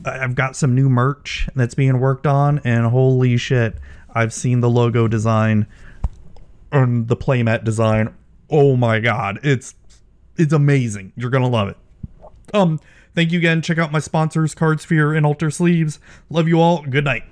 I've 0.06 0.36
got 0.36 0.56
some 0.56 0.74
new 0.74 0.90
merch 0.90 1.50
that's 1.56 1.76
being 1.76 2.00
worked 2.00 2.26
on, 2.26 2.60
and 2.64 2.86
holy 2.88 3.36
shit, 3.38 3.76
I've 4.14 4.34
seen 4.34 4.62
the 4.62 4.70
logo 4.70 5.08
design 5.08 5.68
and 6.72 7.08
the 7.08 7.18
playmat 7.18 7.64
design. 7.64 8.16
Oh 8.50 8.76
my 8.76 9.00
god, 9.00 9.40
it's 9.44 9.76
it's 10.38 10.54
amazing. 10.54 11.14
You're 11.16 11.30
gonna 11.30 11.50
love 11.50 11.68
it. 11.70 11.78
Um, 12.54 12.80
thank 13.16 13.32
you 13.32 13.40
again. 13.40 13.62
Check 13.62 13.78
out 13.78 13.92
my 13.92 14.00
sponsors, 14.00 14.56
CardSphere 14.56 15.16
and 15.16 15.26
Alter 15.26 15.52
Sleeves. 15.52 16.00
Love 16.30 16.48
you 16.48 16.60
all. 16.60 16.84
Good 16.84 17.06
night. 17.06 17.24